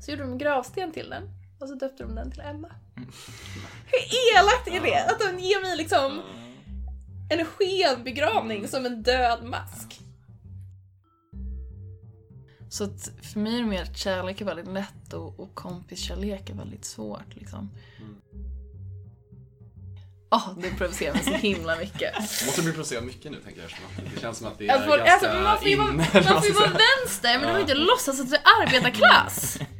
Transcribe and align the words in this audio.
Så 0.00 0.10
gjorde 0.10 0.22
de 0.22 0.32
en 0.32 0.38
gravsten 0.38 0.92
till 0.92 1.10
den. 1.10 1.22
Och 1.60 1.68
så 1.68 1.74
döpte 1.74 2.02
de 2.02 2.14
den 2.14 2.30
till 2.30 2.40
Emma. 2.40 2.68
Hur 3.86 4.00
elakt 4.38 4.68
är 4.68 4.80
det? 4.80 5.04
Att 5.04 5.20
de 5.20 5.38
ger 5.38 5.62
mig 5.62 5.76
liksom 5.76 6.22
en 7.30 7.46
skenbegravning 7.46 8.68
som 8.68 8.86
en 8.86 9.02
död 9.02 9.44
mask. 9.44 10.00
Så 12.70 12.84
att 12.84 13.10
för 13.22 13.40
mig 13.40 13.54
är 13.54 13.58
det 13.58 13.66
mer 13.66 13.82
att 13.82 13.96
kärlek 13.96 14.40
är 14.40 14.44
väldigt 14.44 14.68
lätt 14.68 15.12
och, 15.12 15.40
och 15.40 15.54
kompiskärlek 15.54 16.50
är 16.50 16.54
väldigt 16.54 16.84
svårt 16.84 17.34
liksom. 17.34 17.70
Åh, 20.30 20.48
det 20.62 20.70
provocerar 20.70 21.14
mig 21.14 21.24
så 21.24 21.30
himla 21.30 21.76
mycket. 21.76 22.14
Du 22.40 22.46
måste 22.46 22.62
bli 22.62 22.72
provocerad 22.72 23.04
mycket 23.04 23.32
nu 23.32 23.38
tänker 23.44 23.60
jag. 23.60 23.70
Det 24.14 24.20
känns 24.20 24.38
som 24.38 24.46
att 24.46 24.58
det 24.58 24.68
är 24.68 24.86
folk, 24.86 25.06
ganska 25.06 25.28
alltså, 25.28 25.42
man 25.42 25.58
får 25.58 25.68
ju 25.68 25.76
vara, 25.76 25.92
man 25.92 26.04
får 26.42 26.46
ju 26.46 26.52
vara 26.52 26.70
vänster, 26.70 27.38
men 27.38 27.40
du 27.40 27.52
får 27.52 27.60
inte 27.60 27.74
låtsas 27.74 28.20
att 28.20 28.30
du 28.30 28.36
är 28.36 28.42
arbetarklass. 28.62 29.58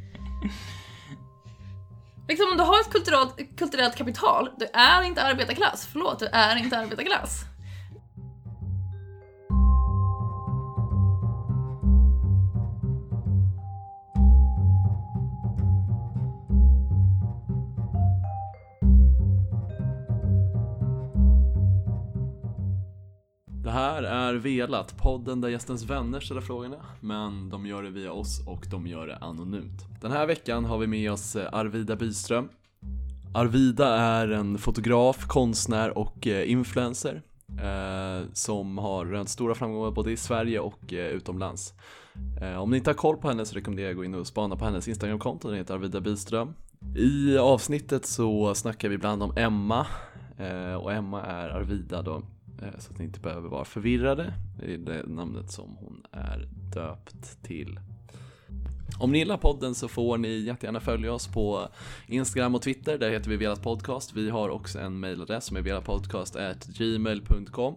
Liksom 2.27 2.47
om 2.51 2.57
du 2.57 2.63
har 2.63 2.79
ett 2.79 2.91
kulturellt, 2.91 3.57
kulturellt 3.57 3.95
kapital, 3.95 4.49
du 4.57 4.65
är 4.73 5.03
inte 5.03 5.23
arbetarklass. 5.23 5.87
Förlåt, 5.91 6.19
du 6.19 6.25
är 6.25 6.55
inte 6.55 6.77
arbetarklass. 6.77 7.50
Det 23.71 23.75
här 23.75 24.03
är 24.03 24.33
Velat, 24.33 24.97
podden 24.97 25.41
där 25.41 25.49
gästens 25.49 25.83
vänner 25.83 26.19
ställer 26.19 26.41
frågorna, 26.41 26.75
men 26.99 27.49
de 27.49 27.65
gör 27.65 27.83
det 27.83 27.89
via 27.89 28.11
oss 28.11 28.47
och 28.47 28.65
de 28.71 28.87
gör 28.87 29.07
det 29.07 29.17
anonymt. 29.17 30.01
Den 30.01 30.11
här 30.11 30.27
veckan 30.27 30.65
har 30.65 30.77
vi 30.77 30.87
med 30.87 31.11
oss 31.11 31.35
eh, 31.35 31.49
Arvida 31.53 31.95
Byström. 31.95 32.49
Arvida 33.33 33.95
är 33.95 34.27
en 34.27 34.57
fotograf, 34.57 35.25
konstnär 35.27 35.97
och 35.97 36.27
eh, 36.27 36.51
influencer 36.51 37.21
eh, 37.47 38.27
som 38.33 38.77
har 38.77 39.05
rönt 39.05 39.29
stora 39.29 39.55
framgångar 39.55 39.91
både 39.91 40.11
i 40.11 40.17
Sverige 40.17 40.59
och 40.59 40.93
eh, 40.93 41.07
utomlands. 41.07 41.73
Eh, 42.41 42.57
om 42.61 42.71
ni 42.71 42.77
inte 42.77 42.89
har 42.89 42.95
koll 42.95 43.17
på 43.17 43.27
henne 43.27 43.45
så 43.45 43.55
rekommenderar 43.55 43.87
jag 43.87 43.93
att 43.93 43.97
gå 43.97 44.05
in 44.05 44.15
och 44.15 44.27
spana 44.27 44.55
på 44.55 44.65
hennes 44.65 44.87
Instagramkonto, 44.87 45.47
den 45.47 45.57
heter 45.57 45.73
Arvida 45.73 46.01
Byström. 46.01 46.53
I 46.95 47.37
avsnittet 47.37 48.05
så 48.05 48.55
snackar 48.55 48.89
vi 48.89 48.95
ibland 48.95 49.23
om 49.23 49.33
Emma 49.37 49.87
eh, 50.37 50.73
och 50.73 50.93
Emma 50.93 51.21
är 51.21 51.49
Arvida 51.49 52.01
då 52.01 52.21
Eh, 52.61 52.79
så 52.79 52.91
att 52.91 52.99
ni 52.99 53.05
inte 53.05 53.19
behöver 53.19 53.49
vara 53.49 53.65
förvirrade. 53.65 54.33
Det 54.59 54.73
är 54.73 54.77
det 54.77 55.03
namnet 55.07 55.51
som 55.51 55.75
hon 55.75 56.05
är 56.11 56.47
döpt 56.73 57.43
till. 57.43 57.79
Om 58.99 59.11
ni 59.11 59.17
gillar 59.17 59.37
podden 59.37 59.75
så 59.75 59.87
får 59.87 60.17
ni 60.17 60.39
jättegärna 60.39 60.79
följa 60.79 61.13
oss 61.13 61.27
på 61.27 61.67
Instagram 62.07 62.55
och 62.55 62.61
Twitter. 62.61 62.97
Där 62.97 63.09
heter 63.09 63.29
vi 63.29 63.37
Velat 63.37 63.63
Podcast. 63.63 64.13
Vi 64.13 64.29
har 64.29 64.49
också 64.49 64.79
en 64.79 64.99
mailadress 64.99 65.45
som 65.45 65.57
är 65.57 65.61
velatpodcast.gmail.com. 65.61 67.75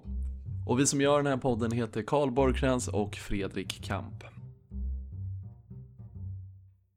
Och 0.67 0.81
vi 0.81 0.87
som 0.87 1.01
gör 1.01 1.17
den 1.17 1.27
här 1.27 1.37
podden 1.37 1.73
heter 1.73 2.03
Karl 2.03 2.31
Borgkrans 2.31 2.89
och 2.89 3.17
Fredrik 3.17 3.85
Kamp. 3.85 4.25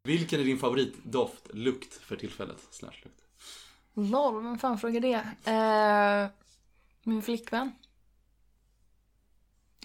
Vilken 0.04 0.40
är 0.40 0.44
din 0.44 0.58
favoritdoft, 0.58 1.50
lukt 1.54 1.94
för 1.94 2.16
tillfället? 2.16 2.58
Slash 2.70 2.92
lukt. 3.04 3.22
Lol, 4.12 4.44
vem 4.44 4.58
fan 4.58 4.78
frågar 4.78 5.02
det? 5.02 5.22
Uh 5.48 6.28
min 7.08 7.22
flickvän. 7.22 7.72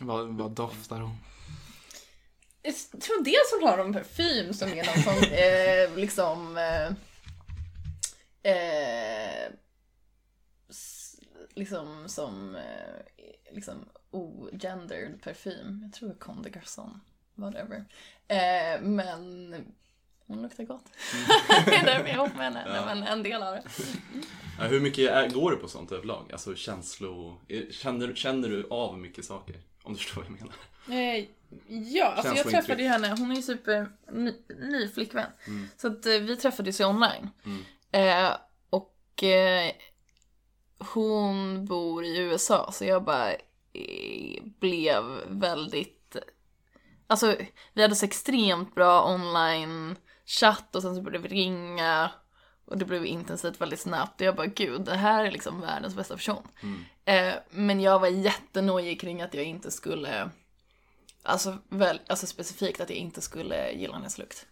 Vad, 0.00 0.28
vad 0.28 0.50
doftar 0.50 1.00
hon? 1.00 1.16
Jag 2.62 2.74
tror 3.00 3.24
dels 3.24 3.52
hon 3.60 3.68
har 3.68 3.78
en 3.78 3.92
parfym 3.92 4.54
som 4.54 4.68
är 4.68 4.84
någon 4.84 5.02
som 5.02 5.22
eh, 5.32 5.96
liksom 5.96 6.56
eh, 6.56 6.92
eh, 8.52 9.52
liksom 11.54 12.08
som 12.08 12.56
eh, 12.56 13.52
liksom 13.54 13.84
ogendered 14.10 15.22
parfym. 15.22 15.80
Jag 15.82 15.92
tror 15.92 16.08
det 16.08 16.14
är 16.14 16.18
Comme 16.18 16.42
des 16.42 16.52
Garçons. 16.52 16.96
Whatever. 17.34 17.84
Eh, 18.28 18.80
men 18.80 19.54
hon 20.34 20.42
luktar 20.42 20.64
gott. 20.64 20.84
är 21.66 21.84
därför 21.84 21.90
jag 21.90 22.08
är 22.08 22.14
ihop 22.14 22.36
med 22.36 22.44
henne. 22.44 22.64
Nej, 22.68 22.82
men 22.86 23.02
en 23.02 23.22
del 23.22 23.42
av 23.42 23.54
det. 23.54 23.62
Ja, 24.58 24.64
hur 24.64 24.80
mycket 24.80 25.32
går 25.34 25.50
du 25.50 25.56
på 25.56 25.68
sånt 25.68 25.92
överlag? 25.92 26.32
Alltså 26.32 26.54
känslo... 26.54 27.40
Känner, 27.70 28.14
känner 28.14 28.48
du 28.48 28.66
av 28.70 28.98
mycket 28.98 29.24
saker? 29.24 29.56
Om 29.82 29.92
du 29.92 29.98
förstår 29.98 30.22
vad 30.22 30.30
jag 30.30 30.40
menar. 30.40 30.54
Eh, 30.88 31.24
ja, 31.68 32.06
alltså 32.06 32.34
jag 32.34 32.50
träffade 32.50 32.82
ju 32.82 32.88
henne, 32.88 33.08
hon 33.18 33.30
är 33.30 33.36
ju 33.36 33.42
super 33.42 33.88
ny, 34.12 34.32
ny 34.48 34.88
flickvän. 34.88 35.30
Så 35.76 35.86
att 35.86 36.06
eh, 36.06 36.12
vi 36.12 36.36
träffades 36.36 36.80
ju 36.80 36.84
online. 36.84 37.30
Mm. 37.44 37.62
Eh, 37.92 38.36
och 38.70 39.22
eh, 39.22 39.72
hon 40.78 41.64
bor 41.64 42.04
i 42.04 42.18
USA 42.18 42.72
så 42.72 42.84
jag 42.84 43.04
bara 43.04 43.32
eh, 43.72 44.42
blev 44.60 45.04
väldigt, 45.26 46.16
alltså 47.06 47.36
vi 47.72 47.82
hade 47.82 47.94
så 47.94 48.06
extremt 48.06 48.74
bra 48.74 49.14
online 49.14 49.96
chatt 50.40 50.76
och 50.76 50.82
sen 50.82 50.94
så 50.94 51.02
började 51.02 51.28
vi 51.28 51.34
ringa 51.34 52.10
och 52.64 52.78
det 52.78 52.84
blev 52.84 53.06
intensivt 53.06 53.60
väldigt 53.60 53.80
snabbt 53.80 54.20
och 54.20 54.26
jag 54.26 54.36
bara 54.36 54.46
gud 54.46 54.80
det 54.80 54.96
här 54.96 55.24
är 55.24 55.30
liksom 55.30 55.60
världens 55.60 55.94
bästa 55.96 56.16
person. 56.16 56.48
Eh, 57.04 57.34
men 57.50 57.80
jag 57.80 57.98
var 57.98 58.08
jättenojig 58.08 59.00
kring 59.00 59.22
att 59.22 59.34
jag 59.34 59.44
inte 59.44 59.70
skulle, 59.70 60.30
alltså, 61.22 61.58
väl, 61.68 62.00
alltså 62.06 62.26
specifikt 62.26 62.80
att 62.80 62.90
jag 62.90 62.98
inte 62.98 63.20
skulle 63.20 63.72
gilla 63.72 63.94
hennes 63.94 64.18
lukt. 64.18 64.46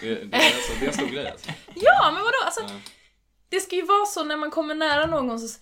Det, 0.00 0.14
det, 0.14 0.36
är 0.36 0.54
alltså, 0.54 0.72
det 0.80 0.84
är 0.84 0.88
en 0.88 0.94
stor 0.94 1.06
grej 1.06 1.30
alltså. 1.30 1.50
Ja, 1.74 2.10
men 2.12 2.22
vadå? 2.22 2.36
Alltså, 2.44 2.60
Ja. 2.60 2.80
Det 3.48 3.60
ska 3.60 3.76
ju 3.76 3.82
vara 3.82 4.06
så 4.06 4.24
när 4.24 4.36
man 4.36 4.50
kommer 4.50 4.74
nära 4.74 5.06
någon 5.06 5.38
så... 5.40 5.58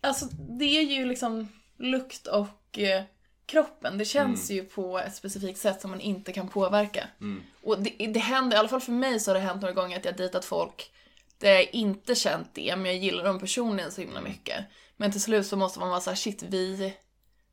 Alltså, 0.00 0.26
det 0.58 0.64
är 0.64 0.82
ju 0.82 1.04
liksom 1.04 1.48
lukt 1.78 2.26
och 2.26 2.78
eh, 2.78 3.04
kroppen. 3.46 3.98
Det 3.98 4.04
känns 4.04 4.50
ju 4.50 4.64
på 4.64 4.98
ett 4.98 5.14
specifikt 5.14 5.58
sätt 5.58 5.80
som 5.80 5.90
man 5.90 6.00
inte 6.00 6.32
kan 6.32 6.48
påverka. 6.48 7.08
Mm. 7.20 7.42
Och 7.62 7.82
det, 7.82 8.06
det 8.06 8.20
händer, 8.20 8.56
i 8.56 8.58
alla 8.58 8.68
fall 8.68 8.80
för 8.80 8.92
mig 8.92 9.20
så 9.20 9.30
har 9.30 9.34
det 9.34 9.40
hänt 9.40 9.62
några 9.62 9.74
gånger 9.74 9.96
att 9.96 10.04
jag 10.04 10.16
dejtat 10.16 10.44
folk 10.44 10.92
där 11.38 11.52
jag 11.52 11.74
inte 11.74 12.14
känt 12.14 12.48
det, 12.54 12.76
men 12.76 12.86
jag 12.86 12.96
gillar 12.96 13.24
dem 13.24 13.38
personligen 13.38 13.92
så 13.92 14.00
himla 14.00 14.20
mycket. 14.20 14.64
Men 14.96 15.12
till 15.12 15.20
slut 15.20 15.46
så 15.46 15.56
måste 15.56 15.80
man 15.80 15.88
vara 15.88 16.00
så 16.00 16.10
här, 16.10 16.16
shit, 16.16 16.42
vi... 16.42 16.94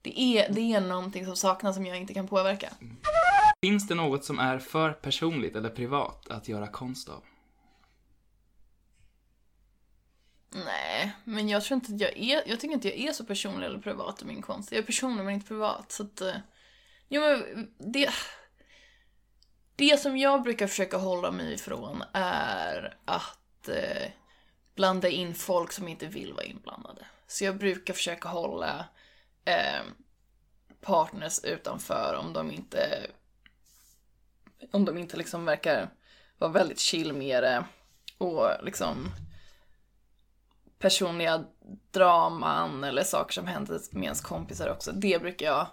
Det 0.02 0.22
är, 0.22 0.53
det 0.53 0.62
är 0.62 0.82
någonting 0.82 1.26
som 1.26 1.36
saknas 1.36 1.76
som 1.76 1.86
jag 1.86 1.98
inte 1.98 2.14
kan 2.14 2.28
påverka. 2.28 2.70
Finns 3.62 3.88
det 3.88 3.96
något 3.96 4.26
som 4.26 4.40
är 4.40 4.59
för 4.59 4.92
personligt 4.92 5.56
eller 5.56 5.70
privat 5.70 6.28
att 6.30 6.48
göra 6.48 6.68
konst 6.68 7.09
av? 7.09 7.24
Nej, 10.56 11.12
men 11.24 11.50
jag 11.50 11.64
tror 11.64 11.75
inte 11.75 11.94
att 11.94 12.02
jag 12.02 12.18
är, 12.18 12.44
jag 12.46 12.59
tycker 12.59 12.74
inte 12.74 12.88
jag 12.88 13.09
är 13.09 13.12
så 13.12 13.25
personlig 13.25 13.66
eller 13.66 13.80
privat 13.80 14.22
i 14.22 14.25
min 14.25 14.41
konst. 14.41 14.72
Jag 14.72 14.80
är 14.80 14.86
personlig 14.86 15.25
men 15.25 15.34
inte 15.34 15.47
privat, 15.47 15.91
så 15.91 16.03
att... 16.03 16.22
Eh, 16.22 16.36
jo 17.09 17.22
men 17.22 17.72
det... 17.78 18.09
Det 19.75 20.00
som 20.00 20.18
jag 20.18 20.44
brukar 20.44 20.68
försöka 20.68 20.97
hålla 20.97 21.31
mig 21.31 21.53
ifrån 21.53 22.03
är 22.14 22.97
att 23.06 23.69
eh, 23.69 24.12
blanda 24.75 25.09
in 25.09 25.36
folk 25.36 25.72
som 25.72 25.88
inte 25.88 26.06
vill 26.06 26.34
vara 26.34 26.46
inblandade. 26.46 27.06
Så 27.28 27.44
jag 27.44 27.58
brukar 27.58 27.94
försöka 27.94 28.30
hålla 28.30 28.85
eh, 29.46 29.81
partners 30.81 31.44
utanför 31.44 32.16
om 32.20 32.34
de 32.34 32.52
inte 32.52 33.08
om 34.72 34.85
de 34.85 34.97
inte 34.97 35.18
liksom 35.18 35.46
verkar 35.46 35.90
vara 36.38 36.52
väldigt 36.52 36.80
chill 36.80 37.14
med 37.14 37.44
det 37.44 37.66
och 38.18 38.50
liksom 38.64 39.12
personliga 40.84 41.44
draman 41.92 42.84
eller 42.84 43.04
saker 43.04 43.34
som 43.34 43.48
händer 43.48 43.80
med 43.92 44.04
ens 44.04 44.22
kompisar 44.22 44.70
också. 44.70 44.92
Det 44.92 45.22
brukar 45.22 45.46
jag 45.46 45.68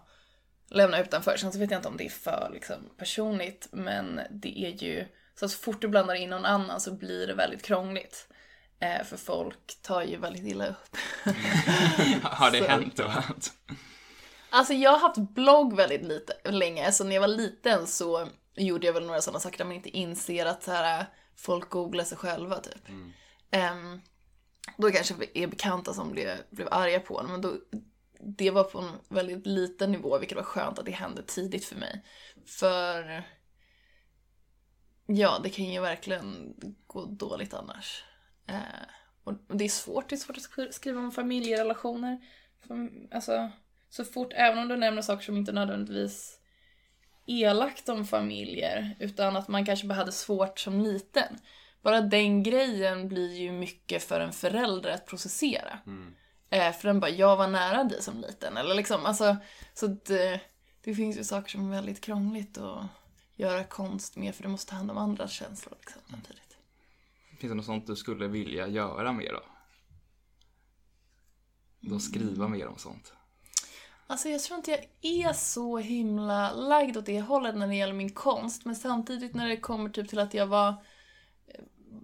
lämna 0.68 1.00
utanför. 1.00 1.36
Sen 1.36 1.52
så 1.52 1.58
vet 1.58 1.70
jag 1.70 1.78
inte 1.78 1.88
om 1.88 1.96
det 1.96 2.04
är 2.06 2.10
för 2.10 2.50
liksom, 2.52 2.76
personligt, 2.98 3.68
men 3.72 4.20
det 4.30 4.58
är 4.66 4.82
ju 4.82 5.06
så 5.34 5.44
att 5.44 5.50
så 5.50 5.58
fort 5.58 5.80
du 5.80 5.88
blandar 5.88 6.14
in 6.14 6.30
någon 6.30 6.44
annan 6.44 6.80
så 6.80 6.92
blir 6.94 7.26
det 7.26 7.34
väldigt 7.34 7.62
krångligt. 7.62 8.28
Eh, 8.80 9.04
för 9.04 9.16
folk 9.16 9.82
tar 9.82 10.02
ju 10.02 10.16
väldigt 10.16 10.44
illa 10.46 10.66
upp. 10.66 10.96
Har 12.22 12.50
det 12.50 12.58
Så- 12.58 12.64
hänt 12.68 12.96
då? 12.96 13.12
Alltså 14.50 14.72
jag 14.72 14.90
har 14.90 14.98
haft 14.98 15.16
blogg 15.34 15.76
väldigt 15.76 16.02
lite, 16.04 16.50
länge, 16.50 16.92
så 16.92 17.04
när 17.04 17.14
jag 17.14 17.20
var 17.20 17.28
liten 17.28 17.86
så 17.86 18.28
gjorde 18.56 18.86
jag 18.86 18.92
väl 18.94 19.06
några 19.06 19.20
sådana 19.20 19.40
saker 19.40 19.58
där 19.58 19.64
man 19.64 19.74
inte 19.74 19.96
inser 19.96 20.46
att 20.46 20.62
så 20.62 20.70
här, 20.72 21.06
folk 21.36 21.70
googlar 21.70 22.04
sig 22.04 22.18
själva 22.18 22.56
typ. 22.60 22.88
Ehm, 23.50 24.00
då 24.76 24.90
kanske 24.90 25.14
är 25.34 25.46
bekanta 25.46 25.94
som 25.94 26.12
blev, 26.12 26.36
blev 26.50 26.68
arga 26.70 27.00
på 27.00 27.20
en, 27.20 27.26
men 27.26 27.40
då, 27.40 27.56
det 28.18 28.50
var 28.50 28.64
på 28.64 28.78
en 28.78 28.90
väldigt 29.08 29.46
liten 29.46 29.92
nivå, 29.92 30.18
vilket 30.18 30.36
var 30.36 30.44
skönt 30.44 30.78
att 30.78 30.84
det 30.84 30.90
hände 30.90 31.22
tidigt 31.22 31.64
för 31.64 31.76
mig. 31.76 32.04
För 32.46 33.24
ja, 35.06 35.40
det 35.42 35.50
kan 35.50 35.64
ju 35.64 35.80
verkligen 35.80 36.54
gå 36.86 37.04
dåligt 37.04 37.54
annars. 37.54 38.04
Eh, 38.46 38.56
och 39.24 39.34
det 39.48 39.64
är 39.64 39.68
svårt, 39.68 40.08
det 40.08 40.14
är 40.14 40.18
svårt 40.18 40.36
att 40.36 40.74
skriva 40.74 41.00
om 41.00 41.12
familjerelationer. 41.12 42.18
Alltså, 43.10 43.50
så 43.90 44.04
fort, 44.04 44.32
även 44.32 44.58
om 44.58 44.68
du 44.68 44.76
nämner 44.76 45.02
saker 45.02 45.24
som 45.24 45.36
inte 45.36 45.52
nödvändigtvis 45.52 46.38
elakt 47.26 47.88
om 47.88 48.06
familjer, 48.06 48.96
utan 48.98 49.36
att 49.36 49.48
man 49.48 49.66
kanske 49.66 49.86
bara 49.86 49.94
hade 49.94 50.12
svårt 50.12 50.58
som 50.58 50.80
liten. 50.80 51.38
Bara 51.82 52.00
den 52.00 52.42
grejen 52.42 53.08
blir 53.08 53.34
ju 53.34 53.52
mycket 53.52 54.02
för 54.02 54.20
en 54.20 54.32
förälder 54.32 54.90
att 54.90 55.06
processera. 55.06 55.78
Eh, 56.50 56.72
för 56.72 56.88
den 56.88 57.00
bara, 57.00 57.10
jag 57.10 57.36
var 57.36 57.48
nära 57.48 57.84
dig 57.84 58.02
som 58.02 58.20
liten. 58.20 58.56
Eller 58.56 58.74
liksom, 58.74 59.06
alltså, 59.06 59.36
så 59.74 59.86
att, 59.86 60.10
eh, 60.10 60.40
det 60.84 60.94
finns 60.94 61.18
ju 61.18 61.24
saker 61.24 61.50
som 61.50 61.66
är 61.66 61.70
väldigt 61.70 62.00
krångligt 62.00 62.58
att 62.58 62.86
göra 63.36 63.64
konst 63.64 64.16
med, 64.16 64.34
för 64.34 64.42
du 64.42 64.48
måste 64.48 64.70
ta 64.70 64.76
hand 64.76 64.90
om 64.90 64.98
andras 64.98 65.32
känslor 65.32 65.74
liksom, 65.80 66.02
samtidigt. 66.10 66.56
Finns 67.38 67.50
det 67.50 67.54
något 67.54 67.66
sånt 67.66 67.86
du 67.86 67.96
skulle 67.96 68.28
vilja 68.28 68.68
göra 68.68 69.12
mer 69.12 69.32
då? 69.32 69.42
Då 71.80 71.98
skriva 71.98 72.48
mer 72.48 72.66
om 72.66 72.78
sånt. 72.78 73.12
Alltså 74.06 74.28
jag 74.28 74.42
tror 74.42 74.56
inte 74.56 74.70
jag 74.70 74.84
är 75.00 75.32
så 75.32 75.78
himla 75.78 76.52
lagd 76.52 76.96
åt 76.96 77.06
det 77.06 77.20
hållet 77.20 77.56
när 77.56 77.66
det 77.66 77.74
gäller 77.74 77.92
min 77.92 78.12
konst. 78.12 78.64
Men 78.64 78.76
samtidigt 78.76 79.34
när 79.34 79.48
det 79.48 79.56
kommer 79.56 79.90
typ 79.90 80.08
till 80.08 80.18
att 80.18 80.34
jag 80.34 80.46
var 80.46 80.74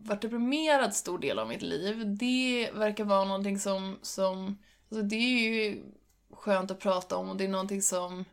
varit 0.03 0.23
deprimerad 0.23 0.95
stor 0.95 1.19
del 1.19 1.39
av 1.39 1.49
mitt 1.49 1.63
liv. 1.63 2.17
Det 2.17 2.71
verkar 2.75 3.05
vara 3.05 3.25
någonting 3.25 3.59
som, 3.59 3.99
som 4.03 4.59
alltså 4.91 5.03
det 5.03 5.17
är 5.17 5.39
ju 5.39 5.85
skönt 6.31 6.71
att 6.71 6.81
prata 6.81 7.17
om 7.17 7.31
och 7.31 7.37
det 7.37 7.45
är 7.45 7.49
någonting 7.49 7.83
som 7.83 8.25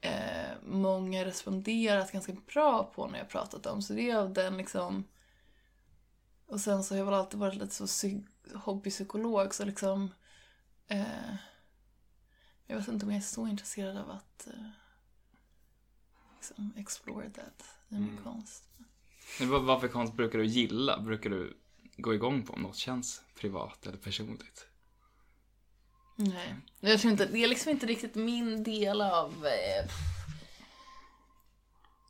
eh, 0.00 0.50
många 0.62 1.24
responderat 1.24 2.12
ganska 2.12 2.32
bra 2.32 2.92
på 2.94 3.06
när 3.06 3.18
jag 3.18 3.28
pratat 3.28 3.66
om. 3.66 3.82
Så 3.82 3.92
det 3.92 4.10
är 4.10 4.16
av 4.16 4.32
den 4.32 4.56
liksom 4.56 5.04
och 6.46 6.60
sen 6.60 6.84
så 6.84 6.94
har 6.94 6.98
jag 6.98 7.04
väl 7.04 7.14
alltid 7.14 7.40
varit 7.40 7.54
lite 7.54 7.74
så 7.74 7.86
psy- 7.86 8.26
hobbypsykolog 8.54 9.54
så 9.54 9.64
liksom 9.64 10.14
eh, 10.88 11.34
jag 12.66 12.76
vet 12.76 12.88
inte 12.88 13.06
om 13.06 13.12
jag 13.12 13.18
är 13.18 13.22
så 13.22 13.46
intresserad 13.46 13.96
av 13.96 14.10
att 14.10 14.46
eh, 14.46 14.68
liksom 16.36 16.72
explore 16.76 17.30
that 17.30 17.64
i 17.88 17.94
min 17.94 18.18
konst. 18.24 18.63
Vad, 19.40 19.62
vad 19.62 19.80
för 19.80 19.88
konst 19.88 20.14
brukar 20.14 20.38
du 20.38 20.46
gilla? 20.46 21.00
Brukar 21.00 21.30
du 21.30 21.56
gå 21.96 22.14
igång 22.14 22.42
på 22.42 22.52
om 22.52 22.62
något 22.62 22.76
känns 22.76 23.22
privat 23.40 23.86
eller 23.86 23.98
personligt? 23.98 24.66
Nej, 26.16 26.56
jag 26.80 27.00
tror 27.00 27.12
inte, 27.12 27.26
det 27.26 27.44
är 27.44 27.48
liksom 27.48 27.70
inte 27.70 27.86
riktigt 27.86 28.14
min 28.14 28.62
del 28.62 29.00
av... 29.00 29.46
Eh... 29.46 29.90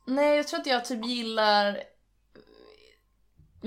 Nej, 0.07 0.37
jag 0.37 0.47
tror 0.47 0.59
att 0.59 0.67
jag 0.67 0.85
typ 0.85 1.05
gillar 1.05 1.67
eh, 1.75 1.79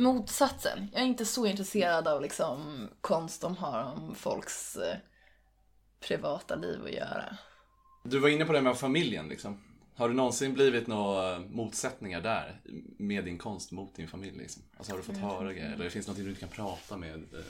motsatsen. 0.02 0.88
Jag 0.93 1.02
är 1.02 1.06
inte 1.06 1.25
så 1.25 1.46
intresserad 1.46 2.08
av 2.08 2.22
liksom 2.22 2.88
konst 3.00 3.40
som 3.40 3.56
har 3.56 3.82
om 3.82 4.14
folks 4.14 4.76
eh, 4.76 4.96
privata 6.00 6.54
liv 6.54 6.84
att 6.84 6.93
göra. 6.93 7.37
Du 8.04 8.19
var 8.19 8.28
inne 8.28 8.44
på 8.44 8.52
det 8.52 8.62
med 8.62 8.78
familjen 8.78 9.28
liksom. 9.28 9.67
Har 9.98 10.08
det 10.08 10.14
någonsin 10.14 10.54
blivit 10.54 10.86
några 10.86 11.38
motsättningar 11.38 12.20
där 12.20 12.60
med 12.98 13.24
din 13.24 13.38
konst 13.38 13.72
mot 13.72 13.94
din 13.94 14.08
familj? 14.08 14.38
Liksom? 14.38 14.62
Alltså 14.76 14.92
har 14.92 14.96
du 14.96 15.02
fått 15.02 15.16
höra 15.16 15.52
grejer? 15.52 15.72
Eller 15.72 15.90
finns 15.90 16.06
det 16.06 16.10
någonting 16.10 16.24
du 16.24 16.30
inte 16.30 16.40
kan 16.40 16.48
prata 16.48 16.96
med? 16.96 17.14
eh, 17.14 17.40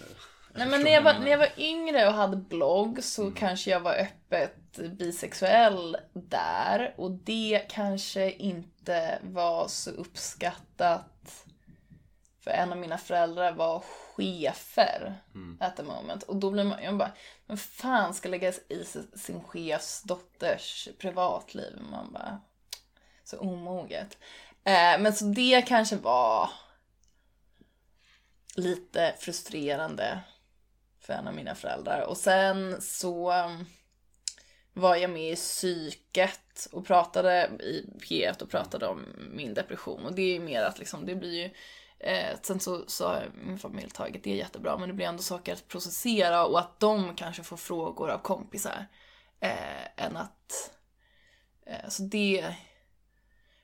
Nej 0.54 0.68
men 0.68 0.82
när 0.82 0.90
jag, 0.90 1.02
var, 1.02 1.12
när 1.12 1.30
jag 1.30 1.38
var 1.38 1.52
yngre 1.58 2.06
och 2.06 2.12
hade 2.12 2.36
blogg 2.36 3.04
så 3.04 3.30
kanske 3.30 3.70
jag 3.70 3.80
var 3.80 3.94
öppet 3.94 4.78
bisexuell 4.98 5.96
där 6.12 6.94
och 6.96 7.10
det 7.10 7.62
kanske 7.68 8.32
inte 8.32 9.18
var 9.22 9.68
så 9.68 9.90
uppskattat 9.90 11.44
för 12.48 12.54
en 12.54 12.72
av 12.72 12.78
mina 12.78 12.98
föräldrar 12.98 13.52
var 13.52 13.80
chefer 14.14 15.14
at 15.60 15.76
the 15.76 15.82
moment 15.82 16.22
och 16.22 16.36
då 16.36 16.50
blir 16.50 16.64
man, 16.64 16.82
jag 16.82 16.98
bara, 16.98 17.12
men 17.46 17.56
fan 17.56 18.14
ska 18.14 18.28
lägga 18.28 18.48
i 18.48 18.84
sin 19.14 19.44
chefs 19.44 20.02
dotters 20.02 20.88
privatliv? 20.98 21.78
Man 21.90 22.12
bara, 22.12 22.40
så 23.24 23.38
omoget. 23.38 24.18
Eh, 24.64 25.00
men 25.00 25.12
så 25.12 25.24
det 25.24 25.62
kanske 25.62 25.96
var 25.96 26.50
lite 28.54 29.14
frustrerande 29.18 30.20
för 31.00 31.12
en 31.12 31.28
av 31.28 31.34
mina 31.34 31.54
föräldrar. 31.54 32.00
Och 32.00 32.16
sen 32.16 32.82
så 32.82 33.32
um, 33.32 33.66
var 34.72 34.96
jag 34.96 35.10
med 35.10 35.32
i 35.32 35.36
psyket 35.36 36.68
och 36.72 36.86
pratade 36.86 37.50
i 37.60 37.90
P1 38.00 38.42
och 38.42 38.50
pratade 38.50 38.86
om 38.86 39.06
min 39.32 39.54
depression. 39.54 40.06
Och 40.06 40.14
det 40.14 40.22
är 40.22 40.32
ju 40.32 40.40
mer 40.40 40.62
att 40.62 40.78
liksom, 40.78 41.06
det 41.06 41.14
blir 41.14 41.42
ju 41.42 41.50
Eh, 42.00 42.36
sen 42.42 42.60
så, 42.60 42.84
så 42.86 43.06
har 43.08 43.30
min 43.44 43.58
familj 43.58 43.90
tagit 43.90 44.24
det 44.24 44.30
jättebra 44.30 44.78
men 44.78 44.88
det 44.88 44.94
blir 44.94 45.06
ändå 45.06 45.22
saker 45.22 45.52
att 45.52 45.68
processera 45.68 46.46
och 46.46 46.58
att 46.58 46.80
de 46.80 47.16
kanske 47.16 47.42
får 47.42 47.56
frågor 47.56 48.10
av 48.10 48.18
kompisar. 48.18 48.86
Eh, 49.40 50.04
än 50.04 50.16
att... 50.16 50.70
Eh, 51.66 51.88
så 51.88 52.02
det... 52.02 52.54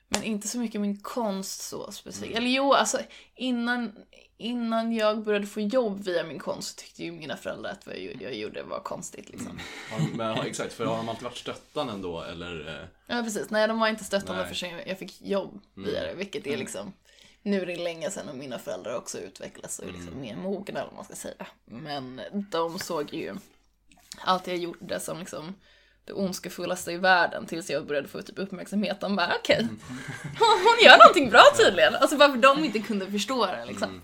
Men 0.09 0.23
inte 0.23 0.49
så 0.49 0.59
mycket 0.59 0.81
min 0.81 1.01
konst 1.01 1.61
så 1.61 1.93
specifikt. 1.93 2.37
Eller 2.37 2.51
jo, 2.51 2.73
alltså 2.73 2.99
innan, 3.35 3.93
innan 4.37 4.93
jag 4.93 5.25
började 5.25 5.47
få 5.47 5.61
jobb 5.61 6.05
via 6.05 6.25
min 6.25 6.39
konst 6.39 6.69
så 6.69 6.83
tyckte 6.83 7.05
ju 7.05 7.13
mina 7.13 7.37
föräldrar 7.37 7.71
att 7.71 7.87
vad 7.87 7.97
jag, 7.97 8.23
jag 8.23 8.35
gjorde 8.35 8.63
var 8.63 8.81
konstigt 8.81 9.31
liksom. 9.31 9.61
Har, 9.91 10.17
men, 10.17 10.47
exakt, 10.47 10.73
för 10.73 10.85
har 10.85 10.97
de 10.97 11.09
alltid 11.09 11.25
varit 11.25 11.37
stöttande 11.37 11.93
ändå 11.93 12.23
eller? 12.23 12.69
eh, 12.69 12.89
Ja 13.07 13.23
precis, 13.23 13.51
nej 13.51 13.69
de 13.69 13.81
var 13.81 13.89
inte 13.89 14.05
stöttande 14.05 14.43
Nej. 14.43 14.55
för 14.55 14.89
jag 14.89 14.99
fick 14.99 15.23
jobb 15.23 15.61
via 15.75 16.03
det, 16.03 16.15
vilket 16.15 16.47
är 16.47 16.57
liksom 16.57 16.93
nu 17.45 17.63
är 17.63 17.67
det 17.67 17.77
länge 17.77 18.11
sedan 18.11 18.29
och 18.29 18.37
mina 18.37 18.59
föräldrar 18.59 18.97
också 18.97 19.19
utvecklats 19.19 19.79
och 19.79 19.89
är 19.89 19.93
liksom 19.93 20.21
mer 20.21 20.37
mogna 20.37 20.81
eller 20.81 20.89
vad 20.91 20.97
man 20.97 21.05
ska 21.05 21.15
säga. 21.15 21.47
Men 21.65 22.21
de 22.51 22.79
såg 22.79 23.15
ju 23.15 23.35
allt 24.19 24.47
jag 24.47 24.57
gjorde 24.57 25.01
som 25.01 25.19
liksom 25.19 25.55
det 26.05 26.13
ondskefullaste 26.13 26.93
i 26.93 26.97
världen 26.97 27.47
tills 27.47 27.71
jag 27.71 27.87
började 27.87 28.09
få 28.09 28.23
typ 28.23 28.39
uppmärksamhet. 28.39 29.01
De 29.01 29.17
bara 29.17 29.33
okej, 29.41 29.69
hon 30.39 30.85
gör 30.85 30.99
någonting 30.99 31.31
bra 31.31 31.43
tydligen. 31.57 31.95
Alltså 31.95 32.17
varför 32.17 32.37
de 32.37 32.65
inte 32.65 32.79
kunde 32.79 33.11
förstå 33.11 33.47
det 33.47 33.65
liksom. 33.65 34.03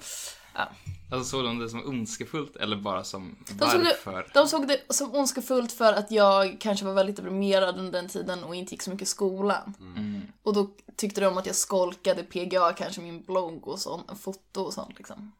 Ja. 0.54 0.68
Alltså 1.10 1.30
såg 1.30 1.44
de 1.44 1.58
det 1.58 1.68
som 1.68 1.84
ondskefullt 1.86 2.56
eller 2.56 2.76
bara 2.76 3.04
som 3.04 3.36
De 3.58 3.70
såg, 3.70 3.80
det, 3.80 3.96
varför? 4.04 4.30
de 4.34 4.48
såg 4.48 4.68
det 4.68 4.80
som 4.88 5.14
ondskefullt 5.14 5.72
för 5.72 5.92
att 5.92 6.10
jag 6.10 6.60
kanske 6.60 6.84
var 6.86 6.94
väldigt 6.94 7.16
deprimerad 7.16 7.78
under 7.78 7.92
den 7.92 8.08
tiden 8.08 8.44
och 8.44 8.54
inte 8.54 8.74
gick 8.74 8.82
så 8.82 8.90
mycket 8.90 9.08
i 9.08 9.10
skolan. 9.10 9.74
Mm. 9.80 10.22
Och 10.42 10.54
då 10.54 10.70
tyckte 10.96 11.20
de 11.20 11.38
att 11.38 11.46
jag 11.46 11.56
skolkade 11.56 12.22
PGA, 12.22 12.72
kanske 12.72 13.00
min 13.00 13.22
blogg 13.22 13.68
och 13.68 13.78
sånt, 13.78 14.20
foto 14.20 14.60
och 14.60 14.72
sånt 14.72 14.98
liksom. 14.98 15.32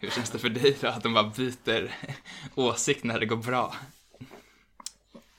Hur 0.00 0.10
känns 0.10 0.30
det 0.30 0.38
för 0.38 0.48
dig 0.48 0.76
då 0.80 0.88
att 0.88 1.02
de 1.02 1.14
bara 1.14 1.32
byter 1.36 1.94
åsikt 2.54 3.04
när 3.04 3.20
det 3.20 3.26
går 3.26 3.36
bra? 3.36 3.74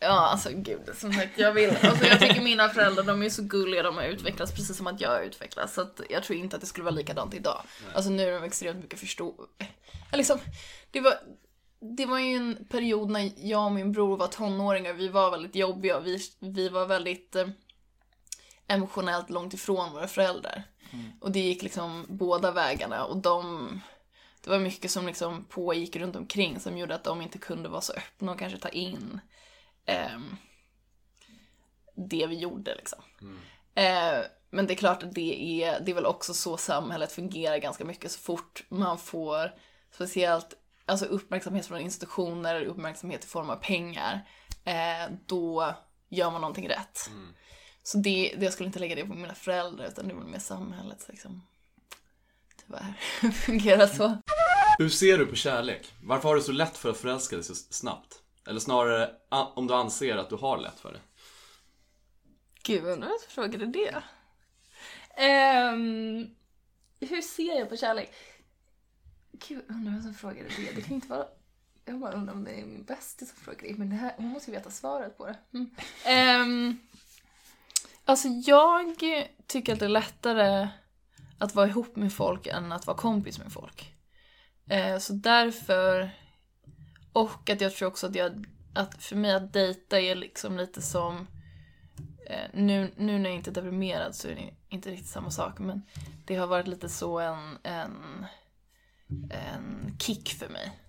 Ja, 0.08 0.28
alltså 0.28 0.50
gud, 0.54 0.90
som 0.96 1.14
sagt, 1.14 1.40
jag 1.40 1.54
vill, 1.54 1.70
alltså 1.82 2.06
jag 2.06 2.20
tycker 2.20 2.42
mina 2.42 2.70
föräldrar, 2.70 3.04
de 3.04 3.24
är 3.24 3.30
så 3.30 3.44
gulliga, 3.44 3.84
de 3.84 3.96
har 3.96 4.04
utvecklats 4.04 4.52
precis 4.52 4.78
som 4.78 4.88
att 4.88 5.02
jag 5.02 5.10
har 5.10 5.22
utvecklats, 5.22 5.74
så 5.74 5.82
att 5.82 6.02
jag 6.10 6.24
tror 6.24 6.40
inte 6.40 6.56
att 6.56 6.62
det 6.62 6.68
skulle 6.68 6.84
vara 6.84 6.96
likadant 6.96 7.34
idag. 7.34 7.62
Alltså 7.94 8.12
nu 8.12 8.24
är 8.24 8.32
de 8.32 8.44
extremt 8.44 8.82
mycket 8.82 9.00
förstå... 9.00 9.36
Ja, 10.12 10.18
liksom, 10.18 10.40
det 10.92 11.02
var, 11.02 11.14
det 11.98 12.06
var 12.06 12.20
ju 12.20 12.36
en 12.36 12.66
period 12.70 13.10
när 13.10 13.32
jag 13.38 13.66
och 13.66 13.72
min 13.72 13.92
bror 13.92 14.18
var 14.18 14.28
tonåringar, 14.28 14.94
vi 14.94 15.08
var 15.08 15.32
väldigt 15.32 15.56
jobbiga, 15.56 16.00
vi, 16.00 16.20
vi 16.40 16.70
var 16.70 16.86
väldigt 16.86 17.36
eh, 17.36 17.48
emotionellt 18.68 19.30
långt 19.30 19.54
ifrån 19.54 19.94
våra 19.94 20.08
föräldrar. 20.08 20.64
Och 21.20 21.32
det 21.32 21.40
gick 21.40 21.64
liksom 21.64 22.06
båda 22.10 22.52
vägarna 22.52 23.06
och 23.06 23.18
de 23.18 23.82
det 24.44 24.50
var 24.50 24.60
mycket 24.60 24.92
som 24.92 25.08
liksom 25.08 25.46
pågick 25.46 25.96
runt 25.96 26.16
omkring 26.16 26.60
som 26.60 26.78
gjorde 26.78 26.96
att 26.96 27.04
de 27.04 27.22
inte 27.22 27.38
kunde 27.38 27.70
vara 27.70 27.82
så 27.82 27.94
öppna 27.94 28.32
och 28.32 28.40
kanske 28.40 28.60
ta 28.60 28.70
in 28.70 29.20
ehm, 29.88 30.38
det 31.96 32.28
vi 32.28 32.36
gjorde 32.36 32.76
liksom. 32.76 33.00
Eh, 33.76 34.26
men 34.50 34.68
det 34.68 34.74
är 34.74 34.76
klart 34.76 35.04
att 35.04 35.14
det 35.14 35.64
är, 35.64 35.80
det 35.80 35.92
är 35.92 35.96
väl 35.96 36.06
också 36.06 36.34
så 36.34 36.58
samhället 36.58 37.12
fungerar 37.12 37.58
ganska 37.58 37.86
mycket 37.86 38.12
så 38.12 38.20
fort 38.20 38.64
man 38.70 38.98
får 38.98 39.54
speciellt 39.92 40.54
alltså 40.86 41.06
uppmärksamhet 41.06 41.66
från 41.66 41.80
institutioner, 41.80 42.66
uppmärksamhet 42.66 43.24
i 43.24 43.28
form 43.28 43.50
av 43.50 43.56
pengar, 43.56 44.28
eh, 44.66 45.14
då 45.26 45.76
gör 46.10 46.32
man 46.32 46.42
någonting 46.42 46.70
rätt. 46.70 47.10
Så 47.84 47.98
det, 47.98 48.36
det, 48.38 48.46
jag 48.46 48.54
skulle 48.54 48.68
inte 48.68 48.80
lägga 48.80 48.96
det 48.96 49.06
på 49.06 49.14
mina 49.14 49.36
föräldrar 49.36 49.88
utan 49.88 50.08
det 50.08 50.14
var 50.14 50.24
mer 50.24 50.40
samhället 50.40 51.06
liksom. 51.08 51.48
Tyvärr 52.66 52.94
fungerar 53.32 53.88
så. 53.88 54.18
Hur 54.78 54.90
ser 54.90 55.18
du 55.18 55.26
på 55.26 55.36
kärlek? 55.36 55.94
Varför 56.04 56.30
har 56.30 56.36
du 56.36 56.42
så 56.42 56.52
lätt 56.52 56.78
för 56.78 56.90
att 56.90 56.98
förälska 56.98 57.36
dig 57.36 57.46
så 57.46 57.56
snabbt? 57.56 58.22
Eller 58.48 58.60
snarare 58.60 59.10
om 59.30 59.68
du 59.68 59.74
anser 59.74 60.18
att 60.18 60.30
du 60.30 60.36
har 60.36 60.58
lätt 60.58 60.80
för 60.80 60.94
det? 60.94 61.00
Gud, 62.64 62.86
undrar 62.86 63.08
vem 63.08 63.18
som 63.20 63.30
frågade 63.30 63.66
det? 63.66 63.96
Um, 65.74 66.36
hur 67.00 67.22
ser 67.22 67.60
jag 67.60 67.70
på 67.70 67.78
kärlek? 67.78 68.12
Gud, 69.32 69.66
undrar 69.70 69.92
vem 69.92 70.02
som 70.02 70.14
frågade 70.14 70.50
det? 70.58 70.72
Det 70.76 70.82
kan 70.82 70.90
ju 70.90 70.96
inte 70.96 71.08
vara... 71.08 71.26
Jag 71.86 72.00
bara 72.00 72.14
undrar 72.14 72.34
om 72.34 72.44
det 72.44 72.52
är 72.52 72.66
min 72.66 72.84
bästis 72.84 73.30
som 73.30 73.38
frågar 73.38 73.62
det. 73.62 73.78
Men 73.78 73.90
det 73.90 73.96
här, 73.96 74.14
hon 74.18 74.28
måste 74.28 74.52
ju 74.52 74.58
veta 74.58 74.72
svaret 74.72 75.18
på 75.18 75.26
det. 75.26 75.38
Mm. 75.54 76.42
Um, 76.42 76.80
alltså 78.06 78.28
jag 78.28 78.96
tycker 79.48 79.74
att 79.74 79.80
det 79.80 79.86
är 79.86 79.90
lättare 79.90 80.68
att 81.40 81.56
vara 81.56 81.68
ihop 81.68 81.96
med 81.96 82.14
folk 82.14 82.48
än 82.48 82.72
att 82.72 82.88
vara 82.88 82.98
kompis 82.98 83.40
med 83.40 83.54
folk. 83.54 83.94
Uh, 84.72 85.00
så 85.00 85.14
därför... 85.14 86.12
Och 87.18 87.50
att 87.50 87.62
jag 87.62 87.76
tror 87.76 87.88
också 87.88 88.08
att 88.08 88.16
jag... 88.16 88.46
Att 88.74 89.04
för 89.04 89.16
mig 89.16 89.34
att 89.34 89.54
dejta 89.54 90.00
är 90.00 90.16
liksom 90.16 90.58
lite 90.58 90.82
som 90.82 91.28
eh, 92.26 92.50
nu, 92.54 92.92
nu 92.98 93.20
när 93.20 93.30
jag 93.30 93.38
inte 93.38 93.50
är 93.50 93.54
deprimerad 93.54 94.16
så 94.16 94.28
är 94.28 94.36
det 94.36 94.54
inte 94.70 94.92
riktigt 94.92 95.10
samma 95.10 95.32
sak 95.32 95.60
men 95.60 95.82
det 96.26 96.36
har 96.36 96.48
varit 96.48 96.68
lite 96.68 96.90
så 96.90 97.20
en, 97.20 97.58
en, 97.64 98.26
en 99.30 99.98
kick 100.00 100.30
för 100.30 100.50
mig. 100.50 100.80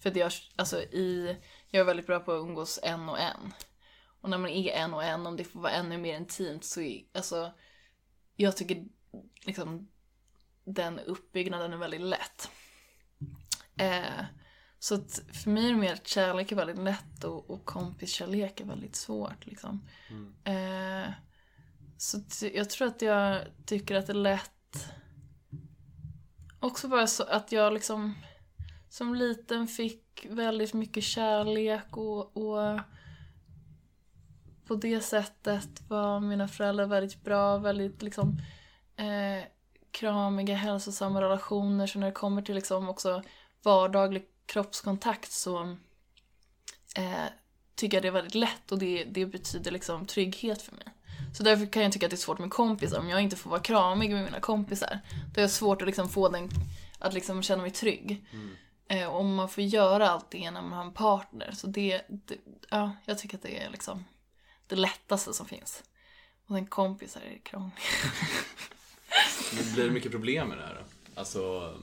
För 0.00 0.10
att 0.10 0.16
jag, 0.16 0.32
alltså 0.56 0.82
i, 0.82 1.36
jag 1.70 1.80
är 1.80 1.84
väldigt 1.84 2.06
bra 2.06 2.20
på 2.20 2.32
att 2.32 2.40
umgås 2.42 2.80
en 2.82 3.08
och 3.08 3.20
en. 3.20 3.52
Och 4.20 4.30
när 4.30 4.38
man 4.38 4.50
är 4.50 4.72
en 4.72 4.94
och 4.94 5.04
en, 5.04 5.26
om 5.26 5.36
det 5.36 5.44
får 5.44 5.60
vara 5.60 5.72
ännu 5.72 5.98
mer 5.98 6.16
intimt 6.16 6.64
så 6.64 6.80
är, 6.80 7.04
alltså, 7.14 7.52
jag 8.36 8.56
tycker 8.56 8.84
liksom 9.46 9.88
den 10.64 10.98
uppbyggnaden 10.98 11.72
är 11.72 11.76
väldigt 11.76 12.00
lätt. 12.00 12.50
Eh, 13.76 14.24
så 14.82 14.94
att 14.94 15.22
för 15.32 15.50
mig 15.50 15.64
är 15.64 15.70
det 15.70 15.76
mer 15.76 15.92
att 15.92 16.08
kärlek 16.08 16.52
är 16.52 16.56
väldigt 16.56 16.78
lätt 16.78 17.24
och, 17.24 17.50
och 17.50 17.64
kompiskärlek 17.64 18.60
är 18.60 18.64
väldigt 18.64 18.96
svårt. 18.96 19.46
Liksom. 19.46 19.86
Eh, 20.44 21.12
så 21.96 22.20
jag 22.54 22.70
tror 22.70 22.88
att 22.88 23.02
jag 23.02 23.40
tycker 23.66 23.94
att 23.94 24.06
det 24.06 24.12
är 24.12 24.14
lätt 24.14 24.50
också 26.60 26.88
bara 26.88 27.06
så 27.06 27.22
att 27.22 27.52
jag 27.52 27.72
liksom 27.72 28.14
som 28.88 29.14
liten 29.14 29.66
fick 29.66 30.26
väldigt 30.30 30.74
mycket 30.74 31.04
kärlek 31.04 31.96
och, 31.96 32.36
och 32.36 32.80
på 34.66 34.74
det 34.74 35.00
sättet 35.00 35.82
var 35.88 36.20
mina 36.20 36.48
föräldrar 36.48 36.86
väldigt 36.86 37.24
bra, 37.24 37.58
väldigt 37.58 38.02
liksom 38.02 38.38
eh, 38.96 39.44
kramiga, 39.90 40.54
hälsosamma 40.54 41.20
relationer. 41.20 41.86
Så 41.86 41.98
när 41.98 42.06
det 42.06 42.12
kommer 42.12 42.42
till 42.42 42.54
liksom 42.54 42.88
också 42.88 43.22
vardaglig 43.62 44.29
kroppskontakt 44.50 45.32
så 45.32 45.76
eh, 46.96 47.24
tycker 47.74 47.96
jag 47.96 48.04
det 48.04 48.08
är 48.08 48.12
väldigt 48.12 48.34
lätt 48.34 48.72
och 48.72 48.78
det, 48.78 49.04
det 49.04 49.26
betyder 49.26 49.70
liksom 49.70 50.06
trygghet 50.06 50.62
för 50.62 50.72
mig. 50.72 50.84
Så 51.34 51.42
därför 51.42 51.66
kan 51.66 51.82
jag 51.82 51.92
tycka 51.92 52.06
att 52.06 52.10
det 52.10 52.14
är 52.14 52.18
svårt 52.18 52.38
med 52.38 52.50
kompisar. 52.50 52.98
Om 52.98 53.08
jag 53.08 53.22
inte 53.22 53.36
får 53.36 53.50
vara 53.50 53.60
kramig 53.60 54.10
med 54.10 54.24
mina 54.24 54.40
kompisar, 54.40 55.00
då 55.34 55.40
är 55.40 55.42
det 55.42 55.48
svårt 55.48 55.82
att 55.82 55.86
liksom 55.86 56.08
få 56.08 56.28
den, 56.28 56.48
att 56.98 57.14
liksom 57.14 57.42
känna 57.42 57.62
mig 57.62 57.70
trygg. 57.70 58.26
Eh, 58.88 59.08
och 59.08 59.20
om 59.20 59.34
man 59.34 59.48
får 59.48 59.64
göra 59.64 60.10
allt 60.10 60.30
det 60.30 60.50
när 60.50 60.62
man 60.62 60.72
har 60.72 60.84
en 60.84 60.92
partner, 60.92 61.50
så 61.52 61.66
det, 61.66 62.02
det, 62.08 62.36
ja, 62.70 62.96
jag 63.04 63.18
tycker 63.18 63.36
att 63.36 63.42
det 63.42 63.62
är 63.62 63.70
liksom 63.70 64.04
det 64.66 64.76
lättaste 64.76 65.32
som 65.32 65.46
finns. 65.46 65.82
Och 66.46 66.58
en 66.58 66.66
kompis 66.66 67.16
är 67.16 67.38
krånglig. 67.38 67.82
Men 69.54 69.74
Blir 69.74 69.84
det 69.84 69.90
mycket 69.90 70.12
problem 70.12 70.48
med 70.48 70.58
det 70.58 70.64
här 70.64 70.74
då? 70.74 71.20
Alltså, 71.20 71.74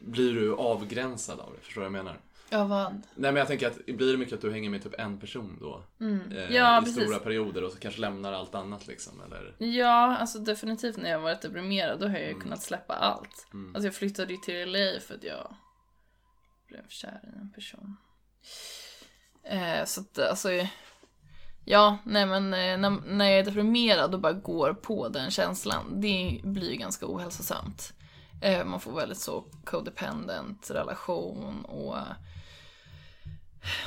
blir 0.00 0.34
du 0.34 0.54
avgränsad 0.54 1.40
av 1.40 1.52
det? 1.54 1.60
Förstår 1.64 1.80
du 1.80 1.88
vad 1.88 1.98
jag 1.98 2.04
menar? 2.04 2.20
Ja, 2.52 2.64
vad? 2.64 2.92
Nej 2.92 3.02
men 3.32 3.36
jag 3.36 3.46
tänker 3.46 3.66
att 3.66 3.86
blir 3.86 4.12
det 4.12 4.18
mycket 4.18 4.34
att 4.34 4.40
du 4.40 4.52
hänger 4.52 4.70
med 4.70 4.82
typ 4.82 4.94
en 5.00 5.18
person 5.20 5.58
då? 5.60 5.84
Eh, 6.00 6.06
Mm. 6.06 6.32
Ja, 6.54 6.78
I 6.82 6.84
precis. 6.84 7.02
stora 7.02 7.18
perioder 7.18 7.64
och 7.64 7.72
så 7.72 7.78
kanske 7.78 8.00
lämnar 8.00 8.32
allt 8.32 8.54
annat 8.54 8.86
liksom, 8.86 9.20
eller? 9.20 9.54
Ja, 9.58 10.16
alltså 10.16 10.38
definitivt 10.38 10.96
när 10.96 11.10
jag 11.10 11.20
varit 11.20 11.40
deprimerad, 11.42 12.00
då 12.00 12.08
har 12.08 12.18
jag 12.18 12.28
ju 12.28 12.40
kunnat 12.40 12.62
släppa 12.62 12.94
allt. 12.94 13.46
Alltså 13.74 13.86
jag 13.86 13.94
flyttade 13.94 14.32
ju 14.32 14.38
till 14.38 14.72
LA 14.72 15.00
för 15.00 15.14
att 15.14 15.24
jag 15.24 15.54
blev 16.68 16.88
kär 16.88 17.20
i 17.34 17.38
en 17.38 17.52
person. 17.52 17.96
Eh, 19.44 19.84
så 19.84 20.00
att 20.00 20.18
alltså, 20.18 20.48
ja, 21.64 21.98
nej 22.04 22.26
men 22.26 22.44
eh, 22.54 22.78
när, 22.78 22.90
när 23.06 23.24
jag 23.24 23.38
är 23.38 23.44
deprimerad 23.44 24.14
och 24.14 24.20
bara 24.20 24.32
går 24.32 24.74
på 24.74 25.08
den 25.08 25.30
känslan, 25.30 26.00
det 26.00 26.40
blir 26.44 26.70
ju 26.70 26.76
ganska 26.76 27.06
ohälsosamt. 27.06 27.92
Eh, 28.40 28.64
man 28.64 28.80
får 28.80 28.92
väldigt 28.92 29.18
så 29.18 29.44
codependent 29.64 30.70
relation 30.70 31.64
och 31.64 31.96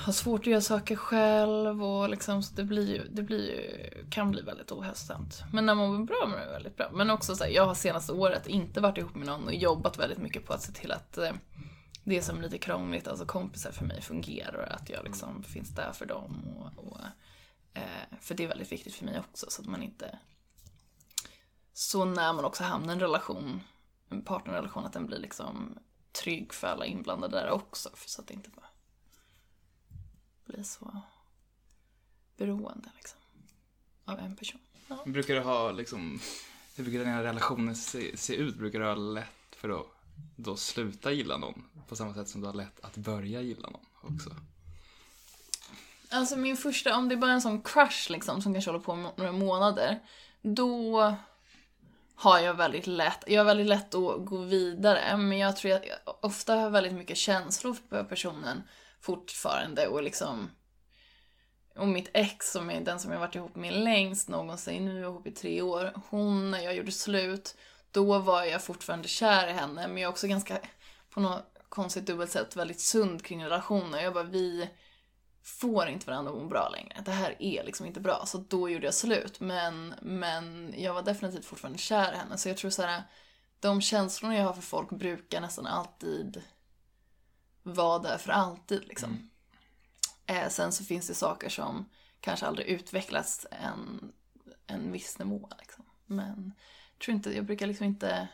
har 0.05 0.13
svårt 0.13 0.41
att 0.41 0.47
göra 0.47 0.61
saker 0.61 0.95
själv 0.95 1.83
och 1.83 2.09
liksom, 2.09 2.43
så 2.43 2.55
det 2.55 2.63
blir 2.63 2.95
ju, 2.95 3.07
det 3.09 3.23
blir 3.23 3.49
ju, 3.49 3.89
kan 4.09 4.31
bli 4.31 4.41
väldigt 4.41 4.71
ohälsosamt. 4.71 5.43
Men 5.53 5.65
när 5.65 5.75
man 5.75 5.93
mår 5.93 6.05
bra 6.05 6.27
mår 6.27 6.37
det 6.37 6.51
väldigt 6.51 6.77
bra. 6.77 6.89
Men 6.93 7.09
också 7.09 7.35
så 7.35 7.43
här, 7.43 7.51
jag 7.51 7.65
har 7.65 7.75
senaste 7.75 8.13
året 8.13 8.47
inte 8.47 8.81
varit 8.81 8.97
ihop 8.97 9.15
med 9.15 9.27
någon 9.27 9.43
och 9.43 9.53
jobbat 9.53 9.99
väldigt 9.99 10.17
mycket 10.17 10.45
på 10.45 10.53
att 10.53 10.61
se 10.61 10.71
till 10.71 10.91
att 10.91 11.17
eh, 11.17 11.31
det 12.03 12.21
som 12.21 12.37
är 12.37 12.41
lite 12.41 12.57
krångligt, 12.57 13.07
alltså 13.07 13.25
kompisar 13.25 13.71
för 13.71 13.85
mig 13.85 14.01
fungerar 14.01 14.55
och 14.55 14.75
att 14.75 14.89
jag 14.89 15.03
liksom 15.03 15.43
finns 15.43 15.69
där 15.69 15.91
för 15.91 16.05
dem. 16.05 16.47
Och, 16.57 16.87
och, 16.87 16.99
eh, 17.73 18.17
för 18.21 18.35
det 18.35 18.43
är 18.43 18.47
väldigt 18.47 18.71
viktigt 18.71 18.95
för 18.95 19.05
mig 19.05 19.19
också 19.19 19.45
så 19.49 19.61
att 19.61 19.67
man 19.67 19.83
inte... 19.83 20.19
Så 21.73 22.05
när 22.05 22.33
man 22.33 22.45
också 22.45 22.63
hamnar 22.63 22.89
i 22.89 22.93
en 22.93 22.99
relation, 22.99 23.61
partnerrelation, 24.21 24.85
att 24.85 24.93
den 24.93 25.05
blir 25.05 25.19
liksom 25.19 25.79
trygg 26.11 26.53
för 26.53 26.67
alla 26.67 26.85
inblandade 26.85 27.37
där 27.37 27.49
också. 27.49 27.89
För 27.93 28.09
så 28.09 28.21
att 28.21 28.27
det 28.27 28.33
inte 28.33 28.49
bara 28.49 28.67
blir 30.45 30.63
så 30.63 31.01
beroende 32.37 32.89
liksom, 32.95 33.19
av 34.05 34.19
en 34.19 34.35
person. 34.35 34.61
Ja. 34.87 35.03
Brukar 35.05 35.33
du 35.33 35.41
ha 35.41 35.71
liksom, 35.71 36.19
hur 36.75 36.83
brukar 36.83 36.99
dina 36.99 37.23
relationer 37.23 37.73
se, 37.73 38.17
se 38.17 38.35
ut? 38.35 38.55
Brukar 38.55 38.79
du 38.79 38.85
ha 38.85 38.95
lätt 38.95 39.55
för 39.55 39.69
att 39.69 39.85
då 40.35 40.55
sluta 40.55 41.11
gilla 41.11 41.37
någon? 41.37 41.63
På 41.87 41.95
samma 41.95 42.13
sätt 42.13 42.29
som 42.29 42.41
du 42.41 42.47
har 42.47 42.53
lätt 42.53 42.79
att 42.79 42.97
börja 42.97 43.41
gilla 43.41 43.69
någon 43.69 43.85
också. 44.01 44.35
Alltså 46.09 46.37
min 46.37 46.57
första, 46.57 46.97
om 46.97 47.09
det 47.09 47.15
är 47.15 47.19
bara 47.19 47.31
en 47.31 47.41
sån 47.41 47.61
crush 47.61 48.11
liksom 48.11 48.41
som 48.41 48.53
kanske 48.53 48.71
håller 48.71 48.83
på 48.83 48.95
några 48.95 49.31
månader, 49.31 49.99
då 50.41 51.15
har 52.15 52.39
jag 52.39 52.53
väldigt 52.53 52.87
lätt, 52.87 53.23
jag 53.27 53.39
har 53.39 53.45
väldigt 53.45 53.67
lätt 53.67 53.95
att 53.95 54.25
gå 54.25 54.37
vidare 54.37 55.17
men 55.17 55.37
jag 55.37 55.57
tror 55.57 55.73
jag 55.73 55.81
ofta 56.21 56.55
har 56.55 56.69
väldigt 56.69 56.93
mycket 56.93 57.17
känslor 57.17 57.75
för 57.89 58.03
personen 58.03 58.63
fortfarande 59.01 59.87
och 59.87 60.03
liksom 60.03 60.49
och 61.75 61.87
mitt 61.87 62.09
ex 62.13 62.51
som 62.51 62.69
är 62.69 62.81
den 62.81 62.99
som 62.99 63.11
jag 63.11 63.19
varit 63.19 63.35
ihop 63.35 63.55
med 63.55 63.73
längst 63.73 64.29
någonsin, 64.29 64.85
nu 64.85 64.97
är 64.97 65.01
jag 65.01 65.11
ihop 65.11 65.27
i 65.27 65.31
tre 65.31 65.61
år, 65.61 65.93
hon 66.09 66.51
när 66.51 66.59
jag 66.59 66.75
gjorde 66.75 66.91
slut, 66.91 67.55
då 67.91 68.19
var 68.19 68.43
jag 68.43 68.63
fortfarande 68.63 69.07
kär 69.07 69.47
i 69.47 69.51
henne 69.51 69.87
men 69.87 69.97
jag 69.97 70.07
är 70.07 70.11
också 70.11 70.27
ganska, 70.27 70.57
på 71.09 71.19
något 71.19 71.53
konstigt 71.69 72.05
dubbelt 72.05 72.31
sätt, 72.31 72.55
väldigt 72.55 72.81
sund 72.81 73.25
kring 73.25 73.45
relationer. 73.45 74.01
Jag 74.01 74.13
bara, 74.13 74.23
vi 74.23 74.69
får 75.43 75.87
inte 75.87 76.07
varandra 76.07 76.31
att 76.31 76.37
må 76.37 76.47
bra 76.47 76.69
längre. 76.69 77.01
Det 77.05 77.11
här 77.11 77.35
är 77.39 77.63
liksom 77.63 77.85
inte 77.85 77.99
bra. 77.99 78.25
Så 78.25 78.37
då 78.37 78.69
gjorde 78.69 78.85
jag 78.85 78.93
slut. 78.93 79.39
Men, 79.39 79.93
men 80.01 80.73
jag 80.77 80.93
var 80.93 81.01
definitivt 81.01 81.45
fortfarande 81.45 81.79
kär 81.79 82.13
i 82.13 82.15
henne. 82.15 82.37
Så 82.37 82.49
jag 82.49 82.57
tror 82.57 82.71
så 82.71 82.81
här, 82.81 83.03
de 83.59 83.81
känslorna 83.81 84.35
jag 84.35 84.45
har 84.45 84.53
för 84.53 84.61
folk 84.61 84.89
brukar 84.89 85.41
nästan 85.41 85.67
alltid 85.67 86.41
vara 87.63 87.99
där 87.99 88.17
för 88.17 88.31
alltid 88.31 88.87
liksom. 88.87 89.29
Eh, 90.25 90.49
sen 90.49 90.71
så 90.71 90.83
finns 90.83 91.07
det 91.07 91.13
saker 91.13 91.49
som 91.49 91.89
kanske 92.19 92.45
aldrig 92.45 92.67
utvecklas 92.67 93.45
en, 93.51 94.11
en 94.67 94.91
viss 94.91 95.19
nivå 95.19 95.49
liksom. 95.59 95.85
Men 96.05 96.53
jag 96.93 97.05
tror 97.05 97.15
inte, 97.15 97.35
jag 97.35 97.45
brukar 97.45 97.67
liksom 97.67 97.85
inte 97.85 98.27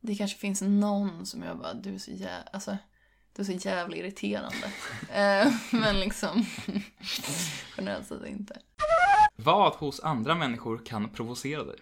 det 0.00 0.14
kanske 0.14 0.38
finns 0.38 0.62
någon 0.62 1.26
som 1.26 1.42
jag 1.42 1.58
bara, 1.58 1.74
du 1.74 1.94
är 1.94 1.98
så 1.98 2.10
jävla, 2.10 2.50
alltså, 2.52 2.76
du 3.32 3.42
är 3.42 3.46
så 3.46 3.52
jävla 3.52 3.96
irriterande. 3.96 4.72
eh, 5.12 5.52
men 5.72 6.00
liksom, 6.00 6.46
generellt 7.76 8.06
sett 8.06 8.26
inte. 8.26 8.60
Vad 9.36 9.74
hos 9.74 10.00
andra 10.00 10.34
människor 10.34 10.86
kan 10.86 11.08
provocera 11.08 11.64
dig? 11.64 11.78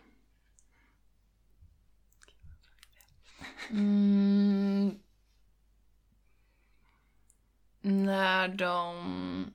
Mm, 3.71 4.99
när 7.81 8.49
de 8.49 9.55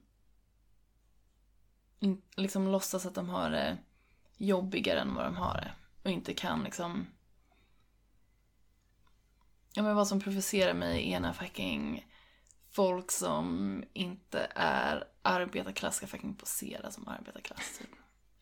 liksom 2.35 2.67
låtsas 2.67 3.05
att 3.05 3.15
de 3.15 3.29
har 3.29 3.49
det 3.49 3.77
jobbigare 4.37 4.99
än 4.99 5.15
vad 5.15 5.25
de 5.25 5.35
har 5.35 5.53
det. 5.53 5.71
Och 6.03 6.11
inte 6.11 6.33
kan 6.33 6.63
liksom... 6.63 7.07
Ja 9.73 9.83
men 9.83 9.95
vad 9.95 10.07
som 10.07 10.19
provocerar 10.21 10.73
mig 10.73 11.13
är 11.13 11.19
när 11.19 11.33
fucking 11.33 12.05
folk 12.75 13.11
som 13.11 13.83
inte 13.93 14.47
är 14.55 15.03
arbetarklass 15.21 15.95
ska 15.95 16.07
fucking 16.07 16.35
posera 16.35 16.91
som 16.91 17.07
arbetarklass. 17.07 17.77
Typ. 17.79 17.89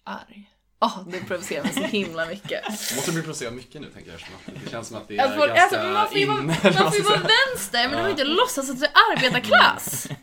Arg. 0.04 0.52
Åh, 0.84 1.04
det 1.08 1.20
provocerar 1.24 1.64
mig 1.64 1.74
så 1.74 1.80
himla 1.82 2.26
mycket. 2.26 2.64
Du 2.66 2.72
måste 2.96 3.12
bli 3.12 3.22
provocerad 3.22 3.54
mycket 3.54 3.82
nu 3.82 3.88
tänker 3.90 4.12
jag. 4.12 4.20
Det 4.64 4.70
känns 4.70 4.88
som 4.88 4.98
att 4.98 5.08
det 5.08 5.18
är 5.18 5.38
folk, 5.38 5.56
ganska 5.56 5.78
alltså, 5.80 5.94
man 5.94 6.08
får 6.10 6.18
ju 6.18 6.26
vara, 6.26 6.42
man 6.42 6.56
får 6.56 6.70
ju 6.72 6.74
jag 7.04 7.04
vara 7.04 7.28
vänster, 7.48 7.80
men 7.84 7.92
du 7.92 7.96
Ja. 7.98 8.02
får 8.02 8.10
inte 8.10 8.24
låtsas 8.24 8.70
att 8.70 8.80
du 8.80 8.86
är 8.86 8.92
arbetarklass. 9.12 10.08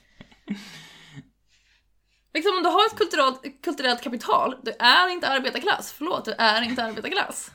Liksom 2.34 2.54
om 2.56 2.62
du 2.62 2.68
har 2.68 2.86
ett 2.86 2.96
kulturellt, 2.98 3.62
kulturellt 3.64 4.02
kapital, 4.02 4.56
du 4.62 4.70
är 4.78 5.08
inte 5.08 5.28
arbetarklass. 5.28 5.92
Förlåt, 5.92 6.24
du 6.24 6.32
är 6.32 6.62
inte 6.62 6.84
arbetarklass. 6.84 7.50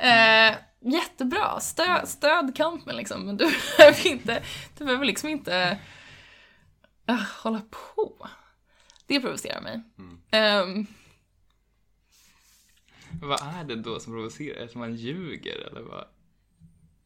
Eh, 0.00 0.54
jättebra, 0.80 1.60
Stö, 1.60 2.06
stöd 2.06 2.56
kampen 2.56 2.96
liksom, 2.96 3.26
men 3.26 3.36
du 3.36 3.44
behöver 3.76 4.06
inte, 4.06 4.42
du 4.78 4.84
behöver 4.84 5.04
liksom 5.04 5.28
inte 5.28 5.78
uh, 7.10 7.22
hålla 7.42 7.62
på. 7.70 8.28
Det 9.06 9.20
provocerar 9.20 9.60
mig. 9.60 9.80
Ehm, 10.30 10.86
Vad 13.22 13.40
är 13.40 13.64
det 13.64 13.76
då 13.76 14.00
som 14.00 14.12
provocerar? 14.12 14.56
Är 14.56 14.62
det 14.62 14.68
som 14.68 14.80
man 14.80 14.94
ljuger 14.94 15.56
eller 15.70 15.80
vad? 15.80 16.04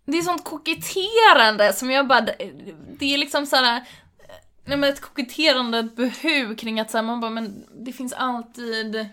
Det 0.04 0.18
är 0.18 0.22
sånt 0.22 0.44
koketterande 0.44 1.72
som 1.72 1.90
jag 1.90 2.06
bara, 2.06 2.20
det 2.98 3.14
är 3.14 3.18
liksom 3.18 3.46
såhär, 3.46 3.88
nej 4.64 4.78
men 4.78 4.84
ett 4.92 5.00
koketterande, 5.00 5.78
ett 5.78 5.96
behu 5.96 6.54
kring 6.54 6.80
att 6.80 6.90
så 6.90 6.98
här, 6.98 7.04
man 7.04 7.20
bara, 7.20 7.30
men 7.30 7.66
det 7.84 7.92
finns 7.92 8.12
alltid... 8.12 9.08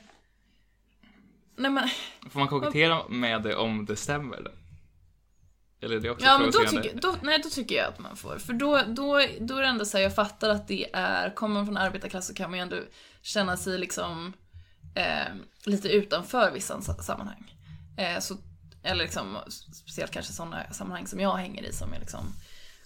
Nej 1.62 1.72
men, 1.72 1.90
Får 2.30 2.40
man 2.40 2.48
kokettera 2.48 3.08
med 3.08 3.42
det 3.42 3.56
om 3.56 3.86
det 3.86 3.96
stämmer? 3.96 4.52
Eller 5.82 5.96
är 5.96 6.00
det 6.00 6.10
också 6.10 6.26
ja 6.26 6.38
men 6.38 6.52
då 6.52 6.60
tycker, 6.60 7.02
då, 7.02 7.16
nej, 7.22 7.40
då 7.44 7.50
tycker 7.50 7.76
jag 7.76 7.88
att 7.88 8.00
man 8.00 8.18
får. 8.18 8.38
För 8.38 8.54
då, 8.54 8.82
då, 8.88 9.22
då 9.40 9.58
är 9.58 9.62
det 9.62 9.68
ändå 9.68 9.86
så 9.86 9.98
här, 9.98 10.04
jag 10.04 10.16
fattar 10.16 10.50
att 10.50 10.68
det 10.68 10.90
är, 10.94 11.36
kommer 11.36 11.56
man 11.56 11.66
från 11.66 11.78
arbetarklass 11.78 12.28
så 12.28 12.34
kan 12.34 12.50
man 12.50 12.60
ju 12.60 12.64
ändå 12.64 12.78
känna 13.22 13.58
sig 13.58 13.78
liksom 13.78 14.34
eh, 14.96 15.36
lite 15.66 15.90
utanför 15.90 16.52
vissa 16.52 16.82
sammanhang. 16.82 17.56
Eh, 17.98 18.20
så, 18.20 18.38
eller 18.84 19.04
liksom, 19.04 19.38
speciellt 19.74 20.12
kanske 20.12 20.34
sådana 20.34 20.74
sammanhang 20.74 21.08
som 21.08 21.20
jag 21.20 21.36
hänger 21.36 21.64
i 21.64 21.74
som 21.74 21.94
är 21.94 22.00
liksom 22.00 22.34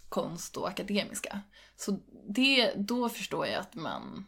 konst 0.10 0.58
och 0.58 0.68
akademiska. 0.68 1.42
Så 1.78 2.00
det, 2.30 2.74
då 2.76 3.10
förstår 3.10 3.48
jag 3.48 3.60
att 3.60 3.76
man 3.76 4.26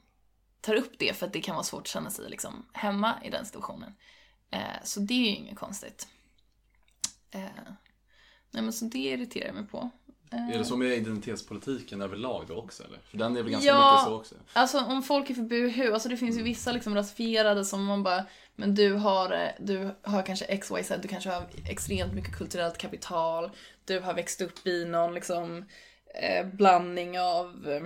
tar 0.62 0.76
upp 0.76 0.94
det 1.00 1.18
för 1.18 1.26
att 1.26 1.34
det 1.34 1.42
kan 1.42 1.56
vara 1.56 1.64
svårt 1.64 1.82
att 1.82 1.88
känna 1.88 2.10
sig 2.10 2.30
liksom 2.30 2.66
hemma 2.74 3.16
i 3.24 3.30
den 3.30 3.46
situationen. 3.46 3.94
Eh, 4.52 4.60
så 4.84 5.00
det 5.00 5.14
är 5.14 5.18
ju 5.30 5.36
inget 5.36 5.58
konstigt. 5.58 6.08
Eh, 7.32 7.42
nej 8.52 8.64
men 8.64 8.74
så 8.74 8.86
det 8.86 8.98
irriterar 9.00 9.46
jag 9.46 9.56
mig 9.56 9.68
på. 9.68 9.90
Eh, 10.32 10.50
Är 10.50 10.58
det 10.58 10.66
så 10.66 10.78
med 10.78 10.88
identitetspolitiken 10.98 12.02
överlag 12.02 12.46
då 12.48 12.56
också 12.56 12.84
eller? 12.84 13.00
För 13.00 13.18
den 13.18 13.38
är 13.38 13.44
väl 13.44 13.52
ganska 13.52 13.68
Ja. 13.70 13.92
mycket 13.94 14.06
så 14.08 14.16
också? 14.20 14.36
Alltså 14.54 14.80
om 14.80 15.04
folk 15.04 15.30
är 15.30 15.34
för 15.34 15.42
buhu, 15.42 15.94
alltså 15.94 16.10
det 16.10 16.18
finns 16.18 16.38
ju 16.38 16.44
vissa 16.44 16.72
liksom 16.72 16.96
rasifierade 16.96 17.66
som 17.66 17.86
man 17.86 18.04
bara, 18.04 18.26
men 18.56 18.76
du 18.76 18.94
har, 18.94 19.32
eh, 19.32 19.50
du 19.60 19.90
har 20.02 20.24
kanske 20.26 20.58
XYZ, 20.58 20.92
du 21.02 21.08
kanske 21.08 21.30
har 21.30 21.44
extremt 21.70 22.14
mycket 22.14 22.36
kulturellt 22.36 22.78
kapital, 22.78 23.52
du 23.86 24.00
har 24.00 24.14
växt 24.14 24.42
upp 24.42 24.68
i 24.68 24.86
någon 24.86 25.14
liksom 25.14 25.66
eh, 26.22 26.48
blandning 26.48 27.20
av 27.20 27.68
eh, 27.70 27.84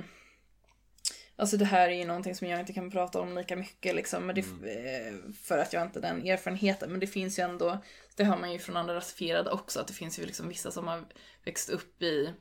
Alltså 1.35 1.57
det 1.57 1.65
här 1.65 1.89
är 1.89 1.93
ju 1.93 2.05
någonting 2.05 2.35
som 2.35 2.47
jag 2.47 2.59
inte 2.59 2.73
kan 2.73 2.91
prata 2.91 3.19
om 3.19 3.37
lika 3.37 3.55
mycket 3.55 3.95
liksom, 3.95 4.25
men 4.25 4.35
det, 4.35 4.41
eh, 4.41 5.13
för 5.43 5.57
att 5.57 5.73
jag 5.73 5.83
inte 5.83 5.99
har 5.99 6.01
den 6.01 6.27
erfarenheten. 6.27 6.91
Men 6.91 6.99
det 6.99 7.07
finns 7.07 7.39
ju 7.39 7.43
ändå, 7.43 7.77
det 8.15 8.23
hör 8.23 8.37
man 8.37 8.51
ju 8.53 8.59
från 8.59 8.77
andra 8.77 8.95
rasifierade 8.95 9.51
också, 9.51 9.79
att 9.79 9.87
det 9.87 9.93
finns 9.93 10.19
ju 10.19 10.25
liksom 10.25 10.49
vissa 10.49 10.71
som 10.71 10.87
har 10.87 11.03
växt 11.43 11.69
upp 11.69 12.01
i 12.01 12.33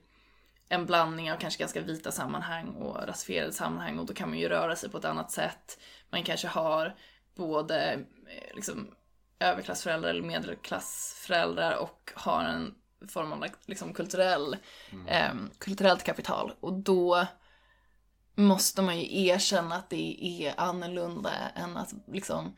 en 0.68 0.86
blandning 0.86 1.32
av 1.32 1.36
kanske 1.36 1.60
ganska 1.60 1.80
vita 1.80 2.12
sammanhang 2.12 2.68
och 2.68 3.06
rasifierade 3.06 3.52
sammanhang 3.52 3.98
och 3.98 4.06
då 4.06 4.14
kan 4.14 4.28
man 4.28 4.38
ju 4.38 4.48
röra 4.48 4.76
sig 4.76 4.90
på 4.90 4.98
ett 4.98 5.04
annat 5.04 5.30
sätt. 5.30 5.78
Man 6.10 6.22
kanske 6.22 6.48
har 6.48 6.96
både 7.34 7.92
eh, 7.92 8.54
liksom, 8.54 8.94
överklassföräldrar 9.38 10.10
eller 10.10 10.22
medelklassföräldrar 10.22 11.76
och 11.76 12.12
har 12.14 12.44
en 12.44 12.74
form 13.08 13.32
av 13.32 13.46
liksom, 13.66 13.92
kulturell, 13.92 14.56
eh, 15.08 15.34
kulturellt 15.58 16.04
kapital. 16.04 16.52
Och 16.60 16.72
då 16.72 17.26
måste 18.40 18.82
man 18.82 19.00
ju 19.00 19.26
erkänna 19.26 19.74
att 19.74 19.90
det 19.90 20.24
är 20.24 20.60
annorlunda 20.60 21.30
än 21.54 21.76
att 21.76 21.94
liksom 22.06 22.56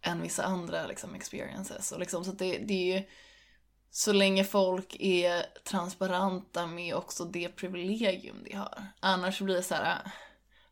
än 0.00 0.22
vissa 0.22 0.44
andra 0.44 0.86
liksom 0.86 1.14
experiences. 1.14 1.92
Och 1.92 2.00
liksom, 2.00 2.24
så 2.24 2.30
att 2.30 2.38
det, 2.38 2.58
det 2.58 2.74
är 2.74 2.98
ju 2.98 3.06
så 3.90 4.12
länge 4.12 4.44
folk 4.44 4.96
är 5.00 5.46
transparenta 5.64 6.66
med 6.66 6.94
också 6.94 7.24
det 7.24 7.48
privilegium 7.48 8.44
de 8.44 8.54
har. 8.54 8.86
Annars 9.00 9.40
blir 9.40 9.54
det 9.54 9.62
så 9.62 9.74
här, 9.74 10.12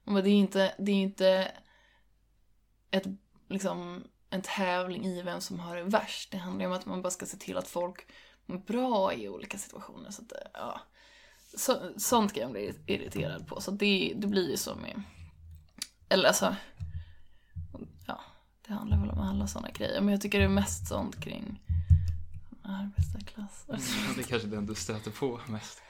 men 0.04 0.14
det 0.14 0.30
är 0.30 0.32
ju 0.32 0.38
inte, 0.38 0.74
det 0.78 0.92
är 0.92 0.96
inte 0.96 1.52
ett, 2.90 3.04
liksom, 3.48 4.04
en 4.30 4.42
tävling 4.42 5.06
i 5.06 5.22
vem 5.22 5.40
som 5.40 5.60
har 5.60 5.76
det 5.76 5.82
värst. 5.82 6.30
Det 6.30 6.38
handlar 6.38 6.64
ju 6.64 6.66
om 6.66 6.76
att 6.76 6.86
man 6.86 7.02
bara 7.02 7.10
ska 7.10 7.26
se 7.26 7.36
till 7.36 7.56
att 7.56 7.68
folk 7.68 8.06
mår 8.46 8.58
bra 8.58 9.14
i 9.14 9.28
olika 9.28 9.58
situationer. 9.58 10.10
Så 10.10 10.22
att, 10.22 10.32
ja 10.54 10.80
så, 11.56 11.92
sånt 11.96 12.32
kan 12.32 12.42
jag 12.42 12.52
bli 12.52 12.74
irriterad 12.86 13.46
på. 13.46 13.60
Så 13.60 13.70
det, 13.70 14.12
det 14.16 14.26
blir 14.26 14.50
ju 14.50 14.56
så 14.56 14.74
med, 14.74 15.02
eller 16.08 16.28
alltså, 16.28 16.56
ja, 18.06 18.20
det 18.66 18.72
handlar 18.72 19.00
väl 19.00 19.10
om 19.10 19.18
alla 19.18 19.46
sådana 19.46 19.70
grejer. 19.70 20.00
Men 20.00 20.12
jag 20.12 20.20
tycker 20.20 20.38
det 20.38 20.44
är 20.44 20.48
mest 20.48 20.88
sånt 20.88 21.20
kring 21.20 21.60
arbetarklass. 22.62 23.64
Det 24.16 24.22
är 24.22 24.26
kanske 24.26 24.48
den 24.48 24.66
du 24.66 24.74
stöter 24.74 25.10
på 25.10 25.40
mest. 25.46 25.82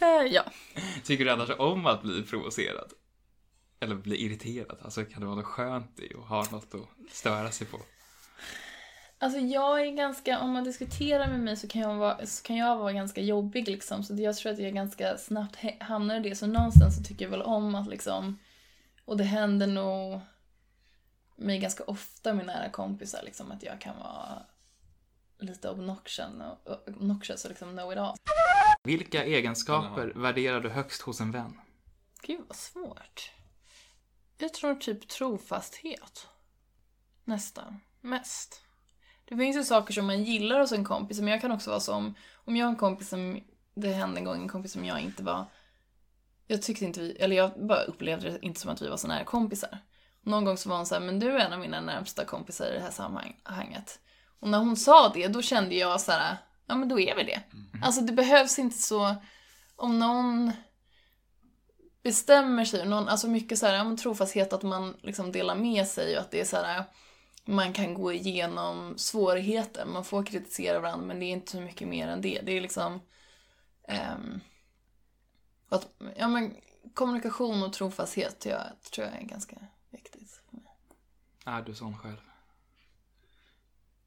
Eh, 0.00 0.32
ja. 0.32 0.44
Tycker 1.04 1.24
du 1.24 1.30
annars 1.30 1.50
om 1.58 1.86
att 1.86 2.02
bli 2.02 2.22
provocerad? 2.22 2.92
Eller 3.80 3.94
bli 3.94 4.16
irriterad? 4.24 4.78
Alltså 4.82 5.04
kan 5.04 5.20
det 5.20 5.26
vara 5.26 5.36
något 5.36 5.44
skönt 5.44 6.00
i 6.00 6.14
att 6.14 6.28
ha 6.28 6.46
något 6.50 6.74
att 6.74 7.12
störa 7.12 7.50
sig 7.50 7.66
på? 7.66 7.80
Alltså 9.18 9.38
jag 9.38 9.80
är 9.80 9.90
ganska, 9.90 10.40
om 10.40 10.50
man 10.50 10.64
diskuterar 10.64 11.28
med 11.28 11.40
mig 11.40 11.56
så 11.56 11.68
kan 11.68 11.82
jag 11.82 11.94
vara, 11.94 12.18
kan 12.44 12.56
jag 12.56 12.76
vara 12.76 12.92
ganska 12.92 13.20
jobbig 13.20 13.68
liksom. 13.68 14.02
Så 14.04 14.14
jag 14.14 14.36
tror 14.36 14.52
att 14.52 14.58
jag 14.58 14.74
ganska 14.74 15.18
snabbt 15.18 15.56
hamnar 15.80 16.16
i 16.16 16.20
det. 16.20 16.36
Så 16.36 16.46
någonstans 16.46 16.96
så 16.96 17.02
tycker 17.02 17.24
jag 17.24 17.30
väl 17.30 17.42
om 17.42 17.74
att 17.74 17.88
liksom, 17.88 18.38
och 19.04 19.16
det 19.16 19.24
händer 19.24 19.66
nog 19.66 20.20
mig 21.36 21.58
ganska 21.58 21.84
ofta 21.84 22.34
med 22.34 22.46
nära 22.46 22.70
kompisar 22.70 23.22
liksom 23.24 23.52
att 23.52 23.62
jag 23.62 23.80
kan 23.80 23.98
vara 23.98 24.42
lite 25.38 25.70
obnoxious 25.70 26.30
och, 26.64 26.88
obnoxious 26.88 27.44
och 27.44 27.50
liksom 27.50 27.70
know 27.70 27.92
it 27.92 27.98
all. 27.98 28.16
Vilka 28.82 29.24
egenskaper 29.24 30.12
värderar 30.14 30.60
du 30.60 30.68
högst 30.68 31.02
hos 31.02 31.20
en 31.20 31.30
vän? 31.30 31.60
Gud 32.22 32.40
vad 32.48 32.56
svårt. 32.56 33.32
Jag 34.38 34.54
tror 34.54 34.74
typ 34.74 35.08
trofasthet. 35.08 36.28
Nästan. 37.24 37.80
Mest. 38.00 38.63
Det 39.24 39.36
finns 39.36 39.56
ju 39.56 39.64
saker 39.64 39.94
som 39.94 40.06
man 40.06 40.24
gillar 40.24 40.60
hos 40.60 40.72
en 40.72 40.84
kompis, 40.84 41.20
men 41.20 41.28
jag 41.28 41.40
kan 41.40 41.52
också 41.52 41.70
vara 41.70 41.80
som, 41.80 42.14
om 42.44 42.56
jag 42.56 42.66
har 42.66 42.70
en 42.70 42.78
kompis 42.78 43.08
som, 43.08 43.40
det 43.74 43.88
hände 43.88 44.20
en 44.20 44.24
gång 44.24 44.42
en 44.42 44.48
kompis 44.48 44.72
som 44.72 44.84
jag 44.84 45.00
inte 45.00 45.22
var, 45.22 45.46
jag 46.46 46.62
tyckte 46.62 46.84
inte 46.84 47.00
vi, 47.00 47.16
eller 47.16 47.36
jag 47.36 47.66
bara 47.66 47.82
upplevde 47.82 48.30
det 48.30 48.38
inte 48.42 48.60
som 48.60 48.70
att 48.70 48.82
vi 48.82 48.88
var 48.88 48.96
så 48.96 49.08
nära 49.08 49.24
kompisar. 49.24 49.78
Någon 50.22 50.44
gång 50.44 50.56
så 50.56 50.68
var 50.68 50.76
hon 50.76 50.86
så 50.86 50.94
här, 50.94 51.02
men 51.02 51.20
du 51.20 51.30
är 51.30 51.38
en 51.38 51.52
av 51.52 51.58
mina 51.58 51.80
närmsta 51.80 52.24
kompisar 52.24 52.66
i 52.66 52.72
det 52.72 52.80
här 52.80 52.90
sammanhanget. 52.90 54.00
Och 54.40 54.48
när 54.48 54.58
hon 54.58 54.76
sa 54.76 55.08
det, 55.08 55.28
då 55.28 55.42
kände 55.42 55.74
jag 55.74 56.00
så 56.00 56.12
här, 56.12 56.36
ja 56.66 56.74
men 56.74 56.88
då 56.88 57.00
är 57.00 57.16
vi 57.16 57.24
det. 57.24 57.42
Alltså 57.82 58.00
det 58.00 58.12
behövs 58.12 58.58
inte 58.58 58.78
så, 58.78 59.14
om 59.76 59.98
någon 59.98 60.52
bestämmer 62.02 62.64
sig, 62.64 62.86
någon, 62.86 63.08
alltså 63.08 63.28
mycket 63.28 63.58
så 63.58 63.66
här, 63.66 63.74
ja, 63.74 63.84
men 63.84 63.96
trofasthet 63.96 64.52
att 64.52 64.62
man 64.62 64.96
liksom 65.02 65.32
delar 65.32 65.54
med 65.54 65.86
sig 65.86 66.16
och 66.16 66.22
att 66.22 66.30
det 66.30 66.40
är 66.40 66.44
så 66.44 66.56
här, 66.56 66.84
man 67.44 67.72
kan 67.72 67.94
gå 67.94 68.12
igenom 68.12 68.94
svårigheter, 68.98 69.86
man 69.86 70.04
får 70.04 70.24
kritisera 70.24 70.80
varandra 70.80 71.06
men 71.06 71.20
det 71.20 71.26
är 71.26 71.32
inte 71.32 71.50
så 71.50 71.60
mycket 71.60 71.88
mer 71.88 72.08
än 72.08 72.20
det. 72.20 72.40
Det 72.42 72.52
är 72.52 72.60
liksom 72.60 73.00
ehm, 73.88 74.40
att, 75.68 75.88
ja 76.16 76.28
men 76.28 76.56
kommunikation 76.94 77.62
och 77.62 77.72
trofasthet 77.72 78.46
jag, 78.46 78.62
tror 78.92 79.06
jag 79.06 79.16
är 79.16 79.22
ganska 79.22 79.56
viktigt. 79.90 80.30
för 80.30 80.56
mig. 80.56 80.64
Är 81.44 81.62
du 81.62 81.74
sån 81.74 81.98
själv? 81.98 82.20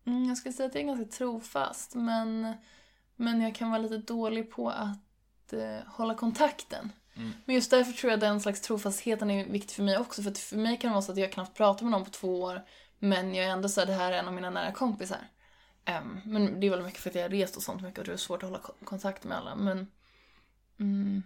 Mm, 0.06 0.26
jag 0.26 0.38
skulle 0.38 0.54
säga 0.54 0.68
att 0.68 0.76
jag 0.76 0.84
är 0.84 0.88
ganska 0.88 1.18
trofast 1.18 1.96
men, 1.96 2.54
men 3.16 3.42
jag 3.42 3.56
kan 3.56 3.70
vara 3.70 3.82
lite 3.82 3.98
dålig 3.98 4.52
på 4.52 4.70
att 4.70 5.54
eh, 5.54 5.80
hålla 5.88 6.16
kontakten. 6.16 6.92
Mm. 7.16 7.32
Men 7.46 7.56
just 7.56 7.72
därför 7.72 7.94
tror 7.94 8.12
jag 8.12 8.20
den 8.20 8.42
slags 8.42 8.62
trofastheten 8.62 9.32
är 9.32 9.46
viktig 9.46 9.76
för 9.76 9.84
mig 9.84 9.98
också. 9.98 10.24
För 10.24 10.32
för 10.32 10.58
mig 10.58 10.78
kan 10.78 10.90
det 10.90 10.94
vara 10.94 11.02
så 11.02 11.12
att 11.12 11.18
jag 11.18 11.32
knappt 11.32 11.58
pratar 11.58 11.86
med 11.86 11.92
någon 11.92 12.06
på 12.06 12.12
två 12.12 12.42
år 12.42 12.66
men 13.00 13.36
jag 13.36 13.46
är 13.46 13.50
ändå 13.50 13.70
så 13.70 13.80
här, 13.82 13.88
det 13.88 13.94
här 13.94 14.12
är 14.12 14.18
en 14.20 14.28
av 14.28 14.34
mina 14.34 14.50
nära 14.50 14.72
kompisar. 14.72 15.28
Ehm, 15.86 16.20
men 16.26 16.60
det 16.60 16.68
är 16.68 16.72
väl 16.72 16.84
mycket 16.84 17.00
för 17.00 17.10
att 17.10 17.16
jag 17.16 17.22
har 17.24 17.30
rest 17.30 17.58
och 17.58 17.64
sånt 17.64 17.82
mycket 17.82 18.00
och 18.00 18.06
det 18.06 18.14
är 18.14 18.18
svårt 18.18 18.44
att 18.44 18.50
hålla 18.50 18.62
ko- 18.62 18.74
kontakt 18.84 19.24
med 19.24 19.38
alla. 19.38 19.56
Men 19.56 19.88
mm, 20.80 21.24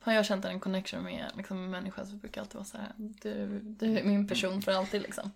har 0.00 0.12
jag 0.12 0.26
känt 0.26 0.44
en 0.44 0.60
connection 0.60 1.02
med 1.04 1.32
liksom, 1.36 1.56
en 1.64 1.70
människa 1.70 2.06
så 2.06 2.14
brukar 2.16 2.40
jag 2.40 2.44
alltid 2.44 2.54
vara 2.54 2.64
så 2.64 2.78
här, 2.78 2.92
du, 2.96 3.60
du 3.60 3.98
är 3.98 4.04
min 4.04 4.28
person 4.28 4.62
för 4.62 4.72
alltid 4.72 5.02
liksom. 5.02 5.30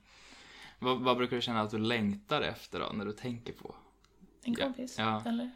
Vad, 0.79 1.01
vad 1.01 1.17
brukar 1.17 1.37
du 1.37 1.43
känna 1.43 1.61
att 1.61 1.71
du 1.71 1.79
längtar 1.79 2.43
efter 2.43 2.81
då, 2.81 2.93
när 2.95 3.05
du 3.05 3.13
tänker 3.13 3.53
på 3.53 3.75
En 4.45 4.53
Ja, 4.59 4.65
kompis, 4.65 4.99
ja. 4.99 5.23
eller? 5.27 5.51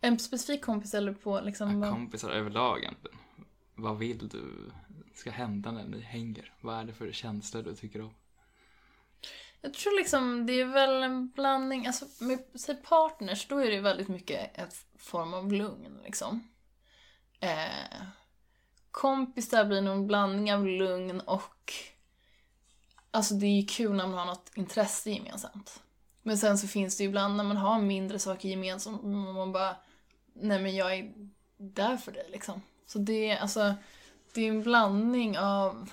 En 0.00 0.18
specifik 0.18 0.62
kompis 0.64 0.94
eller 0.94 1.12
på 1.12 1.40
liksom... 1.40 1.80
vad- 1.80 1.90
kompisar 1.90 2.30
överlag 2.30 2.78
egentligen? 2.78 3.18
Vad 3.74 3.98
vill 3.98 4.28
du 4.28 4.70
ska 5.14 5.30
hända 5.30 5.70
när 5.72 5.84
ni 5.84 6.00
hänger? 6.00 6.52
Vad 6.60 6.78
är 6.80 6.84
det 6.84 6.92
för 6.92 7.12
känslor 7.12 7.62
du 7.62 7.74
tycker 7.74 8.00
om? 8.00 8.14
Jag 9.64 9.74
tror 9.74 9.96
liksom 9.96 10.46
det 10.46 10.60
är 10.60 10.64
väl 10.64 11.02
en 11.02 11.28
blandning, 11.28 11.86
alltså 11.86 12.24
med 12.24 12.38
säg 12.54 12.76
partners 12.76 13.46
då 13.48 13.58
är 13.58 13.70
det 13.70 13.80
väldigt 13.80 14.08
mycket 14.08 14.58
en 14.58 14.68
form 14.98 15.34
av 15.34 15.52
lugn 15.52 16.00
liksom. 16.04 16.48
Eh, 17.40 18.02
kompisar 18.90 19.64
blir 19.64 19.80
nog 19.80 19.94
en 19.96 20.06
blandning 20.06 20.54
av 20.54 20.66
lugn 20.66 21.20
och 21.20 21.72
Alltså 23.14 23.34
det 23.34 23.46
är 23.46 23.60
ju 23.60 23.66
kul 23.66 23.96
när 23.96 24.06
man 24.06 24.18
har 24.18 24.26
något 24.26 24.50
intresse 24.54 25.10
gemensamt. 25.10 25.82
Men 26.22 26.38
sen 26.38 26.58
så 26.58 26.68
finns 26.68 26.96
det 26.96 27.02
ju 27.02 27.08
ibland 27.08 27.36
när 27.36 27.44
man 27.44 27.56
har 27.56 27.80
mindre 27.80 28.18
saker 28.18 28.48
gemensamt 28.48 29.02
och 29.02 29.08
man 29.08 29.52
bara 29.52 29.76
Nej 30.32 30.62
men 30.62 30.76
jag 30.76 30.94
är 30.94 31.12
där 31.56 31.96
för 31.96 32.12
dig 32.12 32.26
liksom. 32.32 32.62
Så 32.86 32.98
det 32.98 33.30
är 33.30 33.36
alltså 33.36 33.74
Det 34.34 34.42
är 34.42 34.48
en 34.48 34.62
blandning 34.62 35.38
av 35.38 35.90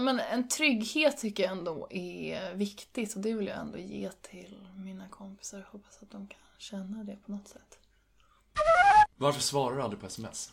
men 0.00 0.20
en 0.20 0.48
trygghet 0.48 1.18
tycker 1.18 1.42
jag 1.42 1.52
ändå 1.52 1.86
är 1.90 2.54
viktigt 2.54 3.14
och 3.14 3.20
det 3.20 3.34
vill 3.34 3.46
jag 3.46 3.58
ändå 3.58 3.78
ge 3.78 4.10
till 4.10 4.68
mina 4.76 5.08
kompisar. 5.08 5.58
Jag 5.58 5.66
hoppas 5.66 6.02
att 6.02 6.10
de 6.10 6.26
kan 6.26 6.40
känna 6.58 7.04
det 7.04 7.16
på 7.26 7.32
något 7.32 7.48
sätt. 7.48 7.78
Varför 9.16 9.40
svarar 9.40 9.76
du 9.76 9.82
aldrig 9.82 10.00
på 10.00 10.06
sms? 10.06 10.52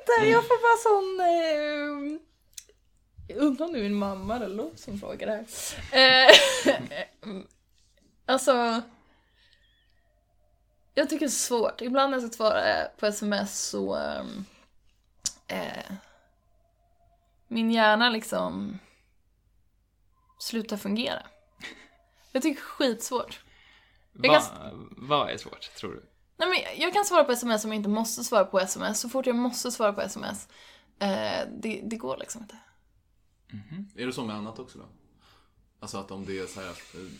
Inte, 0.00 0.26
jag 0.30 0.42
får 0.46 0.58
bara 0.62 0.78
sån... 0.82 1.20
Eh, 1.20 2.20
jag 3.28 3.38
undrar 3.46 3.66
om 3.66 3.72
det 3.72 3.78
är 3.78 3.82
min 3.82 3.94
mamma 3.94 4.36
eller 4.36 4.48
Lo 4.48 4.72
som 4.76 5.00
frågar 5.00 5.26
det 5.26 5.44
här. 5.92 6.28
Eh, 6.28 6.34
alltså... 8.26 8.82
Jag 10.94 11.08
tycker 11.10 11.20
det 11.26 11.26
är 11.26 11.30
svårt. 11.30 11.80
Ibland 11.80 12.10
när 12.10 12.18
jag 12.18 12.28
ska 12.32 12.36
svara 12.36 12.84
på 12.98 13.06
sms 13.06 13.60
så... 13.68 13.96
Eh, 15.46 15.92
min 17.48 17.70
hjärna 17.70 18.10
liksom 18.10 18.78
slutar 20.38 20.76
fungera. 20.76 21.26
Jag 22.32 22.42
tycker 22.42 22.60
det 22.60 22.64
är 22.64 22.64
skitsvårt. 22.64 23.40
Jag 24.12 24.32
Va, 24.32 24.40
kan- 24.40 24.94
vad 24.96 25.30
är 25.30 25.36
svårt, 25.36 25.74
tror 25.74 25.92
du? 25.92 26.04
Nej, 26.36 26.48
men 26.48 26.80
jag 26.82 26.92
kan 26.92 27.04
svara 27.04 27.24
på 27.24 27.32
sms 27.32 27.64
om 27.64 27.70
jag 27.72 27.76
inte 27.78 27.88
måste 27.88 28.24
svara 28.24 28.44
på 28.44 28.60
sms. 28.60 29.00
Så 29.00 29.08
fort 29.08 29.26
jag 29.26 29.36
måste 29.36 29.70
svara 29.70 29.92
på 29.92 30.00
sms, 30.00 30.48
eh, 30.98 31.48
det, 31.58 31.80
det 31.84 31.96
går 31.96 32.16
liksom 32.16 32.42
inte. 32.42 32.58
Är 33.96 34.06
det 34.06 34.12
så 34.12 34.24
med 34.24 34.36
annat 34.36 34.58
också 34.58 34.78
då? 34.78 34.84
Alltså 35.80 35.98
att 35.98 36.10
om 36.10 36.24
det 36.26 36.38
är 36.38 36.46
så 36.46 36.60
här, 36.60 36.68
eh, 36.68 37.10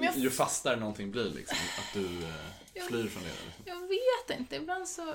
jag- 0.00 0.16
ju 0.18 0.30
fastare 0.30 0.76
någonting 0.76 1.10
blir 1.10 1.30
liksom, 1.30 1.58
att 1.78 1.94
du 1.94 2.06
eh, 2.06 2.86
flyr 2.88 3.08
från 3.08 3.22
det. 3.22 3.28
Liksom. 3.28 3.62
Jag 3.66 3.80
vet 3.80 4.40
inte, 4.40 4.56
ibland 4.56 4.88
så... 4.88 5.14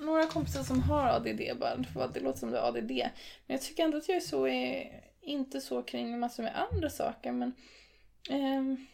Några 0.00 0.26
kompisar 0.26 0.62
som 0.62 0.82
har 0.82 1.06
ADD 1.08 1.54
bara, 1.60 1.76
"Det 1.76 1.88
får- 1.92 2.10
det 2.14 2.20
låter 2.20 2.38
som 2.38 2.50
du 2.50 2.56
har 2.56 2.68
ADD. 2.68 2.90
Men 3.46 3.54
jag 3.56 3.62
tycker 3.62 3.84
ändå 3.84 3.96
att 3.98 4.08
jag 4.08 4.16
är 4.16 4.20
så, 4.20 4.46
eh, 4.46 4.86
inte 5.20 5.60
så 5.60 5.82
kring 5.82 6.18
massor 6.20 6.42
med 6.42 6.66
andra 6.72 6.90
saker, 6.90 7.32
men... 7.32 7.52
ehm, 8.30 8.86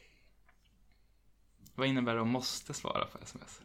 Vad 1.74 1.86
innebär 1.88 2.14
det 2.14 2.20
att 2.20 2.26
måste 2.26 2.74
svara 2.74 3.04
på 3.04 3.18
sms? 3.22 3.60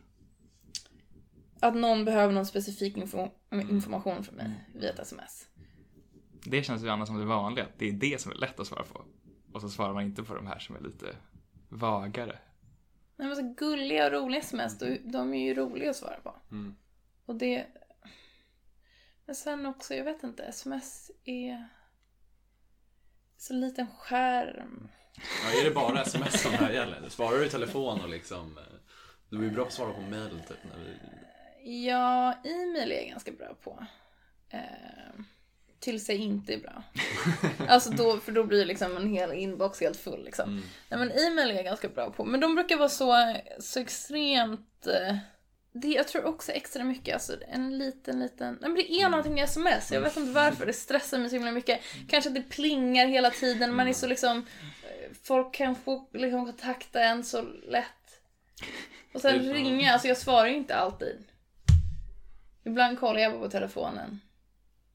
att 1.60 1.76
någon 1.76 2.06
behöver 2.06 2.34
någon 2.34 2.46
specifik 2.46 2.98
info, 2.98 3.28
information 3.52 4.24
från 4.24 4.36
mig 4.36 4.52
via 4.76 4.90
ett 4.94 5.00
sms. 5.00 5.48
Det 6.44 6.64
känns 6.64 6.84
ju 6.84 6.90
annars 6.90 7.08
som 7.08 7.18
det 7.20 7.26
vanliga, 7.26 7.66
att 7.66 7.80
det 7.80 7.88
är 7.88 7.92
det 7.92 8.22
som 8.22 8.32
är 8.32 8.36
lätt 8.36 8.60
att 8.60 8.68
svara 8.68 8.84
på. 8.84 9.06
Och 9.54 9.62
så 9.62 9.70
svarar 9.70 9.94
man 9.94 10.04
inte 10.04 10.24
på 10.24 10.36
de 10.36 10.48
här 10.48 10.60
som 10.60 10.76
är 10.76 10.80
lite 10.80 11.16
vagare. 11.70 12.40
Nej, 13.16 13.28
men 13.28 13.36
så 13.36 13.54
gulliga 13.58 14.06
och 14.06 14.12
roliga 14.12 14.40
sms, 14.40 14.80
de, 14.80 14.98
de 14.98 15.34
är 15.34 15.46
ju 15.46 15.54
roliga 15.54 15.90
att 15.90 15.96
svara 15.96 16.20
på. 16.24 16.36
Mm. 16.52 16.76
Och 17.26 17.36
det... 17.36 17.66
Men 19.26 19.36
sen 19.36 19.66
också, 19.66 19.96
jag 19.96 20.04
vet 20.04 20.24
inte, 20.24 20.44
sms 20.44 21.12
är... 21.24 21.68
Så 23.38 23.54
liten 23.54 23.88
skärm. 23.88 24.90
Ja, 25.44 25.60
är 25.60 25.64
det 25.64 25.72
bara 25.72 26.02
sms 26.02 26.42
som 26.42 26.52
det 26.52 26.58
här 26.58 26.72
gäller? 26.72 27.10
Svarar 27.10 27.38
du 27.38 27.46
i 27.46 27.50
telefon 27.50 28.02
och 28.02 28.10
liksom, 28.10 28.58
eh, 28.58 28.64
du 29.30 29.40
är 29.40 29.44
ju 29.44 29.52
bra 29.52 29.64
på 29.64 29.68
att 29.68 29.74
svara 29.74 29.94
på 29.94 30.02
mail 30.02 30.42
typ. 30.48 30.58
När 30.64 30.78
vi... 30.84 30.98
Ja, 31.86 32.34
e-mail 32.44 32.92
är 32.92 32.96
jag 32.96 33.10
ganska 33.10 33.32
bra 33.32 33.54
på. 33.64 33.86
Eh, 34.50 35.22
tills 35.80 36.10
jag 36.10 36.18
inte 36.18 36.54
är 36.54 36.58
bra. 36.58 36.84
Alltså 37.68 37.90
då, 37.90 38.18
för 38.18 38.32
då 38.32 38.44
blir 38.44 38.66
liksom 38.66 38.98
en 38.98 39.08
hel 39.08 39.34
inbox 39.34 39.82
helt 39.82 39.98
full 39.98 40.24
liksom. 40.26 40.50
Mm. 40.50 40.64
Nej 40.90 41.00
men 41.00 41.12
e-mail 41.12 41.52
är 41.52 41.56
jag 41.56 41.66
ganska 41.66 41.90
bra 41.90 42.12
på. 42.12 42.26
Men 42.26 42.40
de 42.40 42.56
brukar 42.56 42.78
vara 42.78 42.90
så, 42.90 43.36
så 43.60 43.80
extremt... 43.80 44.88
eh, 44.88 45.18
Det, 45.72 45.88
jag 45.88 46.08
tror 46.08 46.26
också 46.26 46.52
extra 46.52 46.84
mycket, 46.84 47.14
alltså 47.14 47.34
en 47.50 47.78
liten, 47.78 48.20
liten... 48.20 48.58
Nej 48.62 48.70
men 48.70 48.76
det 48.76 48.92
är 48.92 49.10
någonting 49.10 49.34
med 49.34 49.44
sms, 49.44 49.92
jag 49.92 50.02
vet 50.02 50.18
inte 50.18 50.32
varför, 50.32 50.66
det 50.66 50.74
stressar 50.74 51.18
mig 51.20 51.30
så 51.30 51.36
himla 51.36 51.52
mycket. 51.52 51.80
Kanske 52.10 52.30
att 52.30 52.36
det 52.36 52.50
plingar 52.50 53.08
hela 53.08 53.30
tiden, 53.30 53.76
man 53.76 53.88
är 53.88 53.94
så 53.94 54.08
liksom... 54.08 54.38
eh, 54.84 55.14
Folk 55.24 55.54
kan 55.54 55.76
få 55.76 56.10
liksom 56.14 56.46
kontakta 56.46 57.04
en 57.04 57.24
så 57.24 57.42
lätt. 57.68 58.22
Och 59.14 59.22
sen 59.22 59.54
ringa, 59.54 59.94
alltså 59.94 60.08
jag 60.08 60.18
svarar 60.18 60.48
ju 60.48 60.56
inte 60.56 60.76
alltid. 60.76 61.24
Ibland 62.64 63.00
kollar 63.00 63.20
jag 63.20 63.40
på 63.42 63.50
telefonen. 63.50 64.20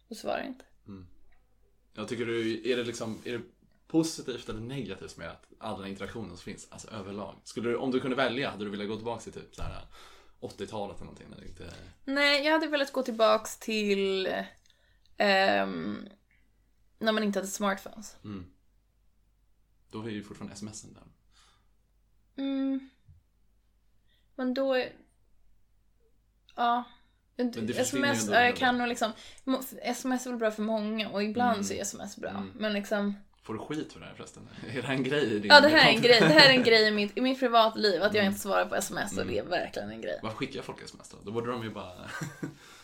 Och 0.08 0.16
svarar 0.16 0.42
inte. 0.46 0.64
Jag 1.94 2.08
tycker 2.08 2.26
du, 2.26 2.70
är 2.72 2.76
det 2.76 2.84
liksom, 2.84 3.18
är 3.24 3.32
det 3.32 3.44
positivt 3.86 4.48
eller 4.48 4.60
negativt 4.60 5.16
med 5.16 5.30
att 5.30 5.46
all 5.58 5.80
den 5.80 5.90
interaktionen 5.90 6.28
som 6.28 6.38
finns, 6.38 6.68
alltså 6.70 6.90
överlag? 6.90 7.34
Skulle 7.44 7.68
du, 7.68 7.76
om 7.76 7.90
du 7.90 8.00
kunde 8.00 8.16
välja, 8.16 8.50
hade 8.50 8.64
du 8.64 8.70
velat 8.70 8.88
gå 8.88 8.96
tillbaka 8.96 9.22
till 9.22 9.32
typ 9.32 9.54
så 9.54 9.62
här 9.62 9.86
80-talet 10.40 10.96
eller 10.96 11.04
någonting? 11.04 11.26
Det 11.38 11.48
inte... 11.48 11.74
Nej, 12.04 12.44
jag 12.44 12.52
hade 12.52 12.66
velat 12.66 12.92
gå 12.92 13.02
tillbaks 13.02 13.58
till 13.58 14.26
ehm, 15.16 16.08
när 16.98 17.12
man 17.12 17.22
inte 17.22 17.38
hade 17.38 17.48
smartphones. 17.48 18.16
Mm. 18.24 18.46
Då 19.90 20.02
är 20.02 20.10
ju 20.10 20.22
fortfarande 20.22 20.56
smsen 20.56 20.94
där. 20.94 21.02
Mm. 22.42 22.90
Men 24.36 24.54
då 24.54 24.74
är... 24.74 24.92
Ja. 26.56 26.84
Men 27.36 27.70
Sms, 27.70 28.22
ändå 28.24 28.34
ja, 28.34 28.40
jag 28.44 28.56
kan 28.56 28.78
nog 28.78 28.88
liksom... 28.88 29.12
Sms 29.82 30.26
är 30.26 30.30
väl 30.30 30.38
bra 30.38 30.50
för 30.50 30.62
många 30.62 31.08
och 31.08 31.22
ibland 31.24 31.52
Mm. 31.52 31.64
så 31.64 31.74
är 31.74 31.80
sms 31.82 32.16
bra. 32.16 32.30
Mm. 32.30 32.50
Men 32.58 32.72
liksom... 32.72 33.14
Får 33.42 33.54
du 33.54 33.60
skit 33.60 33.92
för 33.92 34.00
det 34.00 34.06
här 34.06 34.14
förresten? 34.14 34.48
Är 34.70 34.82
det 34.82 34.86
här 34.86 34.94
en 34.94 35.02
grej 35.02 35.24
i 35.34 35.38
din 35.38 35.50
Ja, 35.50 35.60
det 35.60 35.68
här 35.68 35.88
är 35.90 35.94
en 35.96 36.02
grej. 36.02 36.20
Det 36.20 36.26
här 36.26 36.48
är 36.50 36.54
en 36.54 36.62
grej 36.70 36.88
i 36.88 36.90
mitt, 36.90 37.18
i 37.18 37.20
mitt 37.20 37.38
privatliv. 37.40 38.02
Att 38.02 38.14
jag 38.14 38.24
inte 38.26 38.40
svarar 38.40 38.66
på 38.66 38.74
sms 38.74 39.12
och 39.12 39.22
Mm. 39.22 39.34
det 39.34 39.38
är 39.40 39.44
verkligen 39.44 39.90
en 39.90 40.00
grej. 40.00 40.20
Varför 40.22 40.36
skickar 40.36 40.62
folk 40.62 40.82
sms 40.82 41.08
då? 41.08 41.16
Då 41.24 41.32
borde 41.32 41.50
de 41.50 41.62
ju 41.62 41.70
bara... 41.70 41.92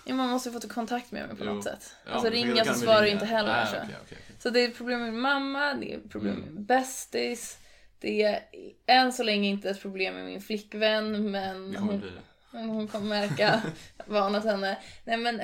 Ja, 0.05 0.15
man 0.15 0.29
måste 0.29 0.49
ju 0.49 0.53
få 0.53 0.61
ta 0.61 0.69
kontakt 0.69 1.13
med 1.13 1.29
mig 1.29 1.37
på 1.37 1.45
Jo. 1.45 1.55
något 1.55 1.65
sätt. 1.65 1.95
Ja, 2.07 2.13
alltså 2.13 2.31
då 2.31 2.35
ringa 2.37 2.65
så 2.65 2.75
svarar 2.75 3.03
jag 3.03 3.09
inte 3.11 3.25
heller. 3.27 3.53
Nej, 3.53 3.67
så. 3.67 3.73
okej, 3.77 3.85
okej, 4.05 4.19
okej. 4.23 4.37
Så 4.39 4.51
det 4.51 4.61
är 4.65 4.71
problem 4.71 5.01
med 5.03 5.15
mamma, 5.15 5.75
det 5.75 5.95
är 5.95 6.01
problem 6.09 6.37
Mm. 6.37 6.55
med 6.55 6.63
bästis. 6.63 7.59
Det 8.01 8.23
är 8.23 8.41
än 8.87 9.13
så 9.13 9.23
länge 9.23 9.49
inte 9.49 9.71
ett 9.71 9.83
problem 9.83 10.15
med 10.15 10.25
min 10.25 10.41
flickvän 10.41 11.31
men 11.31 11.71
Det 11.73 11.79
kommer 11.79 11.93
hon, 11.93 12.01
bli 12.01 12.11
det. 12.11 12.21
Men 12.51 12.69
hon 12.69 12.89
kommer 12.89 13.07
märka 13.09 13.63
varnat 14.07 14.45
henne. 14.45 14.79
Nej 15.05 15.17
men, 15.17 15.41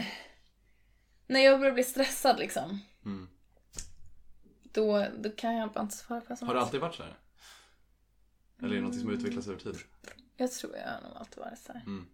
när 1.26 1.40
jag 1.40 1.58
börjar 1.60 1.72
bli 1.74 1.84
stressad 1.84 2.38
liksom, 2.38 2.80
Mm. 3.04 3.28
då, 4.62 5.06
då 5.18 5.30
kan 5.30 5.54
jag 5.54 5.72
bara 5.72 5.80
inte 5.80 5.96
svara 5.96 6.20
på 6.20 6.26
Har 6.28 6.34
sms. 6.34 6.52
det 6.52 6.60
alltid 6.60 6.80
varit 6.80 6.94
så 6.94 7.02
här? 7.02 7.14
Eller 8.62 8.70
är 8.70 8.74
det 8.80 8.86
något 8.86 8.94
som 8.98 9.06
har 9.06 9.14
utvecklats 9.14 9.48
över 9.48 9.58
tid? 9.60 9.76
Jag 10.36 10.52
tror 10.52 10.76
jag 10.76 10.88
har 10.92 11.00
nog 11.08 11.16
alltid 11.18 11.38
varit 11.38 11.58
så 11.58 11.72
här. 11.72 11.82
Mm. 11.86 12.06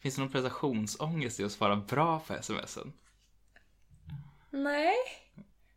Finns 0.00 0.14
det 0.14 0.20
någon 0.20 0.30
prestationsångest 0.32 1.40
i 1.40 1.44
att 1.44 1.52
svara 1.52 1.76
bra 1.76 2.20
på 2.20 2.42
smsen? 2.42 2.92
Nej. 4.50 4.94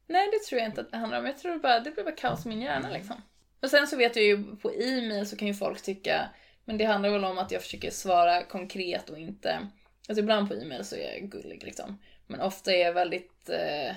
Nej, 0.08 0.30
det 0.32 0.40
tror 0.50 0.60
jag 0.62 0.70
inte 0.70 0.82
att 0.82 0.92
det 0.92 0.98
handlar 0.98 1.20
om. 1.20 1.26
Jag 1.26 1.38
tror 1.38 1.60
bara, 1.60 1.80
det 1.80 1.92
blir 1.92 2.04
bara 2.04 2.16
kaos 2.16 2.46
i 2.46 2.50
min 2.50 2.62
hjärna 2.62 2.90
liksom. 2.90 3.16
Och 3.62 3.70
sen 3.70 3.88
så 3.88 3.98
vet 3.98 4.16
jag 4.16 4.26
ju 4.26 4.56
på 4.56 4.72
e-mail 4.74 5.28
så 5.30 5.36
kan 5.38 5.48
ju 5.48 5.54
folk 5.54 5.82
tycka, 5.82 6.30
men 6.66 6.78
det 6.78 6.86
handlar 6.86 7.10
väl 7.10 7.24
om 7.26 7.38
att 7.38 7.52
jag 7.52 7.62
försöker 7.62 7.92
svara 7.92 8.44
konkret 8.44 9.10
och 9.10 9.20
inte, 9.20 9.68
alltså 10.10 10.22
ibland 10.24 10.48
på 10.48 10.54
e-mail 10.56 10.86
så 10.86 10.96
är 10.96 11.14
jag 11.14 11.30
gullig 11.32 11.64
liksom. 11.64 12.00
Men 12.28 12.42
ofta 12.42 12.74
är 12.74 12.80
jag 12.86 12.94
väldigt, 12.94 13.50
eh, 13.50 13.96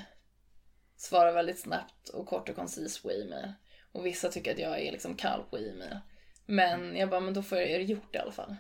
svarar 0.96 1.32
väldigt 1.32 1.58
snabbt 1.60 2.08
och 2.08 2.26
kort 2.26 2.48
och 2.48 2.56
koncis 2.56 3.02
på 3.02 3.10
e-mail. 3.10 3.52
Och 3.92 4.06
vissa 4.06 4.28
tycker 4.28 4.52
att 4.52 4.58
jag 4.58 4.80
är 4.80 4.92
liksom 4.92 5.14
kall 5.16 5.42
på 5.50 5.58
e-mail. 5.58 5.98
Men 6.46 6.96
jag 6.96 7.10
bara, 7.10 7.20
men 7.20 7.34
då 7.34 7.42
får 7.42 7.58
jag 7.58 7.80
det 7.80 7.84
gjort 7.84 8.14
i 8.14 8.18
alla 8.18 8.32
fall. 8.32 8.56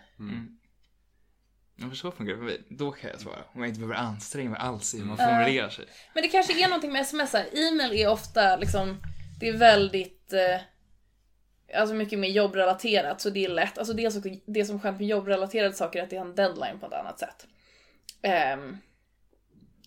Ja, 1.80 1.88
för 1.88 1.96
så 1.96 2.10
funkar 2.10 2.34
det. 2.34 2.58
Då 2.68 2.90
kan 2.92 3.10
jag 3.10 3.20
svara. 3.20 3.44
Om 3.52 3.60
jag 3.60 3.68
inte 3.68 3.80
behöver 3.80 3.94
anstränga 3.96 4.50
mig 4.50 4.58
alls 4.60 4.94
i 4.94 4.98
hur 4.98 5.04
man 5.04 5.18
Mm. 5.20 5.34
formulerar 5.36 5.68
sig. 5.68 5.84
Men 6.14 6.22
det 6.22 6.28
kanske 6.28 6.64
är 6.64 6.68
någonting 6.68 6.92
med 6.92 7.00
sms. 7.02 7.34
E-mail 7.34 7.92
är 7.92 8.08
ofta 8.08 8.56
liksom, 8.56 9.02
det 9.40 9.48
är 9.48 9.56
väldigt, 9.56 10.32
eh, 10.32 10.60
alltså 11.74 11.94
mycket 11.94 12.18
mer 12.18 12.28
jobbrelaterat 12.28 13.20
så 13.20 13.30
det 13.30 13.44
är 13.44 13.48
lätt. 13.48 13.78
Alltså 13.78 13.94
dels 13.94 14.16
också, 14.16 14.28
det 14.46 14.64
som 14.64 14.76
är 14.76 14.80
skönt 14.80 14.98
med 14.98 15.08
jobbrelaterade 15.08 15.74
saker 15.74 15.98
är 15.98 16.02
att 16.02 16.10
det 16.10 16.16
har 16.16 16.26
en 16.26 16.34
deadline 16.34 16.78
på 16.80 16.86
ett 16.86 16.92
annat 16.92 17.18
sätt. 17.18 17.46
Ehm, 18.22 18.76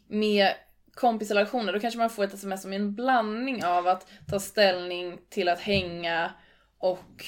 med 0.08 0.54
kompisrelationer, 0.94 1.74
då 1.74 1.80
kanske 1.80 1.98
man 1.98 2.10
får 2.10 2.24
ett 2.24 2.34
sms 2.34 2.62
som 2.62 2.74
är 2.74 2.76
en 2.76 2.96
blandning 2.96 3.64
av 3.66 3.88
att 3.88 4.08
ta 4.30 4.40
ställning 4.40 5.18
till 5.30 5.50
att 5.50 5.60
hänga 5.60 6.32
och 6.78 7.26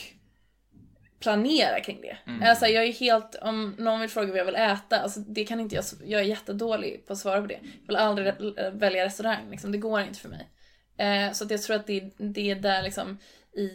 planera 1.19 1.79
kring 1.79 2.01
det. 2.01 2.17
Alltså 2.43 2.65
jag 2.67 2.83
är 2.83 2.91
helt, 2.93 3.35
om 3.35 3.75
någon 3.79 3.99
vill 4.01 4.09
fråga 4.09 4.27
vad 4.27 4.37
jag 4.37 4.45
vill 4.45 4.55
äta, 4.55 4.99
alltså 4.99 5.19
det 5.19 5.45
kan 5.45 5.59
inte 5.59 5.75
jag, 5.75 5.83
jag 6.05 6.21
är 6.21 6.25
jättedålig 6.25 7.07
på 7.07 7.13
att 7.13 7.19
svara 7.19 7.41
på 7.41 7.47
det. 7.47 7.59
Jag 7.63 7.87
vill 7.87 7.95
aldrig 7.95 8.27
re- 8.27 8.79
välja 8.79 9.05
restaurang, 9.05 9.49
liksom, 9.49 9.71
det 9.71 9.77
går 9.77 10.01
inte 10.01 10.19
för 10.19 10.29
mig. 10.29 10.49
Eh, 10.97 11.31
så 11.31 11.43
att 11.43 11.51
jag 11.51 11.61
tror 11.61 11.75
att 11.75 11.87
det, 11.87 12.11
det 12.17 12.51
är 12.51 12.55
där 12.55 12.83
liksom 12.83 13.17
i, 13.53 13.69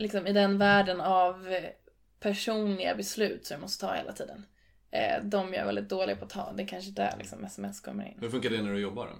liksom 0.00 0.26
i 0.26 0.32
den 0.32 0.58
världen 0.58 1.00
av 1.00 1.56
personliga 2.20 2.94
beslut 2.94 3.46
som 3.46 3.54
jag 3.54 3.60
måste 3.60 3.86
ta 3.86 3.94
hela 3.94 4.12
tiden. 4.12 4.46
Eh, 4.90 5.24
de 5.24 5.54
är 5.54 5.58
jag 5.58 5.66
väldigt 5.66 5.88
dålig 5.88 6.18
på 6.18 6.24
att 6.24 6.30
ta, 6.30 6.52
det 6.52 6.62
är 6.62 6.66
kanske 6.66 6.90
där 6.90 7.14
liksom 7.18 7.44
sms 7.44 7.80
kommer 7.80 8.08
in. 8.08 8.18
Hur 8.20 8.30
funkar 8.30 8.50
det 8.50 8.62
när 8.62 8.72
du 8.72 8.80
jobbar 8.80 9.06
då? 9.06 9.12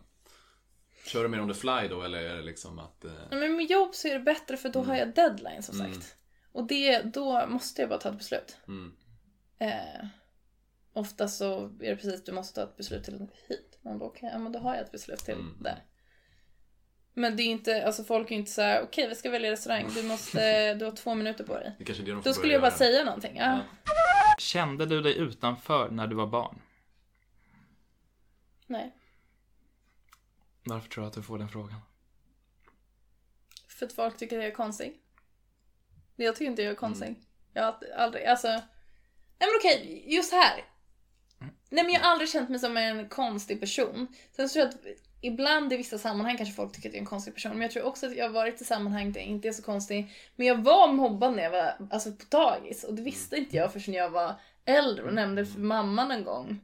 Kör 1.06 1.22
du 1.22 1.28
mer 1.28 1.40
on 1.40 1.48
the 1.48 1.54
fly 1.54 1.88
då 1.88 2.02
eller 2.02 2.18
är 2.18 2.36
det 2.36 2.42
liksom 2.42 2.78
att... 2.78 3.04
Eh... 3.04 3.12
Men 3.30 3.56
med 3.56 3.66
jobb 3.70 3.94
så 3.94 4.08
är 4.08 4.14
det 4.14 4.20
bättre 4.20 4.56
för 4.56 4.68
då 4.68 4.82
har 4.82 4.96
jag 4.96 5.14
deadline 5.14 5.62
som 5.62 5.74
sagt. 5.74 6.16
Och 6.52 6.66
det, 6.66 7.02
då 7.02 7.46
måste 7.46 7.82
jag 7.82 7.88
bara 7.88 7.98
ta 7.98 8.08
ett 8.08 8.18
beslut. 8.18 8.56
Mm. 8.68 8.92
Eh, 9.58 10.06
ofta 10.92 11.28
så 11.28 11.64
är 11.64 11.90
det 11.90 11.96
precis, 11.96 12.24
du 12.24 12.32
måste 12.32 12.54
ta 12.54 12.62
ett 12.62 12.76
beslut 12.76 13.04
till 13.04 13.26
hit. 13.48 13.78
Man 13.82 13.98
bara 13.98 14.08
okej, 14.08 14.30
ja, 14.32 14.38
men 14.38 14.52
då 14.52 14.58
har 14.58 14.74
jag 14.74 14.84
ett 14.84 14.92
beslut 14.92 15.18
till 15.18 15.34
Mm. 15.34 15.56
där. 15.60 15.84
Men 17.14 17.36
det 17.36 17.42
är 17.42 17.46
inte, 17.46 17.86
alltså 17.86 18.04
folk 18.04 18.30
är 18.30 18.34
inte 18.34 18.50
så 18.50 18.62
här: 18.62 18.82
okej 18.82 19.08
vi 19.08 19.14
ska 19.14 19.30
välja 19.30 19.50
restaurang, 19.50 19.90
du 19.94 20.02
måste, 20.02 20.74
du 20.78 20.84
har 20.84 20.92
två 20.92 21.14
minuter 21.14 21.44
på 21.44 21.54
dig. 21.54 21.74
Det 21.78 21.84
kanske 21.84 22.02
är 22.02 22.06
det 22.06 22.12
de 22.12 22.22
får 22.22 22.30
Då 22.30 22.34
skulle 22.34 22.52
jag 22.52 22.62
bara 22.62 22.68
göra. 22.68 22.78
säga 22.78 23.04
någonting. 23.04 23.36
Ja. 23.36 23.60
Kände 24.38 24.86
du 24.86 25.00
dig 25.02 25.18
utanför 25.18 25.90
när 25.90 26.06
du 26.06 26.16
var 26.16 26.26
barn? 26.26 26.60
Nej. 28.66 28.94
Varför 30.64 30.88
tror 30.88 31.02
du 31.04 31.08
att 31.08 31.14
du 31.14 31.22
får 31.22 31.38
den 31.38 31.48
frågan? 31.48 31.80
För 33.68 33.86
att 33.86 33.92
folk 33.92 34.16
tycker 34.16 34.36
att 34.36 34.42
jag 34.42 34.50
är 34.52 34.54
konstig. 34.56 35.00
Jag 36.16 36.36
tycker 36.36 36.50
inte 36.50 36.62
jag 36.62 36.70
är 36.70 36.76
konstig. 36.76 37.14
Jag 37.52 37.62
har 37.62 37.76
aldrig, 37.96 38.24
alltså... 38.24 38.48
Nej 38.48 38.60
men 39.38 39.50
okej, 39.58 40.04
just 40.14 40.32
här. 40.32 40.64
Nej 41.70 41.84
men 41.84 41.92
jag 41.92 42.00
har 42.00 42.10
aldrig 42.10 42.30
känt 42.30 42.50
mig 42.50 42.58
som 42.60 42.76
en 42.76 43.08
konstig 43.08 43.60
person. 43.60 44.06
Sen 44.32 44.48
så 44.48 44.52
tror 44.52 44.64
jag 44.64 44.74
att 44.74 45.09
ibland 45.20 45.72
i 45.72 45.76
vissa 45.76 45.98
sammanhang 45.98 46.36
kanske 46.36 46.54
folk 46.54 46.72
tycker 46.72 46.88
att 46.88 46.94
jag 46.94 46.98
är 46.98 47.02
en 47.02 47.06
konstig 47.06 47.34
person. 47.34 47.52
Men 47.52 47.62
jag 47.62 47.70
tror 47.70 47.84
också 47.84 48.06
att 48.06 48.16
jag 48.16 48.24
har 48.24 48.32
varit 48.32 48.60
i 48.60 48.64
sammanhang 48.64 49.12
där 49.12 49.20
jag 49.20 49.28
inte 49.28 49.48
är 49.48 49.52
så 49.52 49.62
konstig. 49.62 50.12
Men 50.36 50.46
jag 50.46 50.62
var 50.62 50.92
mobbad 50.92 51.36
när 51.36 51.42
jag 51.42 51.50
var 51.50 51.88
alltså, 51.90 52.12
på 52.12 52.24
dagis. 52.28 52.84
Och 52.84 52.94
det 52.94 53.02
visste 53.02 53.36
inte 53.36 53.56
jag 53.56 53.72
förrän 53.72 53.94
jag 53.94 54.10
var 54.10 54.34
äldre 54.64 55.04
och 55.04 55.14
nämnde 55.14 55.46
för 55.46 55.60
mamman 55.60 56.10
en 56.10 56.24
gång. 56.24 56.60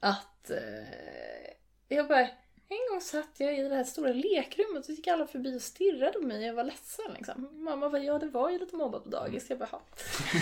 Att... 0.00 0.50
Eh, 0.50 1.54
jag 1.88 2.08
bara... 2.08 2.28
En 2.68 2.78
gång 2.90 3.00
satt 3.00 3.28
jag 3.36 3.58
i 3.58 3.62
det 3.62 3.74
här 3.74 3.84
stora 3.84 4.12
lekrummet 4.12 4.78
och 4.78 4.84
så 4.84 4.92
gick 4.92 5.06
alla 5.06 5.26
förbi 5.26 5.56
och 5.58 5.62
stirrade 5.62 6.12
på 6.12 6.26
mig 6.26 6.38
och 6.38 6.44
jag 6.44 6.54
var 6.54 6.64
ledsen 6.64 7.04
liksom. 7.16 7.48
Mamma 7.64 7.90
bara, 7.90 8.02
ja 8.02 8.18
det 8.18 8.26
var 8.26 8.50
ju 8.50 8.58
lite 8.58 8.76
mobbat 8.76 9.04
på 9.04 9.10
dagis. 9.10 9.46
Jag 9.50 9.58
bara, 9.58 9.68
"Ja." 9.72 9.80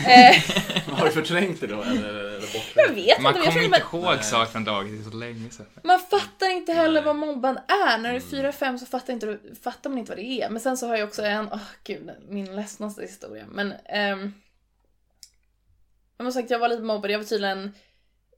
eh, 0.13 0.37
Har 0.99 1.07
du 1.07 1.13
förträngt 1.13 1.61
det 1.61 1.67
då 1.67 1.83
eller, 1.83 2.09
eller 2.09 2.41
bort 2.41 2.73
jag 2.75 2.89
vet 2.95 3.21
Man 3.21 3.37
inte, 3.37 3.47
jag 3.47 3.55
kommer 3.55 3.65
inte 3.65 3.97
ihåg 3.97 4.25
saker 4.25 4.53
från 4.53 4.65
dagis, 4.65 4.93
det 4.93 5.09
är 5.09 5.11
så 5.11 5.17
länge 5.17 5.51
sedan. 5.51 5.67
man 5.83 6.01
fattar 6.01 6.51
inte 6.51 6.73
heller 6.73 7.03
vad 7.03 7.17
mobbad 7.17 7.57
är. 7.57 7.99
När 7.99 8.11
du 8.11 8.17
är 8.17 8.21
fyra 8.21 8.53
fem 8.53 8.79
så 8.79 8.87
fattar, 8.87 9.13
inte, 9.13 9.39
fattar 9.63 9.91
man 9.91 9.99
inte 9.99 10.11
vad 10.11 10.19
det 10.19 10.43
är. 10.43 10.51
Men 10.51 10.61
sen 10.61 10.77
så 10.77 10.87
har 10.87 10.97
jag 10.97 11.09
också 11.09 11.23
en, 11.23 11.49
åh 11.53 11.61
gud, 11.85 12.11
min 12.29 12.57
ledsnaste 12.57 13.03
historia. 13.03 13.45
Men, 13.51 13.73
ehm, 13.85 14.35
jag 16.17 16.25
måste 16.25 16.41
sagt, 16.41 16.51
jag 16.51 16.59
var 16.59 16.69
lite 16.69 16.83
mobbad. 16.83 17.11
Jag 17.11 17.19
var 17.19 17.25
tydligen, 17.27 17.73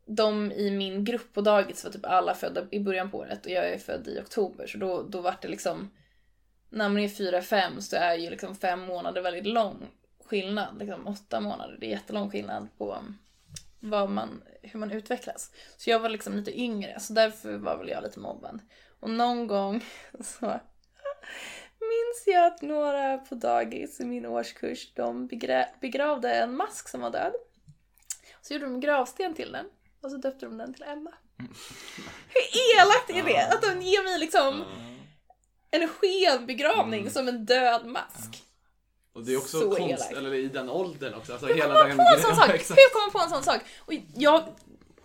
de 0.06 0.52
i 0.52 0.70
min 0.70 1.04
grupp 1.04 1.32
på 1.32 1.40
dagis 1.40 1.84
var 1.84 1.90
typ 1.90 2.06
alla 2.06 2.34
födda 2.34 2.66
i 2.70 2.80
början 2.80 3.10
på 3.10 3.18
året 3.18 3.46
och 3.46 3.52
jag 3.52 3.68
är 3.68 3.78
född 3.78 4.08
i 4.08 4.20
oktober. 4.20 4.66
Så 4.66 4.78
då, 4.78 5.02
då 5.02 5.20
var 5.20 5.34
det 5.42 5.48
liksom, 5.48 5.90
när 6.70 6.88
man 6.88 6.98
är 6.98 7.08
fyra 7.08 7.42
fem 7.42 7.80
så 7.80 7.96
är 7.96 8.14
ju 8.14 8.30
liksom 8.30 8.54
fem 8.56 8.80
månader 8.80 9.22
väldigt 9.22 9.46
lång 9.46 9.90
skillnad. 10.24 10.78
Liksom 10.78 11.06
åtta 11.06 11.40
månader, 11.40 11.76
det 11.80 11.86
är 11.86 11.90
jättelång 11.90 12.30
skillnad 12.30 12.68
på 12.78 13.04
vad 13.80 14.10
man, 14.10 14.42
hur 14.62 14.80
man 14.80 14.90
utvecklas. 14.90 15.50
Så 15.76 15.90
jag 15.90 16.00
var 16.00 16.08
liksom 16.08 16.36
lite 16.36 16.60
yngre, 16.60 17.00
så 17.00 17.12
därför 17.12 17.56
var 17.56 17.76
väl 17.76 17.88
jag 17.88 18.02
lite 18.02 18.20
mobbad. 18.20 18.60
Och 19.00 19.10
någon 19.10 19.46
gång 19.46 19.84
så 20.20 20.46
minns 21.80 22.24
jag 22.26 22.46
att 22.46 22.62
några 22.62 23.18
på 23.18 23.34
dagis 23.34 24.00
i 24.00 24.04
min 24.04 24.26
årskurs, 24.26 24.94
de 24.94 25.28
begra- 25.28 25.68
begravde 25.80 26.34
en 26.34 26.56
mask 26.56 26.88
som 26.88 27.00
var 27.00 27.10
död. 27.10 27.32
Så 28.42 28.54
gjorde 28.54 28.66
de 28.66 28.74
en 28.74 28.80
gravsten 28.80 29.34
till 29.34 29.52
den 29.52 29.66
och 30.04 30.10
så 30.10 30.16
döpte 30.16 30.46
de 30.46 30.58
den 30.58 30.74
till 30.74 30.82
Emma. 30.82 31.10
Hur 32.28 32.42
elakt 32.80 33.10
är 33.10 33.22
det? 33.22 33.54
Att 33.54 33.62
de 33.62 33.82
ger 33.82 34.04
mig 34.04 34.18
liksom 34.18 34.64
en 35.70 35.88
skenbegravning 35.88 37.10
som 37.10 37.28
en 37.28 37.44
död 37.46 37.86
mask. 37.86 38.42
Och 39.14 39.24
det 39.24 39.32
är 39.32 39.38
också 39.38 39.60
Så 39.60 39.70
konst, 39.70 39.90
elakt. 39.90 40.12
eller 40.12 40.34
i 40.34 40.48
den 40.48 40.70
åldern 40.70 41.14
också. 41.14 41.32
Alltså 41.32 41.46
Hur 41.46 41.54
hela 41.54 41.74
kommer 41.74 41.94
man 41.94 41.96
på 41.96 42.16
en 42.16 42.22
sån 42.22 42.36
sak? 42.36 42.48
Hur 42.50 42.92
kommer 42.92 43.06
man 43.06 43.12
på 43.12 43.18
en 43.18 43.30
sån 43.30 43.52
sak? 43.52 43.62
Och 43.78 43.92
jag, 44.16 44.44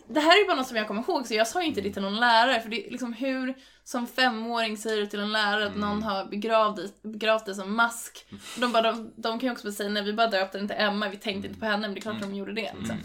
det 0.08 0.20
här 0.20 0.38
är 0.38 0.42
ju 0.42 0.48
bara 0.48 0.56
något 0.56 0.68
som 0.68 0.78
jag 0.78 0.88
kommer 0.88 1.02
ihåg, 1.02 1.28
så 1.28 1.34
jag 1.34 1.48
sa 1.48 1.62
ju 1.62 1.68
inte 1.68 1.82
det 1.82 1.94
till 1.94 2.02
någon 2.02 2.20
lärare, 2.20 2.62
för 2.62 2.70
det 2.70 2.88
är 2.88 2.92
liksom 2.92 3.14
hur 3.14 3.56
som 3.84 4.08
femåring 4.08 4.78
säger 4.78 4.98
du 4.98 5.08
till 5.08 5.20
en 5.20 5.32
lärare 5.32 5.68
att 5.68 5.76
någon 5.76 6.04
har 6.04 6.26
begravt 6.26 7.02
begravt 7.02 7.46
dig 7.46 7.56
som 7.56 7.76
mask. 7.76 8.26
Och 8.56 8.62
de, 8.62 8.72
bara, 8.72 8.92
de, 8.92 9.14
de 9.16 9.40
kan 9.40 9.48
ju 9.48 9.52
också 9.52 9.68
bara 9.68 9.74
säga 9.74 9.90
nej 9.90 10.04
vi 10.04 10.14
bara 10.14 10.28
döpte 10.28 10.58
den 10.58 10.68
till 10.68 10.78
Emma, 10.80 11.10
vi 11.10 11.18
tänkte 11.18 11.48
inte 11.48 11.60
på 11.60 11.66
henne, 11.66 11.82
men 11.82 11.94
det 11.94 12.00
är 12.00 12.02
klart 12.02 12.22
de 12.22 12.36
gjorde 12.36 12.54
det. 12.54 12.74
Liksom. 12.80 12.98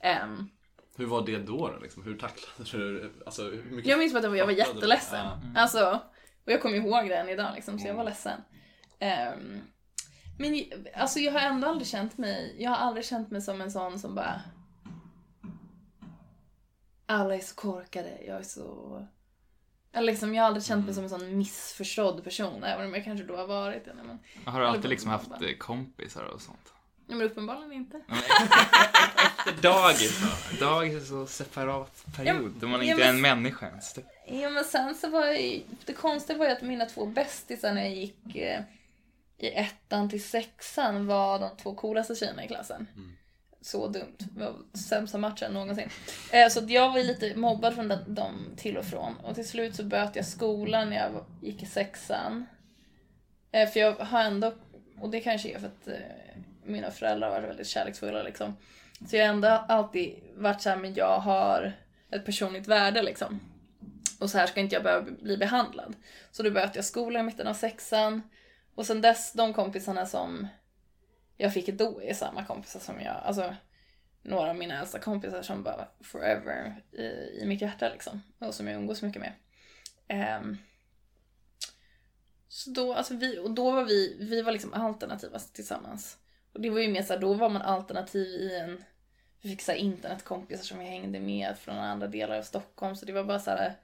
Ehm, 0.00 0.48
Hur 0.96 1.06
var 1.06 1.26
det 1.26 1.38
då? 1.38 1.68
då 1.68 1.78
liksom? 1.78 2.02
Hur 2.04 2.18
tacklade 2.18 2.70
du 2.72 3.12
Alltså 3.26 3.42
hur 3.42 3.70
mycket 3.70 3.90
jag 3.90 3.98
minns 3.98 4.12
bara 4.12 4.28
att 4.28 4.38
jag 4.38 4.46
var 4.46 4.52
jätteledsen. 4.52 5.26
Ja. 5.26 5.60
Alltså, 5.60 6.00
och 6.44 6.52
jag 6.52 6.62
kommer 6.62 6.76
ihåg 6.76 7.08
det 7.08 7.16
än 7.16 7.28
idag 7.28 7.52
liksom, 7.54 7.78
så 7.78 7.86
jag 7.86 7.94
var 7.94 8.04
ledsen. 8.04 8.40
Ehm, 8.98 9.60
men 10.38 10.64
alltså 10.94 11.18
jag 11.18 11.32
har 11.32 11.40
ändå 11.40 11.68
aldrig 11.68 11.88
känt 11.88 12.18
mig, 12.18 12.56
jag 12.58 12.70
har 12.70 12.76
aldrig 12.76 13.04
känt 13.06 13.30
mig 13.30 13.40
som 13.42 13.60
en 13.60 13.70
sån 13.70 13.98
som 13.98 14.14
bara 14.14 14.42
alla 17.06 17.34
är 17.34 17.40
så 17.40 17.54
korkade, 17.54 18.18
jag 18.26 18.38
är 18.38 18.42
så... 18.42 19.08
Eller 19.92 20.06
liksom, 20.06 20.34
jag 20.34 20.42
har 20.42 20.46
aldrig 20.46 20.64
känt 20.64 20.84
mig 20.84 20.94
som 20.94 21.04
en 21.04 21.10
sån 21.10 21.38
missförstådd 21.38 22.24
person, 22.24 22.64
även 22.64 22.86
om 22.86 22.94
jag 22.94 23.04
kanske 23.04 23.26
då 23.26 23.36
har 23.36 23.46
varit 23.46 23.84
det. 23.84 23.94
Men, 23.94 24.18
Har 24.44 24.60
du 24.60 24.66
alltid 24.66 24.90
liksom 24.90 25.10
haft 25.10 25.30
eh, 25.30 25.56
kompisar 25.58 26.24
och 26.24 26.40
sånt? 26.40 26.72
Men 27.06 27.22
uppenbarligen 27.22 27.72
inte. 27.72 28.00
Efter 29.38 29.62
dagis 29.62 30.20
då? 30.60 30.66
Dagis 30.66 30.94
är 31.02 31.06
så 31.06 31.26
separat 31.26 32.04
period, 32.16 32.52
då 32.60 32.66
man 32.66 32.86
ja, 32.86 32.90
inte 32.92 33.02
är 33.02 33.06
men- 33.06 33.14
en 33.16 33.20
människa 33.20 33.66
ens. 33.68 33.98
Ja 34.28 34.50
men 34.50 34.64
sen 34.64 34.94
så 34.94 35.08
var 35.10 35.26
jag 35.26 35.62
det 35.84 35.92
konstiga 35.92 36.38
var 36.38 36.46
ju 36.46 36.52
att 36.52 36.62
mina 36.62 36.86
två 36.86 37.06
bästisar 37.06 37.74
när 37.74 37.82
jag 37.82 37.94
gick 37.94 38.36
eh, 38.36 38.60
i 39.38 39.48
ettan 39.48 40.10
till 40.10 40.24
sexan 40.24 41.06
var 41.06 41.38
de 41.38 41.50
två 41.56 41.74
coolaste 41.74 42.14
tjejerna 42.14 42.44
i 42.44 42.48
klassen. 42.48 42.86
Så 43.60 43.88
dumt. 43.88 44.16
Det 44.18 44.40
var 44.40 44.54
sämsta 44.88 45.18
matchen 45.18 45.52
någonsin. 45.52 45.88
Eh, 46.32 46.48
så 46.48 46.60
jag 46.68 46.92
var 46.92 47.02
lite 47.02 47.36
mobbad 47.36 47.74
från 47.74 47.88
de- 47.88 48.14
dem 48.14 48.46
till 48.56 48.76
och 48.76 48.84
från. 48.84 49.16
Och 49.16 49.34
till 49.34 49.48
slut 49.48 49.74
så 49.76 49.84
böt 49.84 50.16
jag 50.16 50.26
skolan 50.26 50.90
när 50.90 50.96
jag 50.96 51.24
gick 51.42 51.62
i 51.62 51.66
sexan. 51.66 52.46
Eh, 53.52 53.68
för 53.68 53.80
jag 53.80 53.92
har 53.92 54.20
ändå, 54.22 54.54
och 55.00 55.10
det 55.10 55.20
kanske 55.20 55.48
är 55.54 55.58
för 55.58 55.66
att 55.66 55.88
mina 56.64 56.90
föräldrar 56.90 57.28
har 57.28 57.36
varit 57.36 57.48
väldigt 57.48 57.66
kärleksfulla 57.66 58.22
liksom. 58.22 58.56
Så 59.08 59.16
jag 59.16 59.26
har 59.26 59.34
ändå 59.34 59.48
alltid 59.48 60.20
varit 60.34 60.60
såhär, 60.60 60.76
men 60.76 60.94
jag 60.94 61.18
har 61.18 61.72
ett 62.10 62.24
personligt 62.24 62.68
värde 62.68 63.02
liksom. 63.02 63.40
Och 64.20 64.30
så 64.30 64.38
här 64.38 64.46
ska 64.46 64.60
inte 64.60 64.74
jag 64.74 64.82
behöva 64.82 65.10
bli 65.10 65.36
behandlad. 65.36 65.96
Så 66.30 66.42
då 66.42 66.50
böt 66.50 66.76
jag 66.76 66.84
skolan 66.84 67.20
i 67.20 67.24
mitten 67.24 67.46
av 67.46 67.54
sexan. 67.54 68.22
Och 68.74 68.86
sen 68.86 69.00
dess, 69.00 69.32
de 69.32 69.54
kompisarna 69.54 70.06
som 70.06 70.48
jag 71.36 71.52
fick 71.52 71.66
då 71.66 72.02
är 72.02 72.14
samma 72.14 72.44
kompisar 72.44 72.80
som 72.80 73.00
jag, 73.00 73.16
alltså 73.16 73.54
några 74.22 74.50
av 74.50 74.56
mina 74.56 74.80
äldsta 74.80 74.98
kompisar 74.98 75.42
som 75.42 75.62
bara 75.62 75.88
forever 76.00 76.82
i, 76.92 77.04
i 77.42 77.42
mitt 77.46 77.60
hjärta 77.60 77.88
liksom. 77.88 78.22
Och 78.38 78.54
som 78.54 78.66
jag 78.66 78.76
umgås 78.76 79.02
mycket 79.02 79.22
med. 79.22 79.32
Um, 80.40 80.58
så 82.48 82.70
då, 82.70 82.94
alltså 82.94 83.14
vi, 83.14 83.38
och 83.38 83.50
då 83.50 83.70
var 83.70 83.84
vi, 83.84 84.16
vi 84.20 84.42
var 84.42 84.52
liksom 84.52 84.74
alternativa 84.74 85.38
tillsammans. 85.38 86.18
Och 86.54 86.60
det 86.60 86.70
var 86.70 86.80
ju 86.80 86.88
mer 86.88 87.02
såhär, 87.02 87.20
då 87.20 87.34
var 87.34 87.48
man 87.48 87.62
alternativ 87.62 88.26
i 88.26 88.58
en, 88.58 88.84
vi 89.40 89.48
fick 89.50 89.62
såhär 89.62 89.78
internetkompisar 89.78 90.64
som 90.64 90.78
vi 90.78 90.84
hängde 90.84 91.20
med 91.20 91.58
från 91.58 91.78
andra 91.78 92.06
delar 92.06 92.38
av 92.38 92.42
Stockholm. 92.42 92.96
Så 92.96 93.06
det 93.06 93.12
var 93.12 93.24
bara 93.24 93.38
så 93.38 93.50
här. 93.50 93.74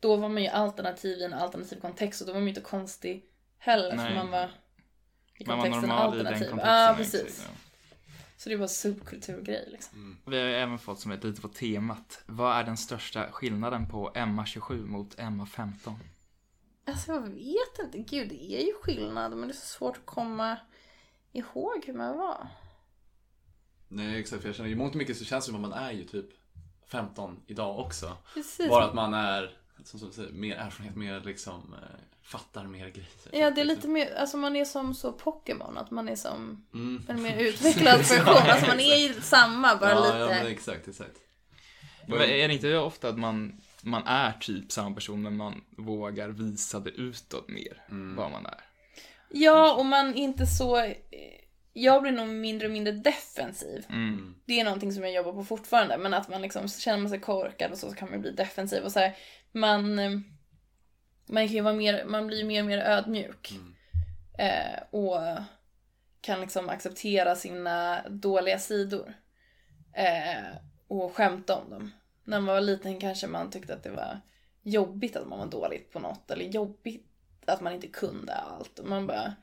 då 0.00 0.16
var 0.16 0.28
man 0.28 0.42
ju 0.42 0.48
alternativ 0.48 1.18
i 1.18 1.24
en 1.24 1.32
alternativ 1.32 1.80
kontext 1.80 2.20
och 2.20 2.26
då 2.26 2.32
var 2.32 2.40
man 2.40 2.46
ju 2.46 2.48
inte 2.48 2.60
konstig 2.60 3.24
heller 3.58 3.90
för 3.90 3.96
Nej. 3.96 4.14
man 4.14 4.30
var 4.30 4.50
i 5.38 5.46
Man 5.46 5.58
var 5.58 5.64
kontexten 5.64 5.88
normal 5.88 6.14
i 6.14 6.18
den 6.18 6.26
alternativ. 6.26 6.50
kontexten. 6.50 6.74
Ja, 6.74 6.90
exakt, 7.00 7.12
precis. 7.24 7.44
ja. 7.48 7.54
Så 8.36 8.48
det 8.48 8.56
var 8.56 8.66
subkulturgrej 8.66 9.68
liksom. 9.70 10.18
Vi 10.26 10.38
har 10.40 10.46
ju 10.46 10.54
även 10.54 10.78
fått 10.78 11.00
som 11.00 11.12
ett 11.12 11.24
lite 11.24 11.40
på 11.40 11.48
temat. 11.48 12.22
Vad 12.26 12.56
är 12.56 12.64
den 12.64 12.76
största 12.76 13.32
skillnaden 13.32 13.88
på 13.88 14.10
MA27 14.14 14.86
mot 14.86 15.16
MA15? 15.16 15.94
Alltså 16.84 17.12
jag 17.12 17.20
vet 17.20 17.78
inte, 17.84 17.98
gud 17.98 18.28
det 18.28 18.52
är 18.52 18.66
ju 18.66 18.72
skillnad 18.82 19.36
men 19.36 19.48
det 19.48 19.54
är 19.54 19.56
så 19.56 19.66
svårt 19.66 19.96
att 19.96 20.06
komma 20.06 20.56
ihåg 21.38 21.84
hur 21.86 21.94
man 21.94 22.18
var. 22.18 22.46
Nej 23.88 24.20
exakt, 24.20 24.42
för 24.42 24.48
jag 24.48 24.56
känner 24.56 24.70
i 24.70 24.74
mångt 24.74 24.90
och 24.92 24.98
mycket 24.98 25.16
så 25.16 25.24
känns 25.24 25.46
det 25.46 25.52
som 25.52 25.64
att 25.64 25.70
man 25.70 25.78
är 25.78 25.92
ju 25.92 26.04
typ 26.04 26.26
15 26.86 27.40
idag 27.46 27.78
också. 27.78 28.16
Precis. 28.34 28.68
Bara 28.68 28.84
att 28.84 28.94
man 28.94 29.14
är, 29.14 29.56
som 29.84 30.00
du 30.00 30.12
säger, 30.12 30.32
mer 30.32 30.56
erfarenhet, 30.56 30.96
mer 30.96 31.20
liksom 31.20 31.74
eh, 31.82 31.98
fattar 32.22 32.64
mer 32.64 32.88
grejer. 32.88 33.08
Ja 33.32 33.50
det 33.50 33.60
är 33.60 33.64
lite 33.64 33.88
mer, 33.88 34.14
alltså 34.14 34.36
man 34.36 34.56
är 34.56 34.64
som 34.64 34.94
så 34.94 35.12
Pokémon, 35.12 35.78
att 35.78 35.90
man 35.90 36.08
är 36.08 36.16
som 36.16 36.66
Mm. 36.74 37.02
en 37.08 37.22
mer 37.22 37.38
utvecklad 37.38 37.98
version. 37.98 38.28
Alltså 38.28 38.66
man 38.66 38.80
är 38.80 38.96
ju 38.96 39.20
samma, 39.20 39.76
bara 39.76 39.90
ja, 39.90 40.04
lite. 40.04 40.18
Ja, 40.18 40.26
men 40.28 40.46
exakt, 40.46 40.88
exakt. 40.88 41.16
Men 42.06 42.20
är 42.20 42.48
det 42.48 42.54
inte 42.54 42.78
ofta 42.78 43.08
att 43.08 43.18
man, 43.18 43.60
man 43.82 44.02
är 44.06 44.32
typ 44.32 44.72
samma 44.72 44.94
person 44.94 45.22
men 45.22 45.36
man 45.36 45.64
vågar 45.70 46.28
visa 46.28 46.80
det 46.80 46.90
utåt 46.90 47.48
mer 47.48 47.82
vad 48.16 48.30
man 48.30 48.46
är? 48.46 48.60
Ja, 49.28 49.74
och 49.74 49.86
man 49.86 50.08
är 50.08 50.14
inte 50.14 50.46
så... 50.46 50.92
Jag 51.72 52.02
blir 52.02 52.12
nog 52.12 52.28
mindre 52.28 52.66
och 52.66 52.72
mindre 52.72 52.92
defensiv. 52.92 53.86
Mm. 53.88 54.34
Det 54.46 54.60
är 54.60 54.64
någonting 54.64 54.92
som 54.92 55.02
jag 55.02 55.12
jobbar 55.12 55.32
på 55.32 55.44
fortfarande. 55.44 55.98
Men 55.98 56.14
att 56.14 56.28
man 56.28 56.42
liksom, 56.42 56.68
känner 56.68 56.98
man 56.98 57.10
sig 57.10 57.20
korkad 57.20 57.72
och 57.72 57.78
så, 57.78 57.90
så 57.90 57.96
kan 57.96 58.10
man 58.10 58.20
bli 58.20 58.30
defensiv. 58.30 58.82
Och 58.82 58.92
så 58.92 58.98
här, 58.98 59.16
man, 59.52 59.98
eh, 59.98 60.10
man, 61.26 61.46
kan 61.46 61.56
ju 61.56 61.60
vara 61.60 61.74
mer, 61.74 62.04
man 62.04 62.26
blir 62.26 62.44
mer 62.44 62.62
och 62.62 62.66
mer 62.66 62.78
ödmjuk. 62.78 63.52
Eh, 64.38 64.82
och 64.90 65.20
kan 66.20 66.40
liksom 66.40 66.68
acceptera 66.68 67.36
sina 67.36 68.08
dåliga 68.08 68.58
sidor. 68.58 69.14
Eh, 69.92 70.56
och 70.88 71.14
skämta 71.14 71.56
om 71.56 71.70
dem. 71.70 71.90
När 72.24 72.40
man 72.40 72.54
var 72.54 72.60
liten 72.60 73.00
kanske 73.00 73.26
man 73.26 73.50
tyckte 73.50 73.74
att 73.74 73.82
det 73.82 73.90
var 73.90 74.20
jobbigt 74.62 75.16
att 75.16 75.28
man 75.28 75.38
var 75.38 75.46
dåligt 75.46 75.92
på 75.92 75.98
något. 75.98 76.30
Eller 76.30 76.44
jobbigt 76.44 77.07
att 77.52 77.60
man 77.60 77.72
inte 77.72 77.88
kunde 77.88 78.34
allt. 78.34 78.78
Och 78.78 78.86
man 78.86 79.06
bara... 79.06 79.34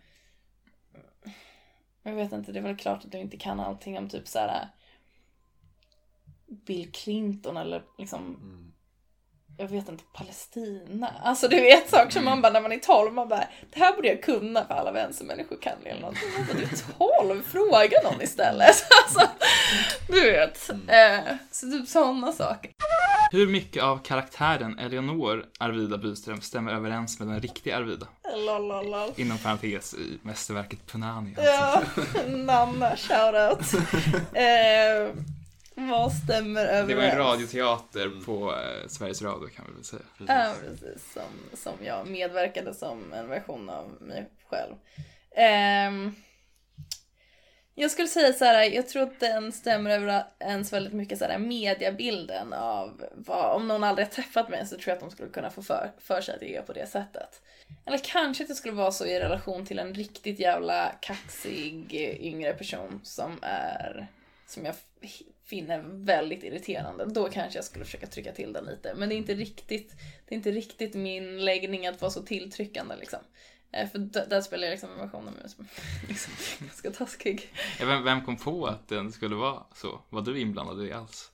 Jag 2.04 2.14
vet 2.14 2.32
inte, 2.32 2.52
det 2.52 2.60
är 2.60 2.64
väl 2.64 2.78
klart 2.78 3.06
att 3.06 3.12
du 3.12 3.18
inte 3.18 3.38
kan 3.38 3.60
allting 3.60 3.98
om 3.98 4.10
typ 4.10 4.28
så 4.28 4.40
här 4.40 4.70
Bill 6.48 6.92
Clinton 6.92 7.58
eller 7.58 7.84
liksom 7.98 8.38
jag 9.58 9.68
vet 9.68 9.90
inte, 9.90 10.04
Palestina. 10.14 11.14
Alltså 11.24 11.48
du 11.48 11.62
vet 11.62 11.90
saker 11.90 12.12
som 12.12 12.26
man 12.26 12.42
bara 12.42 12.54
när 12.54 12.62
man 12.62 12.72
är 12.72 12.78
12, 12.78 13.14
man 13.14 13.28
bara 13.30 13.48
det 13.74 13.80
här 13.80 13.96
borde 13.96 14.08
jag 14.08 14.24
kunna 14.24 14.66
för 14.66 14.74
alla 14.74 14.92
vänstermänniskor 14.92 15.58
kan 15.62 15.74
det 15.84 15.90
eller. 15.90 16.02
Man 16.02 16.14
bara, 16.48 16.58
du 16.58 16.64
är 16.64 17.28
12, 17.28 17.44
fråga 17.44 18.02
någon 18.04 18.22
istället. 18.22 18.76
Alltså, 19.06 19.30
du 20.08 20.32
vet. 20.32 20.70
Eh, 20.70 21.36
så 21.52 21.72
typ 21.72 21.88
sådana 21.88 22.32
saker. 22.32 22.72
Hur 23.36 23.48
mycket 23.48 23.84
av 23.84 23.98
karaktären 23.98 24.80
Eleonor 24.80 25.46
Arvida 25.60 25.98
Byström 25.98 26.42
stämmer 26.42 26.74
överens 26.74 27.20
med 27.20 27.28
den 27.28 27.42
riktiga 27.42 27.78
Arvida? 27.78 28.08
Lalalala. 28.36 29.14
Inom 29.16 29.38
parentes 29.38 29.94
i 29.94 30.20
mästerverket 30.22 30.86
Punani. 30.88 31.36
Ja, 31.38 31.82
Nanna, 32.28 32.96
shoutout. 32.96 33.74
Eh, 34.34 35.14
vad 35.76 36.12
stämmer 36.14 36.66
överens? 36.66 36.88
Det 36.88 36.96
var 36.96 37.04
en 37.04 37.18
radioteater 37.18 38.12
på 38.26 38.52
eh, 38.52 38.88
Sveriges 38.88 39.22
Radio 39.22 39.48
kan 39.48 39.66
vi 39.68 39.74
väl 39.74 39.84
säga. 39.84 40.02
Ja, 40.28 40.54
precis. 40.62 41.14
Som, 41.14 41.58
som 41.58 41.86
jag 41.86 42.08
medverkade 42.08 42.74
som 42.74 43.14
en 43.14 43.28
version 43.28 43.70
av 43.70 43.92
mig 44.00 44.30
själv. 44.50 44.74
Ehm, 45.36 46.16
jag 47.76 47.92
skulle 47.92 48.08
säga 48.08 48.34
så 48.34 48.46
här, 48.46 48.64
jag 48.64 48.88
tror 48.88 49.04
att 49.04 49.20
den 49.20 49.52
stämmer 49.52 49.92
överens 49.92 50.74
väldigt 50.74 50.94
mycket 50.94 51.20
så 51.20 51.26
här 51.26 51.38
mediabilden 51.38 52.54
av 52.54 53.06
vad, 53.14 53.56
om 53.56 53.68
någon 53.68 53.84
aldrig 53.84 54.08
har 54.08 54.12
träffat 54.12 54.50
mig 54.50 54.68
så 54.68 54.76
tror 54.76 54.88
jag 54.88 54.94
att 54.94 55.00
de 55.00 55.12
skulle 55.12 55.30
kunna 55.30 55.50
få 55.50 55.62
för, 55.62 55.92
för 55.98 56.22
sig 56.22 56.36
att 56.36 56.42
jag 56.42 56.52
är 56.52 56.62
på 56.62 56.74
det 56.74 56.88
sättet. 56.88 57.42
Eller 57.86 57.98
kanske 57.98 58.44
att 58.44 58.50
det 58.50 58.56
skulle 58.56 58.74
vara 58.74 58.92
så 58.92 59.06
i 59.06 59.20
relation 59.20 59.66
till 59.66 59.80
en 59.80 59.94
riktigt 59.94 60.40
jävla 60.40 60.92
kaxig 61.02 61.94
yngre 62.20 62.54
person 62.54 63.00
som 63.04 63.40
är, 63.42 64.08
som 64.48 64.66
jag 64.66 64.76
finner 65.46 65.84
väldigt 65.86 66.44
irriterande. 66.44 67.06
Då 67.06 67.30
kanske 67.30 67.58
jag 67.58 67.66
skulle 67.66 67.86
försöka 67.86 68.08
trycka 68.08 68.32
till 68.32 68.54
den 68.54 68.66
lite. 68.66 68.94
Men 68.96 69.10
det 69.10 69.16
är 69.16 69.18
inte 69.18 69.34
riktigt, 69.34 69.94
det 70.26 70.36
är 70.36 70.38
inte 70.38 70.52
riktigt 70.52 70.94
min 70.94 71.46
läggning 71.46 71.88
att 71.88 72.02
vara 72.02 72.12
så 72.12 72.22
tilltryckande 72.22 72.96
liksom. 72.96 73.20
Eh, 73.76 73.90
För 73.90 74.00
där 74.30 74.42
spelar 74.42 74.64
jag 74.64 74.72
liksom 74.72 74.92
en 74.92 74.98
version 74.98 75.28
av 75.28 75.34
mig 75.34 75.50
som 75.50 75.68
liksom, 76.08 76.34
ganska 76.60 76.92
taskig. 76.92 77.54
Ja, 77.80 77.86
Vem, 77.86 78.04
vem 78.04 78.26
kom 78.26 78.38
på 78.38 78.66
att 78.68 78.88
den 78.88 79.12
skulle 79.12 79.36
vara 79.36 79.64
så? 79.76 80.02
Var 80.10 80.22
du 80.22 80.40
inblandad 80.40 80.86
i 80.86 80.92
alls? 80.92 81.32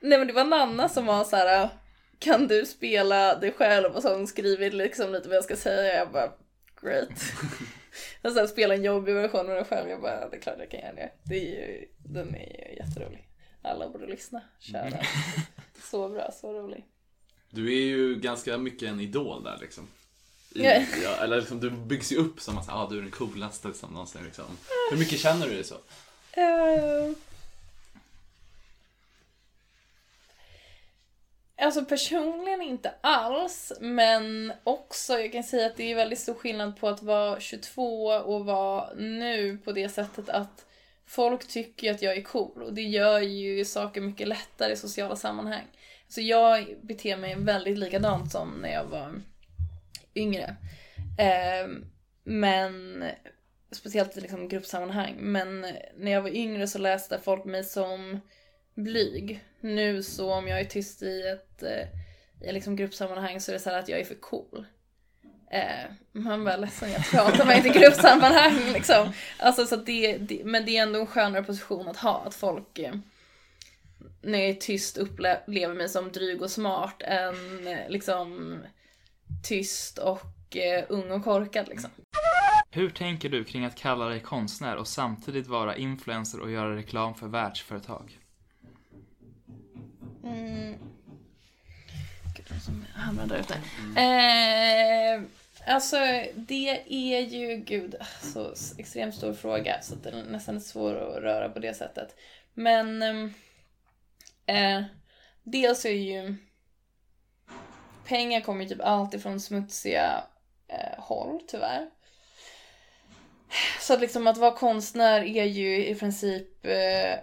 Nej 0.00 0.18
men 0.18 0.26
det 0.26 0.32
var 0.32 0.44
Nanna 0.44 0.88
som 0.88 1.06
var 1.06 1.24
så 1.24 1.36
här. 1.36 1.68
Kan 2.18 2.46
du 2.48 2.66
spela 2.66 3.34
dig 3.38 3.52
själv? 3.52 3.92
Och 3.94 4.02
så 4.02 4.08
har 4.08 4.16
hon 4.16 4.26
skrivit 4.26 4.74
liksom 4.74 5.12
lite 5.12 5.28
vad 5.28 5.36
jag 5.36 5.44
ska 5.44 5.56
säga. 5.56 5.94
Jag 5.94 6.12
bara, 6.12 6.32
great. 6.82 7.08
Och 8.22 8.32
sen 8.32 8.48
spela 8.48 8.74
en 8.74 8.84
jobbig 8.84 9.14
version 9.14 9.40
av 9.40 9.46
mig 9.46 9.64
själv. 9.64 9.90
Jag 9.90 10.00
bara, 10.00 10.28
det 10.28 10.36
är 10.36 10.40
klart 10.40 10.56
jag 10.58 10.70
kan 10.70 10.80
göra 10.80 10.92
det. 10.94 11.10
det 11.22 11.34
är 11.36 11.68
ju, 11.68 11.86
den 11.98 12.34
är 12.34 12.70
ju 12.70 12.76
jätterolig. 12.76 13.28
Alla 13.62 13.88
borde 13.88 14.06
lyssna. 14.06 14.42
Köra. 14.60 14.90
Så 15.90 16.08
bra, 16.08 16.30
så 16.40 16.52
rolig. 16.52 16.84
Du 17.50 17.66
är 17.72 17.86
ju 17.86 18.14
ganska 18.16 18.58
mycket 18.58 18.88
en 18.88 19.00
idol 19.00 19.44
där 19.44 19.58
liksom. 19.60 19.88
I, 20.60 20.86
Ja. 21.04 21.16
eller 21.16 21.36
liksom, 21.36 21.60
du 21.60 21.70
byggs 21.70 22.12
ju 22.12 22.16
upp 22.16 22.40
som 22.40 22.58
att 22.58 22.68
ah, 22.68 22.86
du 22.90 22.98
är 22.98 23.02
den 23.02 23.10
coolaste 23.10 23.72
som 23.72 23.90
någonsin 23.90 24.24
liksom. 24.24 24.44
Hur 24.90 24.98
mycket 24.98 25.20
känner 25.20 25.46
du 25.46 25.54
dig 25.54 25.64
så? 25.64 25.74
Eh, 26.32 27.10
Alltså 31.58 31.84
personligen 31.84 32.62
inte 32.62 32.92
alls, 33.00 33.72
men 33.80 34.52
också 34.64 35.18
jag 35.18 35.32
kan 35.32 35.44
säga 35.44 35.66
att 35.66 35.76
det 35.76 35.90
är 35.92 35.94
väldigt 35.94 36.18
stor 36.18 36.34
skillnad 36.34 36.80
på 36.80 36.88
att 36.88 37.02
vara 37.02 37.40
22 37.40 38.06
och 38.06 38.44
vara 38.44 38.94
nu 38.94 39.58
på 39.64 39.72
det 39.72 39.88
sättet 39.88 40.28
att 40.28 40.66
folk 41.06 41.48
tycker 41.48 41.94
att 41.94 42.02
jag 42.02 42.16
är 42.16 42.22
cool 42.22 42.62
och 42.62 42.72
det 42.72 42.82
gör 42.82 43.18
ju 43.20 43.64
saker 43.64 44.00
mycket 44.00 44.28
lättare 44.28 44.72
i 44.72 44.76
sociala 44.76 45.16
sammanhang. 45.16 45.64
Så 46.08 46.20
jag 46.20 46.74
beter 46.82 47.16
mig 47.16 47.34
väldigt 47.38 47.78
likadant 47.78 48.32
som 48.32 48.50
när 48.62 48.72
jag 48.72 48.84
var 48.84 49.14
yngre. 50.16 50.56
Ehm, 51.18 51.84
men 52.24 53.04
speciellt 53.72 54.16
i 54.16 54.20
liksom 54.20 54.48
gruppsammanhang. 54.48 55.14
Men 55.18 55.60
när 55.96 56.12
jag 56.12 56.22
var 56.22 56.36
yngre 56.36 56.66
så 56.66 56.78
läste 56.78 57.20
folk 57.24 57.44
mig 57.44 57.64
som 57.64 58.20
blyg. 58.74 59.44
Nu 59.60 60.02
så 60.02 60.32
om 60.32 60.48
jag 60.48 60.60
är 60.60 60.64
tyst 60.64 61.02
i 61.02 61.22
ett 61.22 61.62
eh, 61.62 61.88
i 62.48 62.52
liksom 62.52 62.76
gruppsammanhang 62.76 63.40
så 63.40 63.50
är 63.50 63.52
det 63.52 63.60
så 63.60 63.70
här 63.70 63.78
att 63.78 63.88
jag 63.88 64.00
är 64.00 64.04
för 64.04 64.14
cool. 64.14 64.66
Eh, 65.50 65.90
man 66.12 66.44
bara 66.44 66.56
ledsen, 66.56 66.90
jag 66.92 67.10
pratar 67.10 67.44
mig 67.44 67.56
inte 67.56 67.68
i 67.68 67.80
gruppsammanhang 67.80 68.58
liksom. 68.72 69.12
Alltså 69.38 69.66
så 69.66 69.76
det, 69.76 70.16
det, 70.16 70.44
men 70.44 70.64
det 70.64 70.76
är 70.76 70.82
ändå 70.82 71.00
en 71.00 71.06
skönare 71.06 71.42
position 71.42 71.88
att 71.88 71.96
ha. 71.96 72.22
Att 72.26 72.34
folk 72.34 72.78
eh, 72.78 72.94
när 74.22 74.38
jag 74.38 74.48
är 74.48 74.54
tyst 74.54 74.96
upplever 74.96 75.74
mig 75.74 75.88
som 75.88 76.12
dryg 76.12 76.42
och 76.42 76.50
smart 76.50 77.02
än 77.02 77.66
eh, 77.66 77.88
liksom 77.88 78.58
tyst 79.42 79.98
och 79.98 80.56
eh, 80.56 80.84
ung 80.88 81.10
och 81.10 81.24
korkad 81.24 81.68
liksom. 81.68 81.90
Hur 82.70 82.90
tänker 82.90 83.28
du 83.28 83.44
kring 83.44 83.64
att 83.64 83.76
kalla 83.76 84.04
dig 84.04 84.20
konstnär 84.20 84.76
och 84.76 84.88
samtidigt 84.88 85.46
vara 85.46 85.76
influencer 85.76 86.40
och 86.40 86.50
göra 86.50 86.76
reklam 86.76 87.14
för 87.14 87.26
världsföretag? 87.26 88.18
Mm. 90.24 90.74
Gud, 92.36 92.46
vad 92.50 92.62
som 92.62 92.84
hamnar 92.94 93.26
där 93.26 93.38
ute. 93.38 93.54
Eh, 94.00 95.22
alltså, 95.74 95.96
det 96.34 96.82
är 96.88 97.20
ju, 97.20 97.56
gud, 97.56 97.94
så 98.22 98.54
extremt 98.78 99.14
stor 99.14 99.32
fråga 99.32 99.82
så 99.82 99.94
att 99.94 100.02
den 100.02 100.14
är 100.14 100.24
nästan 100.24 100.60
svår 100.60 100.94
att 100.94 101.22
röra 101.22 101.48
på 101.48 101.58
det 101.58 101.74
sättet. 101.74 102.16
Men 102.54 103.02
ehm, 103.02 103.34
eh, 104.46 104.84
dels 105.42 105.84
är 105.84 105.90
ju 105.90 106.36
pengar 108.06 108.40
kommer 108.40 108.62
ju 108.62 108.68
typ 108.68 108.80
alltid 108.82 109.22
från 109.22 109.40
smutsiga 109.40 110.24
eh, 110.68 110.98
håll, 111.04 111.40
tyvärr. 111.46 111.90
Så 113.80 113.94
att 113.94 114.00
liksom 114.00 114.26
att 114.26 114.38
vara 114.38 114.56
konstnär 114.56 115.20
är 115.20 115.44
ju 115.44 115.86
i 115.86 115.94
princip 115.94 116.66
eh, 116.66 117.18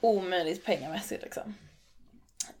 omöjligt 0.00 0.64
pengamässigt 0.64 1.22
liksom. 1.22 1.54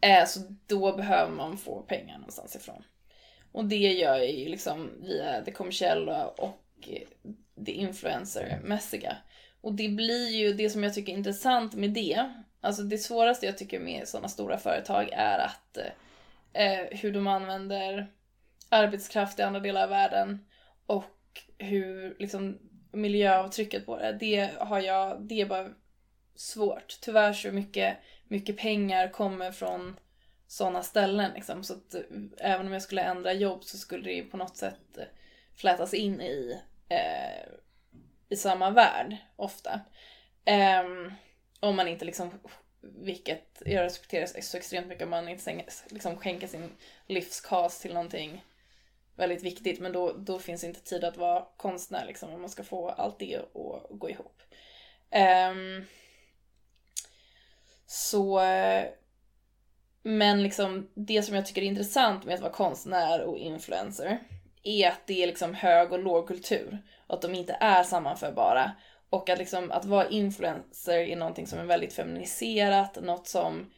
Eh, 0.00 0.26
så 0.26 0.40
då 0.66 0.96
behöver 0.96 1.32
man 1.32 1.58
få 1.58 1.82
pengar 1.82 2.18
någonstans 2.18 2.56
ifrån. 2.56 2.84
Och 3.52 3.64
det 3.64 3.76
gör 3.76 4.16
jag 4.16 4.30
ju 4.30 4.48
liksom 4.48 4.90
via 5.02 5.40
det 5.40 5.52
kommersiella 5.52 6.26
och 6.26 6.88
det 7.54 7.72
influencermässiga. 7.72 9.16
Och 9.60 9.74
det 9.74 9.88
blir 9.88 10.28
ju 10.28 10.52
det 10.52 10.70
som 10.70 10.82
jag 10.82 10.94
tycker 10.94 11.12
är 11.12 11.16
intressant 11.16 11.74
med 11.74 11.90
det. 11.90 12.32
Alltså 12.60 12.82
det 12.82 12.98
svåraste 12.98 13.46
jag 13.46 13.58
tycker 13.58 13.80
med 13.80 14.08
sådana 14.08 14.28
stora 14.28 14.58
företag 14.58 15.08
är 15.12 15.38
att 15.38 15.76
eh, 15.76 15.84
eh, 16.54 16.98
hur 16.98 17.12
de 17.12 17.26
använder 17.26 18.12
arbetskraft 18.68 19.38
i 19.38 19.42
andra 19.42 19.60
delar 19.60 19.82
av 19.82 19.88
världen 19.88 20.46
och 20.86 21.04
hur 21.58 22.16
liksom 22.18 22.58
miljöavtrycket 22.92 23.86
på 23.86 23.98
det. 23.98 24.12
Det 24.12 24.50
har 24.58 24.80
jag, 24.80 25.22
det 25.22 25.40
är 25.40 25.46
bara 25.46 25.68
svårt. 26.34 26.98
Tyvärr 27.00 27.32
så 27.32 27.52
mycket, 27.52 27.96
mycket 28.28 28.56
pengar 28.56 29.08
kommer 29.08 29.52
från 29.52 29.96
sådana 30.46 30.82
ställen 30.82 31.30
liksom. 31.34 31.64
Så 31.64 31.74
att 31.74 31.94
eh, 31.94 32.00
även 32.38 32.66
om 32.66 32.72
jag 32.72 32.82
skulle 32.82 33.02
ändra 33.02 33.32
jobb 33.32 33.64
så 33.64 33.78
skulle 33.78 34.04
det 34.04 34.12
ju 34.12 34.24
på 34.24 34.36
något 34.36 34.56
sätt 34.56 34.98
eh, 34.98 35.04
flätas 35.56 35.94
in 35.94 36.20
i, 36.20 36.60
eh, 36.88 37.52
i 38.28 38.36
samma 38.36 38.70
värld 38.70 39.16
ofta. 39.36 39.80
Eh, 40.44 40.84
om 41.60 41.76
man 41.76 41.88
inte 41.88 42.04
liksom, 42.04 42.30
vilket 42.84 43.62
jag 43.66 43.84
respekterar 43.84 44.40
så 44.40 44.56
extremt 44.56 44.86
mycket, 44.86 45.04
om 45.04 45.10
man 45.10 45.28
inte 45.28 45.64
liksom 45.88 46.16
skänker 46.16 46.46
sin 46.46 46.70
livskas 47.06 47.80
till 47.80 47.94
någonting 47.94 48.44
väldigt 49.16 49.42
viktigt. 49.42 49.80
Men 49.80 49.92
då, 49.92 50.12
då 50.12 50.38
finns 50.38 50.64
inte 50.64 50.80
tid 50.80 51.04
att 51.04 51.16
vara 51.16 51.46
konstnär 51.56 52.06
liksom, 52.06 52.30
om 52.34 52.40
man 52.40 52.50
ska 52.50 52.64
få 52.64 52.88
allt 52.88 53.18
det 53.18 53.36
att 53.36 53.98
gå 53.98 54.10
ihop. 54.10 54.42
Um, 55.50 55.84
så... 57.86 58.40
Men 60.06 60.42
liksom 60.42 60.90
det 60.94 61.22
som 61.22 61.34
jag 61.34 61.46
tycker 61.46 61.62
är 61.62 61.66
intressant 61.66 62.24
med 62.24 62.34
att 62.34 62.40
vara 62.40 62.52
konstnär 62.52 63.22
och 63.22 63.38
influencer 63.38 64.18
är 64.62 64.88
att 64.88 65.06
det 65.06 65.22
är 65.22 65.26
liksom 65.26 65.54
hög 65.54 65.92
och 65.92 65.98
lågkultur 65.98 66.82
och 67.06 67.14
att 67.14 67.22
de 67.22 67.34
inte 67.34 67.56
är 67.60 67.82
sammanförbara. 67.82 68.72
Och 69.14 69.28
att 69.28 69.38
liksom 69.38 69.70
att 69.70 69.84
vara 69.84 70.08
influencer 70.08 70.98
är 70.98 71.16
någonting 71.16 71.46
som 71.46 71.58
är 71.58 71.64
väldigt 71.64 71.92
feminiserat, 71.92 73.02
något 73.02 73.28
som 73.28 73.70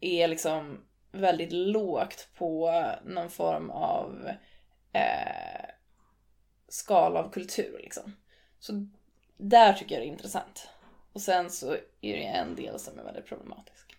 är 0.00 0.28
liksom 0.28 0.80
väldigt 1.12 1.52
lågt 1.52 2.28
på 2.38 2.84
någon 3.04 3.30
form 3.30 3.70
av 3.70 4.30
eh, 4.92 5.70
skala 6.68 7.20
av 7.20 7.30
kultur 7.30 7.78
liksom. 7.82 8.16
Så 8.58 8.86
där 9.36 9.72
tycker 9.72 9.94
jag 9.94 10.02
det 10.02 10.08
är 10.08 10.12
intressant. 10.12 10.68
Och 11.12 11.20
sen 11.20 11.50
så 11.50 11.72
är 12.00 12.16
det 12.16 12.24
en 12.24 12.54
del 12.54 12.78
som 12.78 12.98
är 12.98 13.04
väldigt 13.04 13.26
problematisk. 13.26 13.96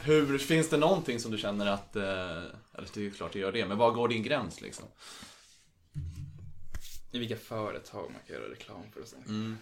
Hur, 0.00 0.38
finns 0.38 0.70
det 0.70 0.76
någonting 0.76 1.20
som 1.20 1.30
du 1.30 1.38
känner 1.38 1.66
att, 1.66 1.96
eh, 1.96 2.02
eller 2.02 2.94
det 2.94 3.00
är 3.00 3.04
ju 3.04 3.10
klart 3.10 3.32
det 3.32 3.38
gör 3.38 3.52
det, 3.52 3.66
men 3.66 3.78
var 3.78 3.90
går 3.90 4.08
din 4.08 4.22
gräns 4.22 4.60
liksom? 4.60 4.84
I 7.18 7.20
vilka 7.20 7.36
företag 7.36 8.10
man 8.12 8.20
kan 8.26 8.36
göra 8.36 8.50
reklam 8.50 8.82
för 8.94 9.00
och 9.00 9.08
så. 9.08 9.16
Mm. 9.16 9.58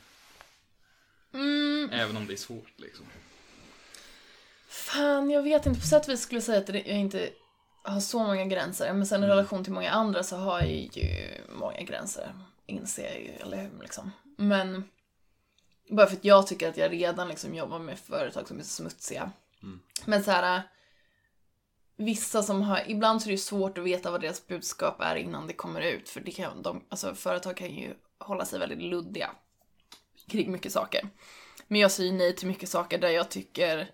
Mm, 1.35 1.91
Även 1.93 2.17
om 2.17 2.27
det 2.27 2.33
är 2.33 2.37
svårt 2.37 2.73
liksom. 2.77 3.07
fan, 4.69 5.31
jag 5.31 5.43
vet 5.43 5.67
inte. 5.67 5.81
På 5.81 5.87
sätt 5.87 6.07
och 6.07 6.13
vis 6.13 6.21
skulle 6.21 6.37
jag 6.37 6.45
säga 6.45 6.59
att 6.59 6.67
det- 6.67 6.79
jag 6.87 6.99
inte 6.99 7.31
har 7.83 8.01
så 8.01 8.19
många 8.19 8.45
gränser. 8.45 8.93
Men 8.93 9.07
sen 9.07 9.25
i 9.25 9.27
relation 9.27 9.65
till 9.65 9.73
många 9.73 9.91
andra 9.91 10.23
så 10.23 10.37
har 10.37 10.61
jag 10.61 10.71
ju 10.71 11.29
många 11.49 11.81
gränser. 11.83 12.35
Inser 12.67 13.05
jag 13.05 13.21
ju, 13.21 13.29
eller 13.31 13.57
hur? 13.63 13.83
Liksom. 13.83 14.11
Men 14.39 14.85
bara 15.91 16.07
för 16.07 16.17
att 16.17 16.25
jag 16.25 16.47
tycker 16.47 16.69
att 16.69 16.77
jag 16.77 16.93
redan 16.93 17.29
liksom 17.29 17.55
jobbar 17.55 17.79
med 17.79 17.99
företag 17.99 18.49
som 18.49 18.59
är 18.59 18.63
smutsiga. 18.63 19.33
Men 20.05 20.25
så 20.25 20.31
här. 20.31 20.63
Vissa 21.97 22.43
som 22.43 22.63
har, 22.63 22.83
ibland 22.87 23.23
så 23.23 23.27
är 23.27 23.29
det 23.29 23.35
ju 23.35 23.39
svårt 23.39 23.79
att 23.79 23.85
veta 23.85 24.11
vad 24.11 24.21
deras 24.21 24.47
budskap 24.47 25.01
är 25.01 25.17
innan 25.17 25.47
det 25.47 25.53
kommer 25.53 25.81
ut. 25.81 26.09
För 26.09 26.21
det 26.21 26.31
kan, 26.31 26.63
de, 26.63 26.85
alltså 26.89 27.15
företag 27.15 27.57
kan 27.57 27.75
ju 27.75 27.95
hålla 28.19 28.45
sig 28.45 28.59
väldigt 28.59 28.83
luddiga 28.83 29.31
kring 30.29 30.53
mycket 30.53 30.73
saker. 30.73 31.09
Men 31.69 31.81
jag 31.81 31.91
säger 31.91 32.13
nej 32.13 32.37
till 32.37 32.49
mycket 32.49 32.69
saker 32.69 32.99
där 32.99 33.09
jag 33.09 33.29
tycker 33.29 33.91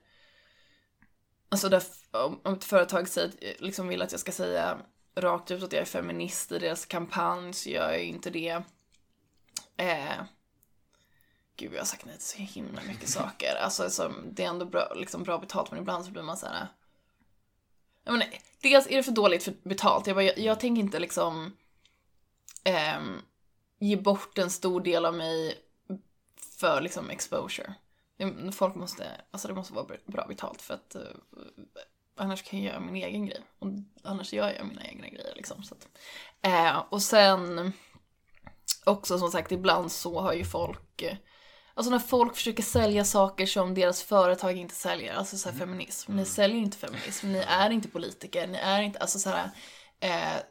Alltså 1.53 1.69
där, 1.69 1.83
om, 2.11 2.55
ett 2.55 2.65
företag 2.65 3.09
säger, 3.09 3.33
liksom 3.59 3.89
vill 3.89 4.03
att 4.03 4.13
jag 4.13 4.21
ska 4.21 4.33
säga 4.33 4.79
rakt 5.15 5.51
ut 5.51 5.63
att 5.63 5.73
jag 5.73 5.83
är 5.83 5.87
feminist 5.87 6.53
i 6.53 6.59
deras 6.59 6.87
kampanj 6.87 7.55
så 7.55 7.71
gör 7.71 7.91
jag 7.91 8.05
inte 8.05 8.31
det. 8.31 8.63
Eh, 9.77 10.23
gud, 11.57 11.73
jag 11.73 11.79
har 11.79 11.85
sagt 11.85 12.05
nej 12.05 12.15
till 12.15 12.27
så 12.27 12.39
himla 12.39 12.83
mycket 12.83 13.09
saker. 13.09 13.55
Alltså 13.63 14.13
det 14.25 14.45
är 14.45 14.49
ändå 14.49 14.65
bra, 14.65 14.93
liksom 14.97 15.23
bra 15.23 15.39
betalt 15.39 15.71
men 15.71 15.81
ibland 15.81 16.05
så 16.05 16.11
blir 16.11 16.23
man 16.23 16.37
så 16.37 16.47
här. 16.47 16.69
Jag 18.05 18.13
menar, 18.13 18.27
dels 18.63 18.87
är 18.87 18.97
det 18.97 19.03
för 19.03 19.13
dåligt 19.13 19.43
för 19.45 19.55
betalt. 19.63 20.07
Jag, 20.07 20.17
bara, 20.17 20.23
jag, 20.25 20.39
jag 20.39 20.61
tänker 20.61 20.81
inte 20.83 20.99
liksom 20.99 21.57
ehm, 22.65 23.17
ge 23.79 23.97
bort 23.97 24.39
en 24.39 24.51
stor 24.51 24.81
del 24.81 25.05
av 25.05 25.15
mig 25.15 25.59
för 26.61 26.81
liksom 26.81 27.11
exposure. 27.11 27.75
Det- 28.17 28.53
Folk 28.53 28.75
måste, 28.75 29.07
alltså 29.31 29.49
det 29.49 29.55
måste 29.55 29.75
vara 29.75 29.87
bra 30.07 30.27
betalt 30.29 30.63
för 30.63 30.75
att 30.75 30.95
eh, 30.95 31.03
annars 32.17 32.43
kan 32.43 32.63
jag 32.63 32.73
göra 32.73 32.81
min 32.81 33.03
egen 33.03 33.27
grej. 33.27 33.41
Och 33.59 33.69
annars 34.03 34.33
gör 34.33 34.51
jag 34.59 34.67
mina 34.67 34.85
egna 34.87 35.09
grejer 35.09 35.35
liksom. 35.37 35.63
Så 35.63 35.75
att, 35.75 35.89
eh, 36.43 36.79
och 36.91 37.03
sen 37.03 37.73
också 38.85 39.19
som 39.19 39.31
sagt 39.31 39.53
ibland 39.53 39.93
så 39.93 40.21
har 40.21 40.33
ju 40.33 40.45
folk 40.45 41.03
eh, 41.03 41.17
Alltså 41.75 41.91
när 41.91 41.99
folk 41.99 42.35
försöker 42.35 42.63
sälja 42.63 43.05
saker 43.05 43.47
som 43.47 43.75
deras 43.75 44.03
företag 44.03 44.57
inte 44.57 44.75
säljer, 44.75 45.15
alltså 45.15 45.39
så 45.39 45.51
här 45.51 45.59
feminism. 45.59 46.17
Ni 46.17 46.25
säljer 46.25 46.59
inte 46.59 46.77
feminism, 46.77 47.33
ni 47.33 47.39
är 47.39 47.71
inte 47.71 47.89
politiker, 47.89 48.47
ni 48.47 48.59
är 48.59 48.83
inte, 48.83 48.99
alltså 48.99 49.19
så 49.19 49.31
här, 49.31 49.51
eh, 50.01 50.43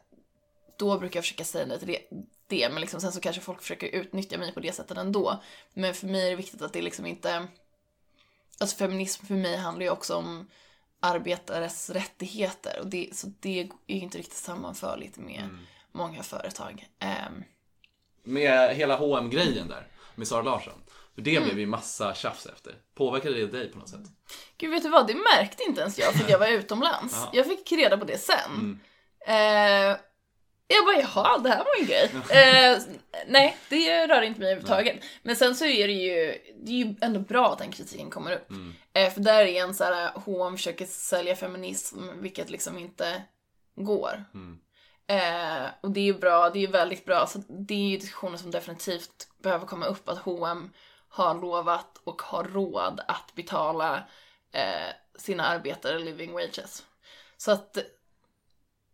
då 0.78 0.98
brukar 0.98 1.18
jag 1.18 1.24
försöka 1.24 1.44
säga 1.44 1.66
nej 1.66 1.78
till 1.78 1.88
det, 1.88 1.98
det 2.46 2.68
men 2.68 2.80
liksom, 2.80 3.00
sen 3.00 3.12
så 3.12 3.20
kanske 3.20 3.42
folk 3.42 3.60
försöker 3.60 3.86
utnyttja 3.86 4.38
mig 4.38 4.52
på 4.54 4.60
det 4.60 4.72
sättet 4.72 4.98
ändå. 4.98 5.42
Men 5.74 5.94
för 5.94 6.06
mig 6.06 6.26
är 6.26 6.30
det 6.30 6.36
viktigt 6.36 6.62
att 6.62 6.72
det 6.72 6.82
liksom 6.82 7.06
inte, 7.06 7.46
alltså 8.60 8.76
feminism 8.76 9.26
för 9.26 9.34
mig 9.34 9.56
handlar 9.56 9.84
ju 9.84 9.90
också 9.90 10.16
om 10.16 10.50
arbetares 11.00 11.90
rättigheter 11.90 12.80
och 12.80 12.86
det, 12.86 13.10
så 13.12 13.26
det 13.40 13.60
är 13.60 13.64
ju 13.64 14.00
inte 14.00 14.18
riktigt 14.18 14.36
sammanförligt 14.36 15.16
med 15.16 15.48
många 15.92 16.22
företag. 16.22 16.88
Ehm, 16.98 17.44
Med 18.22 18.76
hela 18.76 18.96
hm 18.96 19.30
grejen 19.30 19.68
där, 19.68 19.86
med 20.14 20.28
Sara 20.28 20.42
Larsson. 20.42 20.82
Mm. 21.18 21.24
det 21.24 21.40
blev 21.40 21.58
ju 21.58 21.66
massa 21.66 22.14
tjafs 22.14 22.46
efter. 22.46 22.74
Påverkade 22.94 23.34
det 23.34 23.46
dig 23.46 23.72
på 23.72 23.78
något 23.78 23.88
sätt? 23.88 24.00
Gud, 24.58 24.70
vet 24.70 24.82
du 24.82 24.88
vad? 24.88 25.06
Det 25.06 25.14
märkte 25.14 25.62
inte 25.62 25.80
ens 25.80 25.98
jag 25.98 26.14
för 26.14 26.30
jag 26.30 26.38
var 26.38 26.46
utomlands. 26.58 27.14
Ja. 27.16 27.30
Jag 27.32 27.46
fick 27.46 27.72
reda 27.72 27.98
på 27.98 28.04
det 28.04 28.18
sen. 28.18 28.50
Mm. 28.54 28.80
Eh, 29.26 29.98
jag 30.66 30.84
bara, 30.84 31.00
jaha, 31.00 31.38
det 31.38 31.48
här 31.48 31.58
var 31.58 31.80
en 31.80 31.86
grej. 31.86 32.10
Eh, 32.14 32.78
nej, 33.26 33.56
det 33.68 34.06
rör 34.06 34.22
inte 34.22 34.40
mig 34.40 34.48
överhuvudtaget. 34.52 35.04
Men 35.22 35.36
sen 35.36 35.56
så 35.56 35.64
är 35.64 35.88
det 35.88 35.94
ju, 35.94 36.38
det 36.64 36.72
är 36.72 36.76
ju 36.84 36.94
ändå 37.00 37.20
bra 37.20 37.52
att 37.52 37.58
den 37.58 37.72
kritiken 37.72 38.10
kommer 38.10 38.32
upp. 38.32 38.50
Mm. 38.50 38.74
Eh, 38.92 39.12
för 39.12 39.20
där 39.20 39.44
är 39.44 39.62
en 39.62 39.74
så 39.74 39.84
här, 39.84 40.10
H&M 40.14 40.56
försöker 40.56 40.86
sälja 40.86 41.36
feminism, 41.36 41.98
vilket 42.20 42.50
liksom 42.50 42.78
inte 42.78 43.22
går. 43.76 44.24
Mm. 44.34 44.58
Eh, 45.06 45.70
och 45.80 45.90
det 45.90 46.00
är 46.00 46.04
ju 46.04 46.18
bra, 46.18 46.50
det 46.50 46.58
är 46.58 46.60
ju 46.60 46.66
väldigt 46.66 47.04
bra. 47.04 47.26
Så 47.26 47.42
det 47.48 47.74
är 47.74 47.88
ju 47.88 47.96
diskussioner 47.96 48.36
som 48.36 48.50
definitivt 48.50 49.28
behöver 49.42 49.66
komma 49.66 49.86
upp, 49.86 50.08
att 50.08 50.18
H&M 50.18 50.70
har 51.12 51.40
lovat 51.40 52.00
och 52.04 52.22
har 52.22 52.44
råd 52.44 53.00
att 53.08 53.34
betala 53.34 53.96
eh, 54.52 54.94
sina 55.18 55.44
arbetare 55.46 55.98
living 55.98 56.32
wages. 56.32 56.86
Så 57.36 57.50
att, 57.50 57.78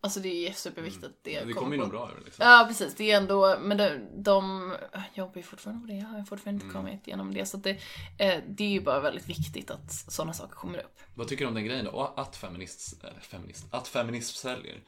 alltså 0.00 0.20
det 0.20 0.48
är 0.48 0.52
superviktigt 0.52 1.04
att 1.04 1.24
det, 1.24 1.44
Det 1.44 1.52
kommer 1.52 1.76
ju 1.76 1.82
nog 1.82 1.90
bra 1.90 2.10
över 2.10 2.24
liksom. 2.24 2.46
Ja, 2.46 2.64
precis. 2.68 2.94
Det 2.94 3.10
är 3.12 3.16
ändå, 3.16 3.58
men 3.60 3.76
de, 3.76 3.98
de 4.22 4.74
jobbar 5.14 5.36
ju 5.36 5.42
fortfarande 5.42 5.86
på 5.86 5.92
det. 5.92 5.98
Jag 5.98 6.06
har 6.06 6.24
fortfarande 6.24 6.64
inte 6.64 6.76
kommit 6.76 7.06
igenom 7.06 7.34
det. 7.34 7.46
Så 7.46 7.56
att 7.56 7.62
det, 7.62 7.70
eh, 8.18 8.42
det 8.48 8.64
är 8.64 8.68
ju 8.68 8.80
bara 8.80 9.00
väldigt 9.00 9.28
viktigt 9.28 9.70
att 9.70 9.92
sådana 9.92 10.32
saker 10.32 10.54
kommer 10.54 10.78
upp. 10.78 11.00
Vad 11.14 11.28
tycker 11.28 11.44
du 11.44 11.48
om 11.48 11.54
den 11.54 11.64
grejen 11.64 11.84
då? 11.84 12.12
Att 12.16 12.36
feminist, 12.36 13.04
eller 13.04 13.20
feminist, 13.20 13.66
att 13.70 13.88
feminism 13.88 14.34
säljer? 14.34 14.80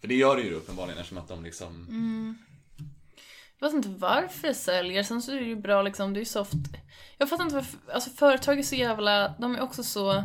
För 0.00 0.08
det 0.08 0.14
gör 0.14 0.36
det 0.36 0.42
ju 0.42 0.54
uppenbarligen 0.54 0.98
eftersom 0.98 1.18
att 1.18 1.28
de 1.28 1.44
liksom... 1.44 1.86
Mm. 1.88 2.38
Jag 3.60 3.68
vet 3.68 3.74
inte 3.74 3.88
varför 3.88 4.48
det 4.48 4.54
säljer. 4.54 5.02
Sen 5.02 5.22
så 5.22 5.32
är 5.32 5.36
det 5.36 5.46
ju 5.46 5.56
bra 5.56 5.82
liksom, 5.82 6.12
det 6.12 6.18
är 6.18 6.20
ju 6.20 6.26
soft. 6.26 6.54
Jag 7.18 7.28
fattar 7.28 7.44
inte 7.44 7.54
varför, 7.54 7.78
alltså 7.92 8.10
företag 8.10 8.58
är 8.58 8.62
så 8.62 8.74
jävla, 8.74 9.28
de 9.38 9.56
är 9.56 9.60
också 9.60 9.82
så... 9.82 10.24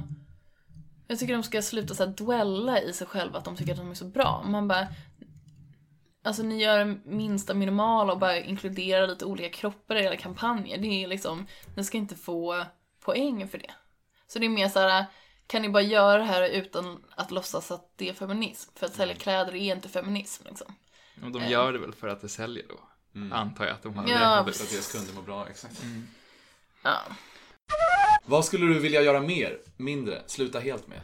Jag 1.08 1.20
tycker 1.20 1.34
de 1.34 1.44
ska 1.44 1.62
sluta 1.62 1.96
så 1.96 2.06
här 2.06 2.12
dwella 2.12 2.82
i 2.82 2.94
sig 2.94 3.08
själva 3.08 3.38
att 3.38 3.46
de 3.46 3.56
tycker 3.56 3.72
att 3.72 3.78
de 3.78 3.92
är 3.92 3.96
så 3.96 4.06
bra. 4.06 4.46
Man 4.48 4.68
bara... 4.68 4.88
Alltså 6.24 6.44
ni 6.44 6.62
gör 6.62 6.80
det 6.80 6.98
minsta 7.06 7.54
minimala 7.54 8.14
och 8.14 8.20
bara 8.20 8.40
inkluderar 8.40 9.08
lite 9.08 9.26
olika 9.26 9.50
kroppar 9.50 9.96
i 9.96 10.06
era 10.06 10.16
kampanjer. 10.16 10.78
Det 10.78 11.04
är 11.04 11.08
liksom, 11.08 11.48
ni 11.76 11.84
ska 11.84 11.98
inte 11.98 12.16
få 12.16 12.66
poäng 13.00 13.48
för 13.48 13.58
det. 13.58 13.72
Så 14.28 14.40
det 14.40 14.46
är 14.46 14.50
mer 14.50 14.70
så 14.70 14.80
här, 14.80 15.06
kan 15.48 15.62
ni 15.62 15.70
bara 15.70 15.84
göra 15.84 16.18
det 16.18 16.24
här 16.24 16.50
utan 16.50 17.04
att 17.16 17.32
låtsas 17.32 17.72
att 17.72 17.94
det 17.96 18.10
är 18.10 18.14
feminism? 18.14 18.72
För 18.76 18.86
att 18.86 18.94
sälja 18.94 19.16
kläder 19.16 19.56
är 19.56 19.76
inte 19.76 19.90
feminism 19.90 20.44
liksom. 20.48 20.76
Och 21.24 21.32
de 21.32 21.48
gör 21.48 21.74
det 21.74 21.80
väl 21.80 21.94
för 21.94 22.08
att 22.08 22.22
det 22.22 22.30
säljer 22.30 22.66
då. 22.70 22.80
Antar 23.32 23.66
jag 23.66 23.74
att 23.74 23.84
de 23.84 23.96
har 23.96 24.10
Ja, 24.10 24.50
ut. 24.50 24.62
att 24.62 24.70
deras 24.72 24.92
kunder 24.92 25.14
mår 25.14 25.22
bra, 25.22 25.48
exakt. 25.50 25.84
Ja. 26.84 27.02
Vad 28.26 28.46
skulle 28.46 28.66
du 28.66 28.80
vilja 28.80 29.02
göra 29.02 29.22
mer, 29.22 29.60
mindre, 29.78 30.24
sluta 30.28 30.60
helt 30.60 30.88
med? 30.88 31.02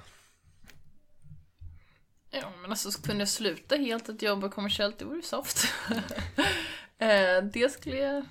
Ja, 2.30 2.52
men 2.62 2.72
alltså 2.72 3.02
kunde 3.02 3.22
jag 3.22 3.30
sluta 3.30 3.76
helt 3.76 4.10
att 4.10 4.22
jobba 4.22 4.50
kommersiellt, 4.50 5.00
det 5.00 5.06
vore 5.06 5.22
soft. 5.22 5.64
eh, 6.98 7.44
det 7.54 7.72
skulle 7.74 7.98
jag... 7.98 8.26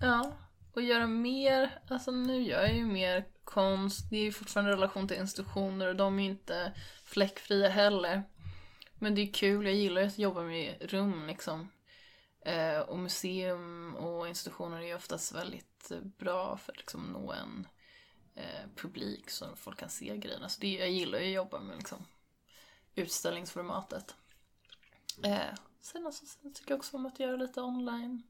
Ja, 0.00 0.36
och 0.72 0.82
göra 0.82 1.06
mer. 1.06 1.78
Alltså 1.88 2.10
nu 2.10 2.42
gör 2.42 2.60
jag 2.60 2.74
ju 2.74 2.84
mer 2.84 3.24
konst. 3.44 4.10
Det 4.10 4.16
är 4.16 4.22
ju 4.22 4.32
fortfarande 4.32 4.72
relation 4.72 5.08
till 5.08 5.16
institutioner 5.16 5.86
och 5.86 5.96
de 5.96 6.18
är 6.18 6.22
ju 6.22 6.30
inte 6.30 6.72
fläckfria 7.04 7.68
heller. 7.68 8.22
Men 8.94 9.14
det 9.14 9.20
är 9.20 9.32
kul, 9.32 9.64
jag 9.64 9.74
gillar 9.74 10.00
ju 10.00 10.06
att 10.06 10.18
jobba 10.18 10.42
med 10.42 10.74
rum 10.80 11.26
liksom. 11.26 11.68
Eh, 12.44 12.80
och 12.80 12.98
museum 12.98 13.96
och 13.96 14.28
institutioner 14.28 14.80
är 14.80 14.86
ju 14.86 14.94
oftast 14.94 15.32
väldigt 15.32 15.90
eh, 15.90 16.00
bra 16.00 16.56
för 16.56 16.72
att 16.72 16.78
liksom 16.78 17.12
nå 17.12 17.32
en 17.32 17.66
eh, 18.34 18.68
publik 18.76 19.30
så 19.30 19.56
folk 19.56 19.78
kan 19.78 19.88
se 19.88 20.16
grejerna. 20.16 20.48
Så 20.48 20.60
det, 20.60 20.72
jag 20.72 20.90
gillar 20.90 21.18
ju 21.18 21.26
att 21.26 21.34
jobba 21.34 21.60
med 21.60 21.76
liksom 21.76 22.06
utställningsformatet. 22.94 24.14
Eh, 25.22 25.54
sen, 25.80 26.06
alltså, 26.06 26.26
sen 26.26 26.54
tycker 26.54 26.70
jag 26.70 26.78
också 26.78 26.96
om 26.96 27.06
att 27.06 27.20
göra 27.20 27.36
lite 27.36 27.60
online 27.60 28.22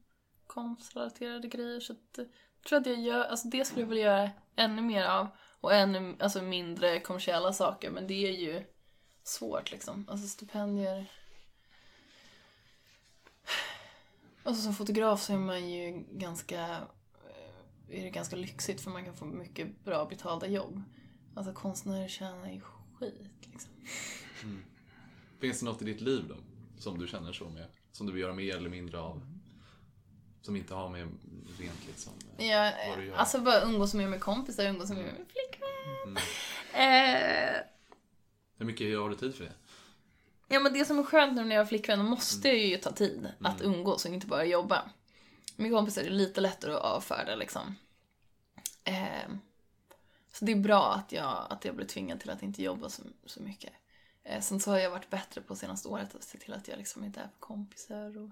konstrelaterade 0.47 1.47
grejer. 1.47 1.79
Så 1.79 1.93
att, 1.93 2.17
jag 2.17 2.27
tror 2.67 2.79
att 2.79 2.85
jag 2.85 2.99
gör, 2.99 3.23
alltså 3.23 3.47
det 3.47 3.65
skulle 3.65 3.81
jag 3.81 3.89
vilja 3.89 4.03
göra 4.03 4.31
ännu 4.55 4.81
mer 4.81 5.05
av. 5.05 5.27
Och 5.59 5.73
ännu 5.73 6.15
alltså, 6.19 6.41
mindre 6.41 6.99
kommersiella 6.99 7.53
saker. 7.53 7.91
Men 7.91 8.07
det 8.07 8.27
är 8.27 8.31
ju 8.31 8.63
svårt 9.23 9.71
liksom. 9.71 10.07
Alltså 10.09 10.27
stipendier. 10.27 11.11
Alltså 14.43 14.63
som 14.63 14.73
fotograf 14.73 15.21
så 15.21 15.33
är 15.33 15.37
man 15.37 15.69
ju 15.69 16.03
ganska 16.11 16.61
eh, 17.89 17.99
är 17.99 18.03
det 18.03 18.09
ganska 18.09 18.35
lyxigt 18.35 18.81
för 18.81 18.91
man 18.91 19.05
kan 19.05 19.13
få 19.15 19.25
mycket 19.25 19.83
bra 19.85 20.05
betalda 20.05 20.47
jobb. 20.47 20.81
Alltså 21.35 21.53
konstnärer 21.53 22.07
tjänar 22.07 22.51
ju 22.51 22.61
skit 22.99 23.31
liksom. 23.51 23.71
Finns 25.39 25.59
det 25.59 25.65
något 25.65 25.81
i 25.81 25.85
ditt 25.85 26.01
liv 26.01 26.25
då? 26.29 26.35
Som 26.77 26.99
du 26.99 27.07
känner 27.07 27.33
så 27.33 27.49
med? 27.49 27.65
Som 27.91 28.07
du 28.07 28.13
vill 28.13 28.21
göra 28.21 28.33
mer 28.33 28.57
eller 28.57 28.69
mindre 28.69 28.99
av? 28.99 29.21
Som 30.41 30.55
inte 30.55 30.73
har 30.73 30.89
med 30.89 31.01
rent 31.59 31.87
liksom... 31.87 32.13
Ja, 32.37 32.71
Vad 32.89 32.97
du 32.99 33.05
gör. 33.05 33.15
alltså 33.15 33.41
bara 33.41 33.61
umgås 33.61 33.93
mer 33.93 34.07
med 34.07 34.19
kompisar, 34.21 34.65
umgås 34.65 34.89
mer 34.89 34.97
med 34.97 35.13
flickvän. 35.15 35.69
Mm. 36.05 36.17
Eh, 36.73 37.61
Hur 38.57 38.65
mycket 38.65 38.99
har 38.99 39.09
du 39.09 39.15
tid 39.15 39.35
för 39.35 39.43
det? 39.43 39.53
Ja 40.53 40.59
men 40.59 40.73
det 40.73 40.85
som 40.85 40.99
är 40.99 41.03
skönt 41.03 41.35
nu 41.35 41.43
när 41.43 41.55
jag 41.55 41.61
har 41.61 41.65
flickvän, 41.67 42.05
måste 42.05 42.47
jag 42.47 42.57
ju 42.57 42.77
ta 42.77 42.91
tid 42.91 43.27
att 43.41 43.61
umgås 43.61 44.05
och 44.05 44.13
inte 44.13 44.27
bara 44.27 44.45
jobba. 44.45 44.89
Med 45.55 45.71
kompisar 45.71 46.01
är 46.01 46.05
det 46.05 46.11
lite 46.15 46.41
lättare 46.41 46.73
att 46.73 46.81
avfärda 46.81 47.35
liksom. 47.35 47.75
Eh, 48.83 49.29
Så 50.31 50.45
det 50.45 50.51
är 50.51 50.55
bra 50.55 50.93
att 50.93 51.11
jag, 51.11 51.47
att 51.49 51.65
jag 51.65 51.75
blir 51.75 51.85
tvingad 51.87 52.19
till 52.19 52.29
att 52.29 52.43
inte 52.43 52.63
jobba 52.63 52.89
så, 52.89 53.03
så 53.25 53.41
mycket. 53.43 53.73
Eh, 54.23 54.41
sen 54.41 54.59
så 54.59 54.71
har 54.71 54.77
jag 54.77 54.91
varit 54.91 55.09
bättre 55.09 55.41
på 55.41 55.55
senaste 55.55 55.87
året 55.87 56.15
att 56.15 56.23
se 56.23 56.37
till 56.37 56.53
att 56.53 56.67
jag 56.67 56.77
liksom 56.77 57.03
inte 57.03 57.19
är 57.19 57.27
på 57.27 57.39
kompisar 57.39 58.17
och 58.17 58.29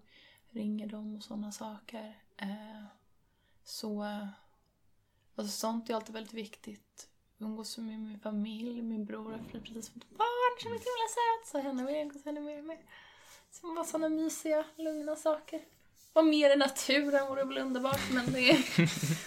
ringer 0.50 0.88
dem 0.88 1.16
och 1.16 1.24
sådana 1.24 1.52
saker. 1.52 2.18
Eh, 2.38 2.84
så... 3.64 4.04
Alltså 5.36 5.60
sånt 5.60 5.90
är 5.90 5.96
alltid 5.96 6.14
väldigt 6.14 6.34
viktigt. 6.34 7.08
Umgås 7.42 7.78
med 7.78 8.00
min 8.00 8.20
familj, 8.20 8.82
min 8.82 9.06
bror 9.06 9.32
har 9.32 9.60
precis 9.60 9.90
fått 9.90 10.10
barn 10.10 10.60
som 10.62 10.72
är 10.74 10.78
så 10.78 10.84
himla 10.84 11.08
söt. 11.10 11.52
Så 11.52 11.58
henne 11.58 11.86
vill 11.86 11.96
jag 11.96 12.02
umgås 12.04 12.26
ännu 12.28 12.42
mer 12.42 12.62
med. 12.62 12.78
Som 13.52 13.76
var 13.76 13.84
sådana 13.84 14.10
mysiga, 14.10 14.66
lugna 14.76 15.16
saker. 15.16 15.62
Vara 16.14 16.26
mer 16.26 16.50
i 16.50 16.56
naturen 16.56 17.28
vore 17.28 17.44
väl 17.44 17.58
underbart 17.58 18.02
men 18.14 18.34
det 18.34 18.50
är... 18.50 18.58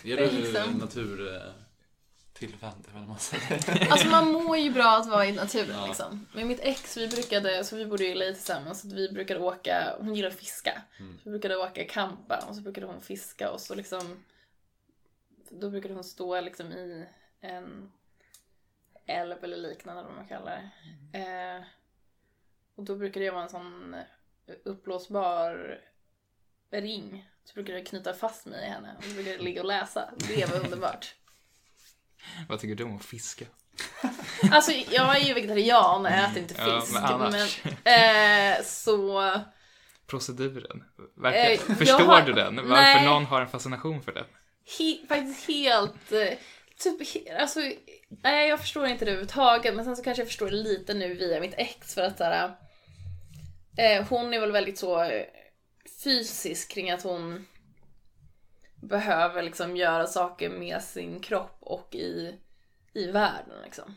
Det 0.16 0.16
du 0.30 0.30
liksom- 0.40 0.78
natur... 0.78 1.34
eh, 1.36 1.52
vad 2.94 3.08
man 3.08 3.18
säger. 3.18 3.90
Alltså 3.92 4.08
man 4.08 4.32
mår 4.32 4.56
ju 4.56 4.70
bra 4.70 4.96
att 4.96 5.06
vara 5.06 5.26
i 5.26 5.32
naturen 5.32 5.76
Ja. 5.76 5.86
liksom. 5.86 6.26
Med 6.34 6.46
mitt 6.46 6.60
ex, 6.60 6.96
vi 6.96 7.08
brukade, 7.08 7.64
så 7.64 7.76
vi 7.76 7.86
bodde 7.86 8.06
i 8.06 8.14
LA 8.14 8.24
tillsammans, 8.24 8.80
så 8.80 8.88
vi 8.88 9.08
brukade 9.12 9.40
åka, 9.40 9.96
hon 10.00 10.14
gillar 10.14 10.28
att 10.28 10.38
fiska. 10.38 10.82
Mm. 11.00 11.14
Så 11.18 11.22
vi 11.24 11.30
brukade 11.30 11.56
åka 11.56 11.84
campa 11.84 12.44
och 12.48 12.54
så 12.56 12.60
brukade 12.62 12.86
hon 12.86 13.00
fiska 13.00 13.50
och 13.50 13.60
så 13.60 13.74
liksom 13.74 14.24
Då 15.50 15.70
brukade 15.70 15.94
hon 15.94 16.04
stå 16.04 16.40
liksom 16.40 16.72
i 16.72 17.06
en 17.40 17.92
älv 19.06 19.44
eller 19.44 19.56
liknande 19.56 20.02
vad 20.02 20.14
man 20.14 20.28
kallar 20.28 20.70
det. 21.12 21.18
Eh, 21.18 21.62
och 22.76 22.84
då 22.84 22.96
brukade 22.96 23.24
jag 23.24 23.32
vara 23.32 23.42
en 23.42 23.48
sån 23.50 23.96
uppblåsbar 24.64 25.78
ring. 26.70 27.28
Så 27.44 27.54
brukade 27.54 27.78
jag 27.78 27.86
knyta 27.86 28.14
fast 28.14 28.46
mig 28.46 28.64
i 28.66 28.68
henne 28.70 28.94
och 28.98 29.04
så 29.04 29.10
brukade 29.10 29.36
jag 29.36 29.42
ligga 29.44 29.60
och 29.60 29.66
läsa. 29.66 30.10
Det 30.16 30.50
var 30.50 30.60
underbart. 30.64 31.14
Vad 32.48 32.60
tycker 32.60 32.74
du 32.74 32.84
om 32.84 32.96
att 32.96 33.04
fiska? 33.04 33.44
Alltså 34.50 34.72
jag 34.72 35.16
är 35.16 35.20
ju 35.20 35.34
vegetarian 35.34 36.00
och 36.06 36.10
äter 36.12 36.38
inte 36.38 36.54
Ja, 36.58 36.80
fisk. 36.80 36.92
men 36.94 37.04
annars. 37.04 37.62
men, 37.84 38.54
eh, 38.54 38.62
så... 38.64 39.30
Proceduren? 40.06 40.84
Verkar, 41.14 41.50
Eh, 41.70 41.76
förstår 41.76 41.98
har- 41.98 42.22
du 42.22 42.32
den? 42.32 42.56
Varför 42.56 42.68
Nej. 42.82 43.04
någon 43.06 43.24
har 43.24 43.40
en 43.40 43.48
fascination 43.48 44.02
för 44.02 44.12
den? 44.12 44.24
He, 44.78 45.06
faktiskt 45.08 45.48
helt... 45.48 46.12
Typ, 46.78 47.26
alltså, 47.40 47.60
nej 48.08 48.48
jag 48.48 48.60
förstår 48.60 48.86
inte 48.86 49.04
det 49.04 49.10
överhuvudtaget 49.10 49.74
men 49.74 49.84
sen 49.84 49.96
så 49.96 50.02
kanske 50.02 50.20
jag 50.20 50.28
förstår 50.28 50.50
det 50.50 50.56
lite 50.56 50.94
nu 50.94 51.14
via 51.14 51.40
mitt 51.40 51.54
ex 51.56 51.94
för 51.94 52.02
att 52.02 52.18
såhär... 52.18 52.56
Eh, 53.76 54.06
hon 54.08 54.34
är 54.34 54.40
väl 54.40 54.52
väldigt 54.52 54.78
så 54.78 55.02
eh, 55.02 55.26
fysisk 56.04 56.70
kring 56.70 56.90
att 56.90 57.02
hon 57.02 57.46
behöver 58.74 59.42
liksom 59.42 59.76
göra 59.76 60.06
saker 60.06 60.50
med 60.50 60.82
sin 60.82 61.20
kropp 61.20 61.56
och 61.60 61.94
i, 61.94 62.34
i 62.92 63.06
världen 63.06 63.62
liksom. 63.64 63.94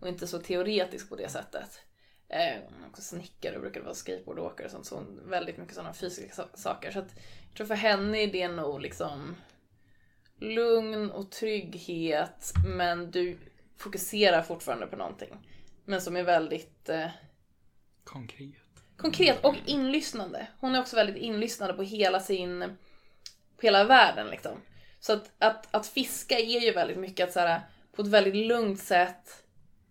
Och 0.00 0.08
inte 0.08 0.26
så 0.26 0.38
teoretisk 0.38 1.08
på 1.08 1.16
det 1.16 1.28
sättet. 1.28 1.80
Eh, 2.28 2.62
hon 2.64 2.84
är 2.84 2.88
också 2.88 3.02
snickare 3.02 3.54
och 3.54 3.60
brukade 3.60 3.84
vara 3.84 3.94
skateboardåkare 3.94 4.66
och 4.66 4.70
sånt. 4.70 4.86
Så 4.86 4.94
hon 4.94 5.30
väldigt 5.30 5.56
mycket 5.56 5.74
sådana 5.74 5.92
fysiska 5.92 6.44
saker. 6.54 6.90
Så 6.90 6.98
att 6.98 7.10
jag 7.48 7.56
tror 7.56 7.66
för 7.66 7.74
henne 7.74 8.18
är 8.18 8.26
det 8.26 8.48
nog 8.48 8.80
liksom 8.80 9.36
lugn 10.40 11.10
och 11.10 11.30
trygghet 11.30 12.52
men 12.76 13.10
du 13.10 13.38
fokuserar 13.76 14.42
fortfarande 14.42 14.86
på 14.86 14.96
någonting. 14.96 15.48
Men 15.84 16.00
som 16.00 16.16
är 16.16 16.22
väldigt 16.22 16.88
eh, 16.88 17.08
Konkret. 18.04 18.54
konkret 18.96 19.44
och 19.44 19.56
inlyssnande. 19.66 20.46
Hon 20.60 20.74
är 20.74 20.80
också 20.80 20.96
väldigt 20.96 21.16
inlyssnande 21.16 21.74
på 21.74 21.82
hela 21.82 22.20
sin, 22.20 22.76
på 23.56 23.62
hela 23.62 23.84
världen 23.84 24.26
liksom. 24.26 24.60
Så 25.00 25.12
att, 25.12 25.30
att, 25.38 25.74
att 25.74 25.86
fiska 25.86 26.38
är 26.38 26.60
ju 26.60 26.72
väldigt 26.72 26.98
mycket 26.98 27.28
att 27.28 27.32
så 27.32 27.40
här, 27.40 27.60
på 27.92 28.02
ett 28.02 28.08
väldigt 28.08 28.46
lugnt 28.46 28.80
sätt, 28.80 29.44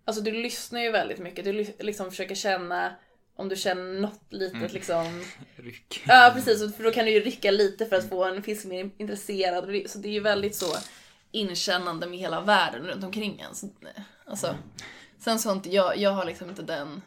alltså 0.06 0.22
du 0.22 0.32
lyssnar 0.32 0.82
ju 0.82 0.92
väldigt 0.92 1.20
mycket, 1.20 1.46
du 1.46 1.52
liksom 1.80 2.10
försöker 2.10 2.36
känna 2.36 2.96
om 3.36 3.50
du 3.50 3.56
känner 3.56 4.02
något 4.02 4.22
litet 4.30 4.74
liksom 4.74 5.24
Ryck. 5.56 6.04
Ja 6.08 6.32
precis, 6.36 6.76
för 6.76 6.84
då 6.84 6.92
kan 6.92 7.06
du 7.06 7.12
ju 7.12 7.20
rycka 7.20 7.52
lite 7.52 7.86
för 7.86 7.96
att 7.96 8.10
få 8.10 8.24
en 8.24 8.44
fisk 8.44 8.66
mer 8.66 8.92
intresserad. 8.98 9.90
Så 9.90 9.98
det 9.98 10.08
är 10.08 10.14
ju 10.14 10.20
väldigt 10.20 10.56
så 10.56 10.76
inkännande 11.32 12.08
med 12.08 12.20
hela 12.20 12.42
världen 12.42 12.88
runt 12.88 13.04
omkring 13.04 13.40
en. 13.40 13.56
Så, 13.56 13.70
alltså, 14.26 14.58
sen 15.20 15.40
så 15.40 15.50
har 15.50 15.56
inte 15.56 15.70
jag, 15.70 15.98
jag 15.98 16.12
har 16.12 16.26
liksom 16.26 16.50
inte 16.50 16.62
den, 16.62 17.02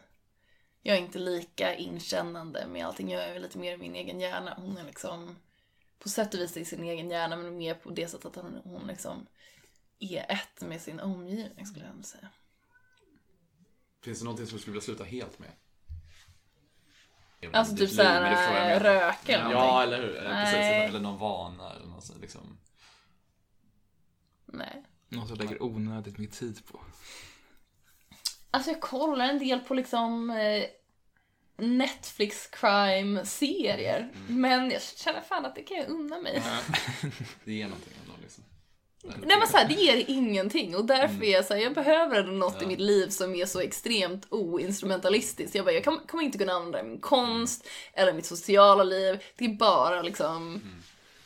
jag 0.82 0.96
är 0.96 1.00
inte 1.00 1.18
lika 1.18 1.74
inkännande 1.74 2.66
med 2.66 2.86
allting. 2.86 3.10
Jag 3.10 3.24
är 3.24 3.32
väl 3.32 3.42
lite 3.42 3.58
mer 3.58 3.74
i 3.74 3.78
min 3.78 3.94
egen 3.94 4.20
hjärna. 4.20 4.54
Hon 4.56 4.76
är 4.76 4.84
liksom 4.84 5.36
på 5.98 6.08
sätt 6.08 6.34
och 6.34 6.40
vis 6.40 6.56
i 6.56 6.64
sin 6.64 6.84
egen 6.84 7.10
hjärna 7.10 7.36
men 7.36 7.56
mer 7.56 7.74
på 7.74 7.90
det 7.90 8.08
sättet 8.08 8.26
att 8.26 8.36
hon, 8.36 8.60
hon 8.64 8.86
liksom 8.86 9.26
är 9.98 10.26
ett 10.28 10.68
med 10.68 10.80
sin 10.80 11.00
omgivning 11.00 11.66
skulle 11.66 11.84
jag 11.96 12.04
säga. 12.04 12.28
Finns 14.02 14.18
det 14.18 14.24
någonting 14.24 14.46
som 14.46 14.56
du 14.56 14.60
skulle 14.60 14.72
vilja 14.72 14.84
sluta 14.84 15.04
helt 15.04 15.38
med? 15.38 15.50
Alltså 17.52 17.74
Ditt 17.74 17.88
typ 17.90 17.98
jag 17.98 18.38
såhär 18.38 18.80
röka 18.80 19.32
eller 19.38 19.50
Ja, 19.50 19.60
någonting. 19.60 19.82
eller 19.94 20.02
hur? 20.08 20.28
Nej. 20.28 20.44
Precis, 20.44 20.88
eller 20.88 21.00
någon 21.00 21.18
vana 21.18 21.72
eller 21.72 21.86
något 21.86 22.04
sånt, 22.04 22.20
liksom. 22.20 22.58
Nej. 24.46 24.84
Något 25.08 25.28
som 25.28 25.36
lägger 25.38 25.62
onödigt 25.62 26.18
mycket 26.18 26.38
tid 26.38 26.66
på. 26.66 26.80
Alltså 28.50 28.70
jag 28.70 28.80
kollar 28.80 29.24
en 29.28 29.38
del 29.38 29.60
på 29.60 29.74
liksom 29.74 30.30
eh, 30.30 30.64
Netflix 31.56 32.46
crime-serier. 32.46 34.10
Men 34.28 34.70
jag 34.70 34.82
känner 34.82 35.20
fan 35.20 35.44
att 35.46 35.54
det 35.54 35.62
kan 35.62 35.76
jag 35.76 35.88
unna 35.88 36.18
mig. 36.18 36.42
Det 37.44 37.52
ger 37.52 37.64
någonting. 37.64 37.92
Nej 39.04 39.38
men 39.38 39.48
såhär, 39.48 39.68
det 39.68 39.74
ger 39.74 40.04
ingenting 40.08 40.76
och 40.76 40.84
därför 40.84 41.24
är 41.24 41.32
jag 41.32 41.44
såhär, 41.44 41.60
jag 41.60 41.74
behöver 41.74 42.22
något 42.22 42.54
i 42.54 42.58
Ja. 42.60 42.68
mitt 42.68 42.80
liv 42.80 43.08
som 43.08 43.34
är 43.34 43.46
så 43.46 43.60
extremt 43.60 44.26
oinstrumentalistiskt. 44.30 45.54
Jag 45.54 45.64
bara, 45.64 45.72
jag 45.74 45.84
kan- 45.84 46.00
kommer 46.06 46.24
inte 46.24 46.38
kunna 46.38 46.52
använda 46.52 46.82
min 46.82 47.00
konst 47.00 47.66
eller 47.92 48.12
mitt 48.12 48.26
sociala 48.26 48.84
liv. 48.84 49.22
Det 49.36 49.44
är 49.44 49.54
bara 49.54 50.02
liksom, 50.02 50.60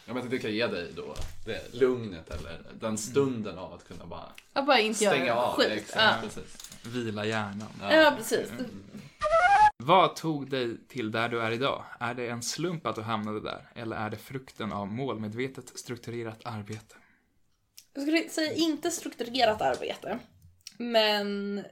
Ja, 0.06 0.14
men 0.14 0.28
det 0.30 0.38
kan 0.38 0.52
ge 0.52 0.66
dig 0.66 0.92
då 0.96 1.14
det 1.46 1.74
lugnet 1.74 2.30
eller 2.30 2.60
den 2.80 2.98
stunden 2.98 3.58
av 3.58 3.72
att 3.72 3.88
kunna 3.88 4.06
bara 4.06 4.28
jag 4.52 4.66
bara 4.66 4.80
inte 4.80 4.98
stänga 4.98 5.26
göra 5.26 5.36
av. 5.42 5.56
skit. 5.56 5.68
Exakt, 5.70 6.36
Ja. 6.36 6.42
Vila 6.90 7.24
hjärnan. 7.26 7.68
ja 7.90 8.14
precis. 8.16 8.48
Vad 9.76 10.16
tog 10.16 10.50
dig 10.50 10.76
till 10.88 11.12
där 11.12 11.28
du 11.28 11.40
är 11.40 11.50
idag? 11.50 11.84
Är 12.00 12.14
det 12.14 12.28
en 12.28 12.42
slump 12.42 12.86
att 12.86 12.96
du 12.96 13.02
hamnade 13.02 13.40
där? 13.40 13.66
Eller 13.74 13.96
är 13.96 14.10
det 14.10 14.16
frukten 14.16 14.72
av 14.72 14.92
målmedvetet 14.92 15.78
strukturerat 15.78 16.40
arbete? 16.44 16.94
Jag 17.94 18.02
skulle 18.02 18.28
säga 18.28 18.52
inte 18.52 18.90
strukturerat 18.90 19.62
arbete. 19.62 20.18
Men... 20.76 21.64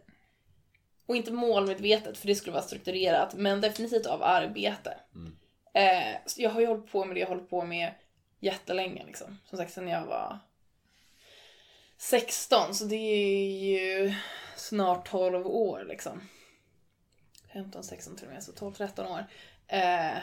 Och 1.06 1.16
inte 1.16 1.32
målmedvetet, 1.32 2.18
för 2.18 2.26
det 2.26 2.34
skulle 2.34 2.52
vara 2.52 2.62
strukturerat. 2.62 3.34
Men 3.34 3.60
definitivt 3.60 4.06
av 4.06 4.22
arbete. 4.22 4.96
Eh, 5.74 6.16
så 6.26 6.42
jag 6.42 6.50
har 6.50 6.60
ju 6.60 6.66
hållit 6.66 6.92
på 6.92 7.04
med 7.04 7.16
det 7.16 7.20
jag 7.20 7.26
har 7.26 7.34
hållit 7.34 7.50
på 7.50 7.64
med 7.64 7.94
jättelänge. 8.40 9.06
Liksom. 9.06 9.38
Som 9.44 9.58
sagt, 9.58 9.72
sen 9.72 9.88
jag 9.88 10.06
var 10.06 10.38
16. 11.98 12.74
Så 12.74 12.84
det 12.84 12.96
är 12.96 13.48
ju 13.48 14.14
snart 14.56 15.10
12 15.10 15.46
år 15.46 15.84
liksom. 15.88 16.28
15, 17.52 17.84
16 17.84 18.16
till 18.16 18.26
och 18.26 18.32
med, 18.32 18.42
så 18.42 18.52
12-13 18.52 19.12
år. 19.12 19.26
Eh, 19.66 20.18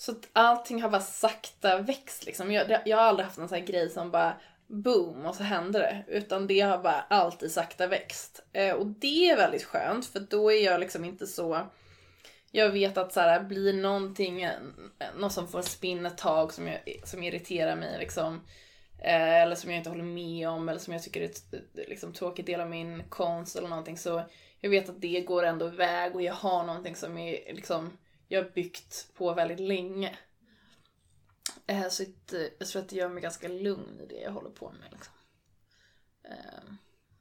så 0.00 0.12
att 0.12 0.28
allting 0.32 0.82
har 0.82 0.90
bara 0.90 1.00
sakta 1.00 1.78
växt 1.78 2.26
liksom. 2.26 2.52
Jag, 2.52 2.78
jag 2.84 2.96
har 2.96 3.04
aldrig 3.04 3.26
haft 3.26 3.38
en 3.38 3.48
sån 3.48 3.58
här 3.58 3.66
grej 3.66 3.90
som 3.90 4.10
bara 4.10 4.36
boom 4.66 5.26
och 5.26 5.34
så 5.34 5.42
händer 5.42 5.80
det. 5.80 6.04
Utan 6.08 6.46
det 6.46 6.60
har 6.60 6.78
bara 6.78 7.00
alltid 7.00 7.52
sakta 7.52 7.86
växt. 7.86 8.42
Eh, 8.52 8.74
och 8.74 8.86
det 8.86 9.30
är 9.30 9.36
väldigt 9.36 9.64
skönt 9.64 10.06
för 10.06 10.20
då 10.20 10.52
är 10.52 10.64
jag 10.64 10.80
liksom 10.80 11.04
inte 11.04 11.26
så... 11.26 11.66
Jag 12.50 12.70
vet 12.70 12.98
att 12.98 13.12
så 13.12 13.20
här, 13.20 13.40
blir 13.40 13.72
någonting, 13.72 14.42
eh, 14.42 14.52
något 15.16 15.32
som 15.32 15.48
får 15.48 15.62
spinn 15.62 16.06
ett 16.06 16.18
tag 16.18 16.52
som, 16.52 16.66
jag, 16.66 16.80
som 17.04 17.22
irriterar 17.22 17.76
mig 17.76 17.98
liksom. 17.98 18.40
Eh, 18.98 19.42
eller 19.42 19.56
som 19.56 19.70
jag 19.70 19.78
inte 19.78 19.90
håller 19.90 20.04
med 20.04 20.48
om 20.48 20.68
eller 20.68 20.80
som 20.80 20.92
jag 20.92 21.02
tycker 21.02 21.20
är 21.20 21.24
ett 21.24 21.44
liksom, 21.74 22.12
tråkig 22.12 22.46
del 22.46 22.60
av 22.60 22.70
min 22.70 23.02
konst 23.08 23.56
eller 23.56 23.68
någonting. 23.68 23.98
Så 23.98 24.22
jag 24.60 24.70
vet 24.70 24.88
att 24.88 25.00
det 25.00 25.20
går 25.20 25.42
ändå 25.42 25.68
iväg 25.68 26.14
och 26.14 26.22
jag 26.22 26.34
har 26.34 26.64
någonting 26.64 26.96
som 26.96 27.18
är 27.18 27.54
liksom 27.54 27.90
jag 28.32 28.42
har 28.42 28.50
byggt 28.50 29.14
på 29.14 29.32
väldigt 29.34 29.60
länge. 29.60 30.18
Eh, 31.66 31.88
Så 31.88 32.02
att, 32.02 32.32
eh, 32.32 32.46
jag 32.58 32.68
tror 32.68 32.82
att 32.82 32.88
det 32.88 32.96
gör 32.96 33.08
mig 33.08 33.22
ganska 33.22 33.48
lugn 33.48 34.00
i 34.00 34.06
det 34.06 34.20
jag 34.20 34.30
håller 34.30 34.50
på 34.50 34.70
med. 34.80 34.92
Liksom. 34.92 35.14
Eh, 36.22 36.72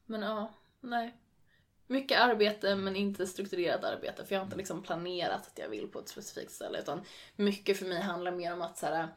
Men 0.06 0.22
ja, 0.22 0.54
nej. 0.80 1.18
Mycket 1.88 2.20
arbete 2.20 2.76
men 2.76 2.96
inte 2.96 3.28
strukturerat 3.28 3.84
arbete 3.84 4.26
för 4.26 4.36
jag 4.36 4.40
har 4.40 4.46
inte 4.46 4.58
liksom 4.58 4.84
planerat 4.84 5.48
att 5.48 5.58
jag 5.58 5.70
vill 5.70 5.88
på 5.88 6.00
ett 6.00 6.10
specifikt 6.10 6.52
ställe 6.52 6.80
utan 6.80 7.02
mycket 7.36 7.78
för 7.78 7.86
mig 7.86 8.02
handlar 8.02 8.32
mer 8.32 8.54
om 8.54 8.62
att 8.62 8.78
så 8.78 8.86
här, 8.86 9.08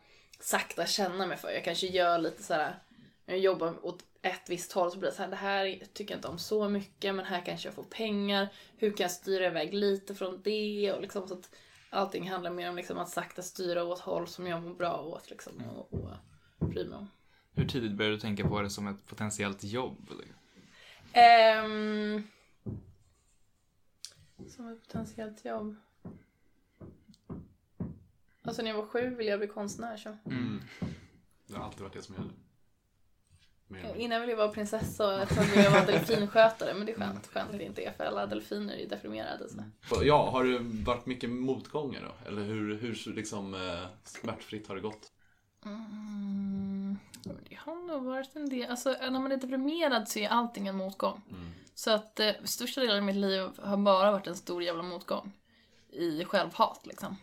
sakta 0.40 0.86
känna 0.86 1.26
mig 1.26 1.36
för. 1.36 1.50
Jag 1.50 1.64
kanske 1.64 1.86
gör 1.86 2.18
lite 2.18 2.42
så 2.42 2.54
här, 2.54 2.78
när 3.26 3.34
jag 3.34 3.38
jobbar 3.42 3.86
åt 3.86 4.04
ett 4.22 4.50
visst 4.50 4.72
håll 4.72 4.92
så 4.92 4.98
blir 4.98 5.10
det 5.10 5.16
så 5.16 5.22
här, 5.22 5.30
det 5.30 5.36
här 5.36 5.82
tycker 5.92 6.14
jag 6.14 6.18
inte 6.18 6.28
om 6.28 6.38
så 6.38 6.68
mycket 6.68 7.14
men 7.14 7.24
här 7.24 7.42
kanske 7.46 7.68
jag 7.68 7.74
får 7.74 7.84
pengar. 7.84 8.48
Hur 8.76 8.90
kan 8.90 9.04
jag 9.04 9.10
styra 9.10 9.46
iväg 9.46 9.74
lite 9.74 10.14
från 10.14 10.42
det? 10.42 10.92
Och 10.92 11.02
liksom 11.02 11.28
så 11.28 11.34
att 11.34 11.50
allting 11.92 12.30
handlar 12.30 12.50
mer 12.50 12.70
om 12.70 12.76
liksom 12.76 12.98
att 12.98 13.08
sakta 13.08 13.42
styra 13.42 13.84
åt 13.84 14.00
håll 14.00 14.28
som 14.28 14.46
jag 14.46 14.62
mår 14.62 14.74
bra 14.74 15.00
åt 15.00 15.30
liksom 15.30 15.52
och, 15.62 15.92
och 15.92 16.68
bry 16.68 16.88
mig 16.88 16.98
om. 16.98 17.08
Hur 17.54 17.68
tidigt 17.68 17.92
började 17.92 18.16
du 18.16 18.20
tänka 18.20 18.48
på 18.48 18.62
det 18.62 18.70
som 18.70 18.88
ett 18.88 19.06
potentiellt 19.06 19.64
jobb? 19.64 20.10
Ehm, 21.12 22.22
som 24.48 24.68
ett 24.68 24.82
potentiellt 24.82 25.44
jobb. 25.44 25.76
Alltså 28.42 28.62
när 28.62 28.70
jag 28.70 28.76
var 28.76 28.86
sju 28.86 29.14
ville 29.14 29.30
jag 29.30 29.38
bli 29.38 29.48
konstnär 29.48 29.96
så. 29.96 30.16
Mm. 30.26 30.60
Det 31.46 31.54
har 31.56 31.64
alltid 31.64 31.80
varit 31.80 31.92
det 31.92 32.02
som 32.02 32.14
gäller. 32.14 32.32
Mindre. 33.72 34.02
Innan 34.02 34.20
ville 34.20 34.32
jag 34.32 34.38
vara 34.38 34.48
prinsessa 34.48 35.22
och 35.22 35.28
tag 35.28 35.44
ville 35.44 35.62
jag 35.62 35.70
vara 35.70 35.84
delfinskötare 35.84 36.74
men 36.74 36.86
det 36.86 36.92
är 36.92 36.96
skönt, 36.96 37.26
skönt 37.26 37.50
att 37.50 37.58
det 37.58 37.64
inte 37.64 37.82
är 37.82 37.92
för 37.92 38.04
alla 38.04 38.26
delfiner 38.26 38.74
är 38.74 38.78
ju 38.78 38.86
deprimerade 38.86 39.48
så. 39.48 39.64
Ja, 40.02 40.30
har 40.30 40.44
det 40.44 40.58
varit 40.84 41.06
mycket 41.06 41.30
motgångar 41.30 42.00
då? 42.02 42.28
Eller 42.28 42.42
hur, 42.42 42.78
hur 42.78 43.12
liksom, 43.12 43.54
eh, 43.54 43.86
smärtfritt 44.04 44.68
har 44.68 44.74
det 44.74 44.80
gått? 44.80 45.12
Mm, 45.64 46.98
det 47.48 47.58
har 47.58 47.86
nog 47.86 48.04
varit 48.04 48.36
en 48.36 48.48
del. 48.48 48.70
Alltså 48.70 48.90
när 48.90 49.10
man 49.20 49.32
är 49.32 49.36
deprimerad 49.36 50.08
så 50.08 50.18
är 50.18 50.28
allting 50.28 50.66
en 50.66 50.76
motgång. 50.76 51.22
Så 51.74 51.90
att 51.90 52.20
eh, 52.20 52.30
största 52.44 52.80
delen 52.80 52.96
av 52.96 53.04
mitt 53.04 53.16
liv 53.16 53.48
har 53.58 53.76
bara 53.76 54.12
varit 54.12 54.26
en 54.26 54.36
stor 54.36 54.62
jävla 54.62 54.82
motgång. 54.82 55.32
I 55.92 56.24
självhat 56.24 56.86
liksom. 56.86 57.16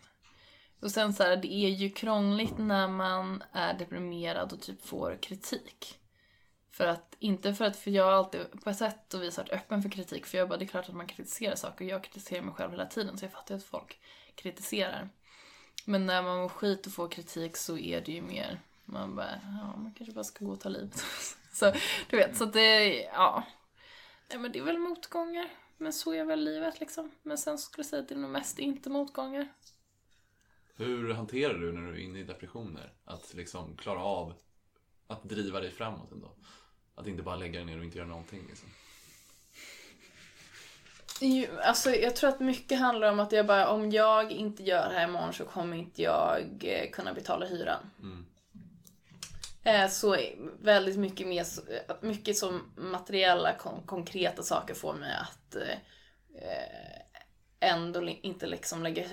Och 0.81 0.91
sen 0.91 1.13
så 1.13 1.23
här, 1.23 1.37
det 1.37 1.53
är 1.53 1.69
ju 1.69 1.89
krångligt 1.89 2.57
när 2.57 2.87
man 2.87 3.43
är 3.51 3.73
deprimerad 3.73 4.53
och 4.53 4.61
typ 4.61 4.85
får 4.85 5.17
kritik. 5.21 5.99
För 6.79 6.87
att, 6.87 7.15
inte 7.19 7.53
för 7.53 7.65
att, 7.65 7.77
för 7.77 7.91
jag 7.91 8.03
har 8.03 8.11
alltid 8.11 8.61
på 8.63 8.69
ett 8.69 8.77
sätt 8.77 9.13
och 9.13 9.23
vis 9.23 9.37
varit 9.37 9.49
öppen 9.49 9.81
för 9.81 9.89
kritik. 9.89 10.25
För 10.25 10.37
jag 10.37 10.49
bara, 10.49 10.57
det 10.57 10.65
är 10.65 10.67
klart 10.67 10.89
att 10.89 10.95
man 10.95 11.07
kritiserar 11.07 11.55
saker 11.55 11.85
jag 11.85 12.03
kritiserar 12.03 12.41
mig 12.41 12.53
själv 12.53 12.71
hela 12.71 12.85
tiden. 12.85 13.17
Så 13.17 13.25
jag 13.25 13.31
fattar 13.31 13.55
ju 13.55 13.57
att 13.57 13.65
folk 13.65 13.99
kritiserar. 14.35 15.09
Men 15.85 16.05
när 16.05 16.23
man 16.23 16.37
mår 16.37 16.49
skit 16.49 16.87
och 16.87 16.93
får 16.93 17.07
kritik 17.07 17.57
så 17.57 17.77
är 17.77 18.01
det 18.01 18.11
ju 18.11 18.21
mer, 18.21 18.59
man 18.85 19.15
bara, 19.15 19.41
ja 19.43 19.77
man 19.77 19.93
kanske 19.97 20.13
bara 20.13 20.23
ska 20.23 20.45
gå 20.45 20.51
och 20.51 20.59
ta 20.59 20.69
livet. 20.69 21.03
så 21.53 21.73
du 22.09 22.17
vet, 22.17 22.37
så 22.37 22.43
att 22.43 22.53
det, 22.53 23.03
ja. 23.03 23.43
Nej 24.29 24.39
men 24.39 24.51
det 24.51 24.59
är 24.59 24.63
väl 24.63 24.77
motgångar. 24.77 25.49
Men 25.77 25.93
så 25.93 26.13
är 26.13 26.25
väl 26.25 26.43
livet 26.43 26.79
liksom. 26.79 27.11
Men 27.21 27.37
sen 27.37 27.57
skulle 27.57 27.79
jag 27.79 27.89
säga 27.89 28.01
att 28.01 28.07
det 28.07 28.15
är 28.15 28.19
nog 28.19 28.31
mest 28.31 28.59
inte 28.59 28.89
motgångar. 28.89 29.47
Hur 30.75 31.13
hanterar 31.13 31.53
du 31.53 31.71
när 31.71 31.91
du 31.91 31.97
är 31.97 32.03
inne 32.03 32.19
i 32.19 32.23
depressioner? 32.23 32.93
Att 33.05 33.33
liksom 33.33 33.77
klara 33.77 34.03
av 34.03 34.33
att 35.07 35.23
driva 35.23 35.59
dig 35.59 35.71
framåt 35.71 36.11
ändå? 36.11 36.35
Att 36.99 37.07
inte 37.07 37.23
bara 37.23 37.35
lägga 37.35 37.53
dig 37.59 37.65
ner 37.65 37.77
och 37.77 37.83
inte 37.83 37.97
göra 37.97 38.07
någonting 38.07 38.41
liksom. 38.49 38.69
Alltså, 41.63 41.89
jag 41.95 42.15
tror 42.15 42.29
att 42.29 42.39
mycket 42.39 42.79
handlar 42.79 43.11
om 43.11 43.19
att 43.19 43.31
jag 43.31 43.45
bara, 43.45 43.67
om 43.69 43.91
jag 43.91 44.31
inte 44.31 44.63
gör 44.63 44.89
det 44.89 44.95
här 44.95 45.03
imorgon 45.07 45.33
så 45.33 45.45
kommer 45.45 45.77
inte 45.77 46.01
jag 46.01 46.45
eh, 46.63 46.89
kunna 46.91 47.13
betala 47.13 47.45
hyran. 47.45 47.89
Mm. 48.01 48.25
Eh, 49.63 49.89
Så 49.89 50.17
väldigt 50.61 50.97
mycket 50.97 51.27
mer, 51.27 51.45
mycket 52.05 52.37
som 52.37 52.71
materiella 52.75 53.53
kon- 53.53 53.83
konkreta 53.85 54.43
saker 54.43 54.73
får 54.73 54.93
mig 54.93 55.13
att 55.21 55.55
eh, 55.55 55.77
ändå 57.59 58.09
inte 58.09 58.47
liksom 58.47 58.83
lägga 58.83 59.03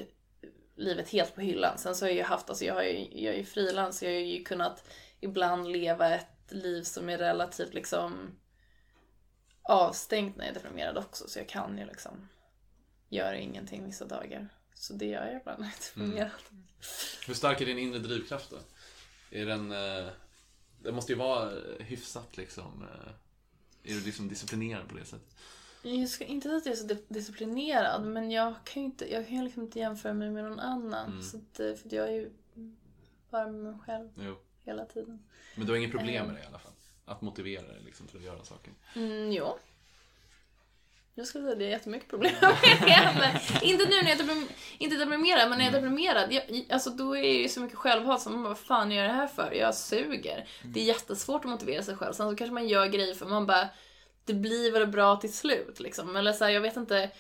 livet 0.77 1.09
helt 1.11 1.35
på 1.35 1.41
hyllan. 1.41 1.79
Sen 1.79 1.95
så 1.95 2.05
har 2.05 2.11
jag 2.11 2.17
ju 2.17 2.23
haft, 2.23 2.49
alltså 2.51 2.65
jag, 2.65 2.75
har 2.75 2.83
ju, 2.83 3.09
jag 3.25 3.35
är 3.35 3.39
ju 3.39 3.45
frilans, 3.45 4.03
jag 4.03 4.11
har 4.11 4.19
ju 4.19 4.45
kunnat 4.45 4.85
ibland 5.21 5.69
leva 5.73 6.15
ett 6.15 6.36
liv 6.53 6.83
som 6.83 7.09
är 7.09 7.19
relativt 7.19 7.75
liksom 7.75 8.39
avstängt 9.63 10.37
när 10.37 10.45
jag 10.45 10.51
är 10.51 10.61
deprimerad 10.61 10.99
också. 10.99 11.29
Så 11.29 11.39
jag 11.39 11.49
kan 11.49 11.79
ju 11.79 11.87
liksom 11.87 12.29
göra 13.09 13.37
ingenting 13.37 13.85
vissa 13.85 14.05
dagar. 14.05 14.49
Så 14.75 14.93
det 14.93 15.07
gör 15.07 15.27
jag 15.27 15.41
ibland 15.41 15.61
när 15.61 15.67
jag 15.67 15.75
är 15.75 15.79
deprimerad. 15.95 16.31
Hur 17.27 17.35
stark 17.35 17.61
är 17.61 17.67
din 17.67 17.79
inre 17.79 17.99
drivkraft 17.99 18.51
då? 18.51 18.59
Är 19.31 19.47
den... 19.47 19.73
Eh, 19.73 20.09
det 20.83 20.93
måste 20.93 21.13
ju 21.13 21.19
vara 21.19 21.53
eh, 21.53 21.85
hyfsat 21.87 22.37
liksom... 22.37 22.83
Eh, 22.83 23.13
är 23.83 23.95
du 23.95 24.01
liksom 24.01 24.29
disciplinerad 24.29 24.89
på 24.89 24.95
det 24.95 25.05
sättet? 25.05 25.37
Jag 25.83 26.09
ska 26.09 26.25
inte 26.25 26.49
säga 26.49 26.57
att 26.57 26.67
jag 26.67 26.73
är 26.73 26.77
så 26.77 26.87
di- 26.87 27.05
disciplinerad, 27.09 28.07
men 28.07 28.31
jag 28.31 28.55
kan 28.65 28.83
ju 28.83 28.87
inte, 28.87 29.13
jag 29.13 29.29
kan 29.29 29.45
liksom 29.45 29.63
inte 29.63 29.79
jämföra 29.79 30.15
mig 30.15 30.31
med 30.31 30.45
någon 30.45 30.61
annan. 30.61 31.11
Mm. 31.11 31.23
Så 31.23 31.37
att, 31.37 31.61
eh, 31.61 31.75
för 31.75 31.95
jag 31.95 32.09
är 32.09 32.13
ju 32.13 32.31
bara 33.31 33.47
med 33.47 33.73
mig 33.73 33.81
själv 33.87 34.09
Jo. 34.17 34.37
Hela 34.67 34.85
tiden. 34.85 35.23
Men 35.55 35.67
du 35.67 35.73
har 35.73 35.79
inget 35.79 35.91
problem 35.91 36.27
med 36.27 36.35
det 36.35 36.43
i 36.43 36.47
alla 36.47 36.59
fall? 36.59 36.73
Att 37.05 37.23
motivera 37.23 37.67
dig 37.67 37.83
liksom 37.85 38.07
till 38.07 38.17
att 38.17 38.25
göra 38.25 38.45
saker? 38.45 38.73
Mm, 38.95 39.33
jo. 39.33 39.59
Jag 41.19 41.27
skulle 41.27 41.45
säga 41.45 41.53
att 41.53 41.59
det 41.59 41.65
är 41.65 41.71
jättemycket 41.71 42.09
problem 42.09 42.33
med 42.41 42.53
det. 42.81 43.15
Men 43.19 43.63
inte 43.63 43.85
nu 43.85 44.03
när 44.03 44.11
jag 44.11 44.21
är 44.21 44.47
inte 44.79 44.97
deprimerad, 44.97 45.49
men 45.49 45.59
när 45.59 45.65
jag 45.65 45.75
är 45.75 45.81
deprimerad, 45.81 46.33
jag, 46.33 46.67
alltså 46.71 46.91
då 46.91 47.17
är 47.17 47.23
det 47.23 47.29
ju 47.29 47.49
så 47.49 47.61
mycket 47.61 47.79
självhat 47.79 48.23
som 48.23 48.33
man 48.33 48.43
bara, 48.43 48.49
vad 48.49 48.59
fan 48.59 48.91
gör 48.91 49.05
jag 49.05 49.11
det 49.11 49.17
här 49.17 49.27
för? 49.27 49.53
Jag 49.53 49.75
suger. 49.75 50.49
Det 50.65 50.81
är 50.81 50.85
jättesvårt 50.85 51.45
att 51.45 51.51
motivera 51.51 51.83
sig 51.83 51.97
själv. 51.97 52.13
Sen 52.13 52.31
så 52.31 52.37
kanske 52.37 52.55
man 52.55 52.69
gör 52.69 52.87
grejer 52.87 53.15
för 53.15 53.27
man 53.27 53.47
bara, 53.47 53.69
det 54.25 54.35
blir 54.35 54.73
väl 54.73 54.87
bra 54.87 55.17
till 55.17 55.33
slut 55.33 55.81
liksom. 55.81 56.17
Eller 56.17 56.33
så 56.33 56.45
här, 56.45 56.51
jag 56.51 56.61
vet 56.61 56.77
inte. 56.77 57.11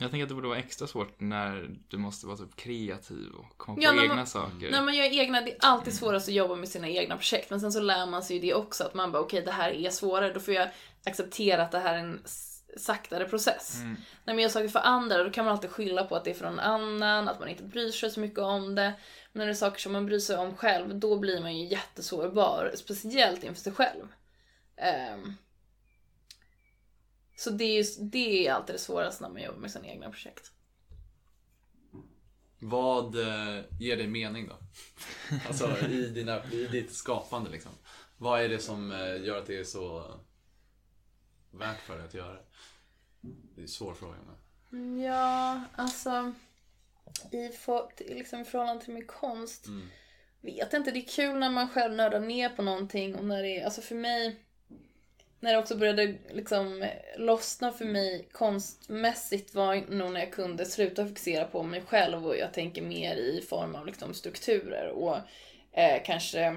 Jag 0.00 0.10
tänker 0.10 0.22
att 0.22 0.28
det 0.28 0.34
borde 0.34 0.48
vara 0.48 0.58
extra 0.58 0.86
svårt 0.86 1.20
när 1.20 1.70
du 1.88 1.98
måste 1.98 2.26
vara 2.26 2.36
typ 2.36 2.56
kreativ 2.56 3.28
och 3.38 3.58
komma 3.58 3.78
Ja, 3.80 3.90
på 3.92 4.02
egna 4.02 4.14
man- 4.14 4.26
saker. 4.26 4.70
När 4.70 4.82
man 4.82 4.96
gör 4.96 5.04
egna, 5.20 5.40
det 5.40 5.50
är 5.52 5.56
alltid 5.60 5.94
svårast 5.94 6.28
att 6.28 6.34
jobba 6.34 6.54
med 6.54 6.68
sina 6.68 6.88
egna 6.88 7.16
projekt. 7.16 7.50
Men 7.50 7.60
sen 7.60 7.72
så 7.72 7.80
lär 7.80 8.06
man 8.06 8.22
sig 8.22 8.36
ju 8.36 8.42
det 8.42 8.54
också. 8.54 8.84
Att 8.84 8.94
man 8.94 9.12
bara, 9.12 9.22
okej 9.22 9.42
det 9.44 9.52
här 9.52 9.70
är 9.70 9.90
svårare. 9.90 10.32
Då 10.32 10.40
får 10.40 10.54
jag 10.54 10.68
acceptera 11.06 11.62
att 11.62 11.70
det 11.72 11.78
här 11.78 11.94
är 11.94 11.98
en 11.98 12.20
saktare 12.76 13.24
process. 13.24 13.76
Mm. 13.76 13.96
När 14.24 14.34
man 14.34 14.42
gör 14.42 14.48
saker 14.48 14.68
för 14.68 14.80
andra, 14.80 15.24
då 15.24 15.30
kan 15.30 15.44
man 15.44 15.52
alltid 15.54 15.70
skylla 15.70 16.04
på 16.04 16.16
att 16.16 16.24
det 16.24 16.30
är 16.30 16.34
från 16.34 16.56
någon 16.56 16.64
annan, 16.64 17.28
att 17.28 17.40
man 17.40 17.48
inte 17.48 17.62
bryr 17.62 17.90
sig 17.90 18.10
så 18.10 18.20
mycket 18.20 18.38
om 18.38 18.74
det. 18.74 18.92
Men 19.32 19.38
när 19.40 19.46
det 19.46 19.52
är 19.52 19.54
saker 19.54 19.80
som 19.80 19.92
man 19.92 20.06
bryr 20.06 20.18
sig 20.18 20.36
om 20.36 20.56
själv, 20.56 20.94
då 20.98 21.18
blir 21.18 21.40
man 21.40 21.56
ju 21.56 21.66
jättesårbar. 21.66 22.72
Speciellt 22.76 23.44
inför 23.44 23.60
sig 23.62 23.72
själv. 23.72 24.04
Ehm. 24.76 25.34
Så 27.40 27.50
det 27.50 27.64
är, 27.64 27.82
ju, 27.82 28.04
det 28.04 28.46
är 28.46 28.52
alltid 28.52 28.74
det 28.74 28.78
svåraste 28.78 29.22
när 29.22 29.30
man 29.30 29.42
jobbar 29.42 29.58
med 29.58 29.70
sina 29.70 29.86
egna 29.86 30.10
projekt. 30.10 30.52
Vad 32.58 33.14
eh, 33.14 33.64
ger 33.78 33.96
dig 33.96 34.06
mening 34.06 34.48
då? 34.48 34.58
Alltså 35.46 35.86
i, 35.86 36.08
dina, 36.08 36.44
i 36.44 36.66
ditt 36.66 36.92
skapande 36.92 37.50
liksom. 37.50 37.72
Vad 38.16 38.40
är 38.40 38.48
det 38.48 38.58
som 38.58 38.92
eh, 38.92 39.24
gör 39.24 39.38
att 39.38 39.46
det 39.46 39.58
är 39.58 39.64
så 39.64 40.14
värt 41.50 41.80
för 41.80 41.96
dig 41.96 42.06
att 42.06 42.14
göra? 42.14 42.38
Det 43.20 43.60
är 43.60 43.62
en 43.62 43.68
svår 43.68 43.94
fråga 43.94 44.16
men. 44.70 45.00
Ja, 45.00 45.64
alltså 45.74 46.32
i 47.32 47.48
för, 47.48 47.90
liksom, 47.98 48.40
i 48.40 48.44
förhållande 48.44 48.84
till 48.84 48.94
min 48.94 49.06
konst. 49.06 49.66
Mm. 49.66 49.88
Vet 50.40 50.72
inte, 50.72 50.90
det 50.90 50.98
är 50.98 51.08
kul 51.08 51.38
när 51.38 51.50
man 51.50 51.68
själv 51.68 51.94
nördar 51.94 52.20
ner 52.20 52.48
på 52.48 52.62
någonting 52.62 53.14
och 53.14 53.24
när 53.24 53.42
det 53.42 53.60
är, 53.60 53.64
alltså 53.64 53.80
för 53.80 53.94
mig 53.94 54.46
när 55.40 55.52
det 55.52 55.58
också 55.58 55.76
började 55.76 56.14
liksom 56.30 56.88
lossna 57.16 57.72
för 57.72 57.84
mig 57.84 58.28
konstmässigt 58.32 59.54
var 59.54 59.76
nog 59.90 60.12
när 60.12 60.20
jag 60.20 60.32
kunde 60.32 60.66
sluta 60.66 61.06
fokusera 61.06 61.44
på 61.44 61.62
mig 61.62 61.82
själv 61.86 62.26
och 62.26 62.36
jag 62.36 62.52
tänker 62.52 62.82
mer 62.82 63.16
i 63.16 63.40
form 63.48 63.74
av 63.74 63.86
liksom 63.86 64.14
strukturer 64.14 64.88
och 64.88 65.16
eh, 65.72 66.02
kanske 66.04 66.56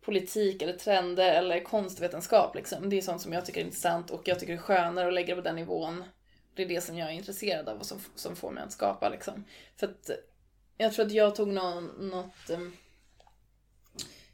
politik 0.00 0.62
eller 0.62 0.72
trender 0.72 1.34
eller 1.34 1.64
konstvetenskap. 1.64 2.54
Liksom. 2.54 2.90
Det 2.90 2.96
är 2.96 3.02
sånt 3.02 3.22
som 3.22 3.32
jag 3.32 3.46
tycker 3.46 3.60
är 3.60 3.64
intressant 3.64 4.10
och 4.10 4.28
jag 4.28 4.38
tycker 4.38 4.52
det 4.52 4.58
är 4.58 4.62
skönare 4.62 5.08
att 5.08 5.14
lägga 5.14 5.34
det 5.34 5.42
på 5.42 5.48
den 5.48 5.56
nivån. 5.56 6.04
Det 6.54 6.62
är 6.62 6.68
det 6.68 6.80
som 6.80 6.98
jag 6.98 7.08
är 7.08 7.12
intresserad 7.12 7.68
av 7.68 7.78
och 7.78 7.86
som, 7.86 8.00
som 8.14 8.36
får 8.36 8.50
mig 8.50 8.62
att 8.62 8.72
skapa. 8.72 9.08
Liksom. 9.08 9.44
För 9.76 9.86
att 9.86 10.10
jag 10.78 10.92
tror 10.92 11.06
att 11.06 11.12
jag 11.12 11.36
tog 11.36 11.48
någon, 11.48 11.84
något... 12.10 12.50
em, 12.50 12.76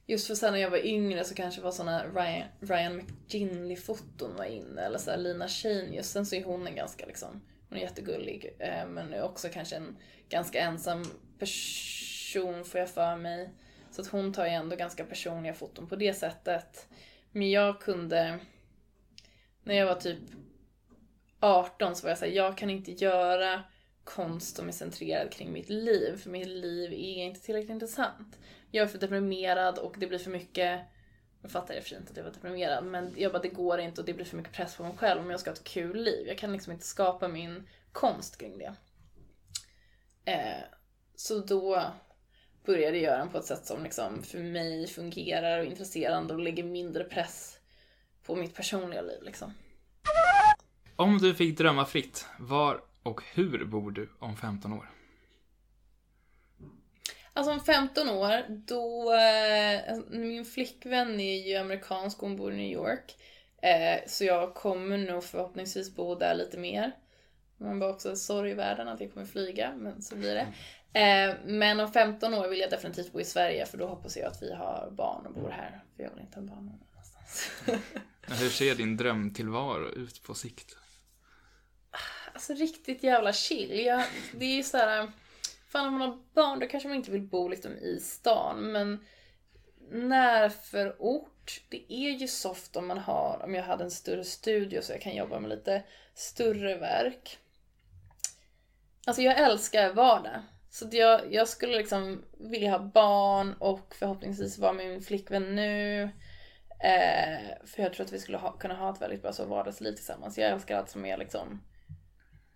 Just 0.06 0.26
för 0.26 0.34
sen 0.34 0.52
när 0.52 0.60
jag 0.60 0.70
var 0.70 0.86
yngre 0.86 1.24
så 1.24 1.34
kanske 1.34 1.60
var 1.60 1.70
såna 1.70 2.04
Ryan, 2.06 2.48
Ryan 2.60 3.00
McGinley-foton 3.00 4.36
var 4.36 4.44
inne. 4.44 4.82
Eller 4.82 4.98
så 4.98 5.10
här 5.10 5.18
Lina 5.18 5.48
just 5.92 6.12
Sen 6.12 6.26
så 6.26 6.36
är 6.36 6.44
hon 6.44 6.66
en 6.66 6.74
ganska 6.74 7.06
liksom, 7.06 7.42
hon 7.68 7.78
är 7.78 7.82
jättegullig. 7.82 8.56
Eh, 8.58 8.86
men 8.86 9.12
är 9.12 9.22
också 9.22 9.48
kanske 9.48 9.76
en 9.76 9.96
ganska 10.28 10.60
ensam 10.60 11.04
person 11.38 12.64
får 12.64 12.80
jag 12.80 12.90
för 12.90 13.16
mig. 13.16 13.50
Så 13.90 14.02
att 14.02 14.08
hon 14.08 14.32
tar 14.32 14.46
ju 14.46 14.52
ändå 14.52 14.76
ganska 14.76 15.04
personliga 15.04 15.54
foton 15.54 15.88
på 15.88 15.96
det 15.96 16.14
sättet. 16.14 16.88
Men 17.32 17.50
jag 17.50 17.80
kunde, 17.80 18.38
när 19.62 19.74
jag 19.74 19.86
var 19.86 19.94
typ 19.94 20.18
18 21.40 21.96
så 21.96 22.02
var 22.02 22.10
jag 22.10 22.18
såhär, 22.18 22.32
jag 22.32 22.58
kan 22.58 22.70
inte 22.70 22.92
göra 22.92 23.62
konst 24.04 24.56
som 24.56 24.68
är 24.68 24.72
centrerad 24.72 25.32
kring 25.32 25.52
mitt 25.52 25.68
liv, 25.68 26.16
för 26.16 26.30
mitt 26.30 26.48
liv 26.48 26.92
är 26.92 27.24
inte 27.24 27.40
tillräckligt 27.40 27.70
intressant. 27.70 28.38
Jag 28.70 28.82
är 28.82 28.86
för 28.86 28.98
deprimerad 28.98 29.78
och 29.78 29.94
det 29.98 30.06
blir 30.06 30.18
för 30.18 30.30
mycket, 30.30 30.80
jag 31.42 31.50
fattar 31.50 31.74
det 31.74 31.80
är 31.80 31.84
fint 31.84 32.10
att 32.10 32.16
jag 32.16 32.24
var 32.24 32.30
deprimerad, 32.30 32.84
men 32.84 33.14
jag 33.16 33.32
bara 33.32 33.42
det 33.42 33.48
går 33.48 33.78
inte 33.80 34.00
och 34.00 34.06
det 34.06 34.14
blir 34.14 34.24
för 34.24 34.36
mycket 34.36 34.52
press 34.52 34.76
på 34.76 34.82
mig 34.82 34.96
själv 34.96 35.20
om 35.20 35.30
jag 35.30 35.40
ska 35.40 35.50
ha 35.50 35.54
ett 35.54 35.64
kul 35.64 36.04
liv. 36.04 36.26
Jag 36.28 36.38
kan 36.38 36.52
liksom 36.52 36.72
inte 36.72 36.86
skapa 36.86 37.28
min 37.28 37.68
konst 37.92 38.38
kring 38.38 38.58
det. 38.58 38.74
Eh, 40.24 40.64
så 41.14 41.38
då 41.38 41.82
började 42.64 42.96
jag 42.96 43.04
göra 43.04 43.18
den 43.18 43.28
på 43.28 43.38
ett 43.38 43.44
sätt 43.44 43.66
som 43.66 43.82
liksom 43.82 44.22
för 44.22 44.38
mig 44.38 44.86
fungerar 44.86 45.58
och 45.58 45.64
är 45.64 45.70
intresserande 45.70 46.34
och 46.34 46.40
lägger 46.40 46.64
mindre 46.64 47.04
press 47.04 47.58
på 48.26 48.36
mitt 48.36 48.54
personliga 48.54 49.02
liv 49.02 49.22
liksom. 49.22 49.54
Om 50.96 51.18
du 51.18 51.34
fick 51.34 51.58
drömma 51.58 51.84
fritt, 51.84 52.26
var 52.38 52.80
och 53.02 53.22
hur 53.34 53.64
bor 53.64 53.90
du 53.90 54.08
om 54.18 54.36
15 54.36 54.72
år? 54.72 54.90
Alltså 57.32 57.52
om 57.52 57.60
15 57.60 58.08
år, 58.08 58.44
då... 58.48 59.14
Eh, 59.14 59.98
min 60.10 60.44
flickvän 60.44 61.20
är 61.20 61.48
ju 61.48 61.56
amerikansk, 61.56 62.18
hon 62.18 62.36
bor 62.36 62.52
i 62.52 62.56
New 62.56 62.72
York. 62.72 63.16
Eh, 63.62 64.00
så 64.06 64.24
jag 64.24 64.54
kommer 64.54 64.98
nog 64.98 65.24
förhoppningsvis 65.24 65.94
bo 65.94 66.14
där 66.14 66.34
lite 66.34 66.58
mer. 66.58 66.92
Man 67.56 67.78
bara 67.78 67.90
också 67.90 68.16
sorg 68.16 68.50
i 68.50 68.54
världen 68.54 68.88
att 68.88 69.00
jag 69.00 69.14
kommer 69.14 69.26
flyga, 69.26 69.74
men 69.76 70.02
så 70.02 70.16
blir 70.16 70.34
det. 70.34 70.46
Eh, 71.00 71.36
men 71.44 71.80
om 71.80 71.92
15 71.92 72.34
år 72.34 72.48
vill 72.48 72.60
jag 72.60 72.70
definitivt 72.70 73.12
bo 73.12 73.20
i 73.20 73.24
Sverige 73.24 73.66
för 73.66 73.78
då 73.78 73.86
hoppas 73.86 74.16
jag 74.16 74.26
att 74.26 74.42
vi 74.42 74.54
har 74.54 74.90
barn 74.92 75.26
och 75.26 75.34
bor 75.34 75.50
här. 75.50 75.84
För 75.96 76.02
jag 76.02 76.10
vill 76.10 76.20
inte 76.20 76.40
ha 76.40 76.46
barn 76.46 76.66
någon 76.66 76.80
annanstans. 76.92 77.50
Hur 78.40 78.48
ser 78.48 78.74
din 78.74 78.96
drömtillvaro 78.96 79.88
ut 79.88 80.22
på 80.22 80.34
sikt? 80.34 80.76
Alltså 82.32 82.54
riktigt 82.54 83.02
jävla 83.02 83.32
chill. 83.32 83.84
Jag, 83.84 84.04
det 84.32 84.44
är 84.44 84.56
ju 84.56 84.62
såhär, 84.62 85.12
fan 85.68 85.86
om 85.86 85.98
man 85.98 86.08
har 86.08 86.18
barn 86.34 86.58
då 86.58 86.66
kanske 86.66 86.88
man 86.88 86.96
inte 86.96 87.10
vill 87.10 87.22
bo 87.22 87.48
liksom 87.48 87.72
i 87.72 88.00
stan 88.00 88.72
men 88.72 89.04
närförort, 89.90 91.62
det 91.68 91.92
är 91.92 92.10
ju 92.10 92.28
soft 92.28 92.76
om 92.76 92.86
man 92.86 92.98
har, 92.98 93.42
om 93.44 93.54
jag 93.54 93.62
hade 93.62 93.84
en 93.84 93.90
större 93.90 94.24
studio 94.24 94.82
så 94.82 94.92
jag 94.92 95.00
kan 95.00 95.16
jobba 95.16 95.40
med 95.40 95.50
lite 95.50 95.82
större 96.14 96.76
verk. 96.78 97.38
Alltså 99.06 99.22
jag 99.22 99.38
älskar 99.40 99.92
vardag. 99.92 100.42
Så 100.70 100.86
att 100.86 100.92
jag, 100.92 101.32
jag 101.34 101.48
skulle 101.48 101.76
liksom 101.76 102.24
vilja 102.32 102.70
ha 102.70 102.78
barn 102.78 103.54
och 103.58 103.94
förhoppningsvis 103.94 104.58
vara 104.58 104.72
med 104.72 104.88
min 104.88 105.02
flickvän 105.02 105.54
nu. 105.54 106.02
Eh, 106.84 107.66
för 107.66 107.82
jag 107.82 107.92
tror 107.92 108.06
att 108.06 108.12
vi 108.12 108.20
skulle 108.20 108.38
ha, 108.38 108.52
kunna 108.52 108.74
ha 108.74 108.90
ett 108.90 109.02
väldigt 109.02 109.22
bra 109.22 109.32
så 109.32 109.44
vardagsliv 109.44 109.92
tillsammans. 109.92 110.38
Jag 110.38 110.50
älskar 110.50 110.78
allt 110.78 110.90
som 110.90 111.04
är 111.04 111.16
liksom 111.16 111.60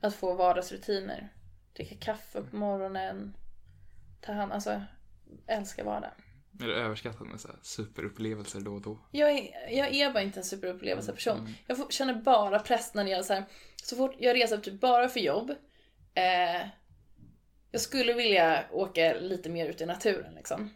att 0.01 0.15
få 0.15 0.35
vardagsrutiner. 0.35 1.33
Dricka 1.77 1.95
kaffe 2.01 2.43
på 2.43 2.57
morgonen. 2.57 3.37
Ta 4.21 4.33
hand, 4.33 4.53
alltså 4.53 4.83
älskar 5.47 5.85
vardag. 5.85 6.11
Är 6.61 6.67
det 6.67 6.75
överskattat 6.75 7.27
med 7.27 7.41
så 7.41 7.49
superupplevelser 7.63 8.61
då 8.61 8.75
och 8.75 8.81
då? 8.81 8.99
Jag 9.11 9.31
är, 9.31 9.71
jag 9.71 9.95
är 9.95 10.13
bara 10.13 10.23
inte 10.23 10.41
en 10.41 10.45
superupplevelseperson. 10.45 11.55
Jag 11.67 11.79
får, 11.79 11.91
känner 11.91 12.15
bara 12.15 12.59
press 12.59 12.95
när 12.95 13.07
jag 13.07 13.25
så 13.25 13.35
här, 13.35 13.45
så 13.83 13.97
fort 13.97 14.15
jag 14.19 14.37
reser 14.37 14.59
typ 14.59 14.81
bara 14.81 15.09
för 15.09 15.21
jobb. 15.21 15.51
Eh, 16.15 16.69
jag 17.71 17.81
skulle 17.81 18.13
vilja 18.13 18.65
åka 18.73 19.15
lite 19.21 19.49
mer 19.49 19.67
ut 19.67 19.81
i 19.81 19.87
naturen 19.87 20.35
liksom. 20.35 20.71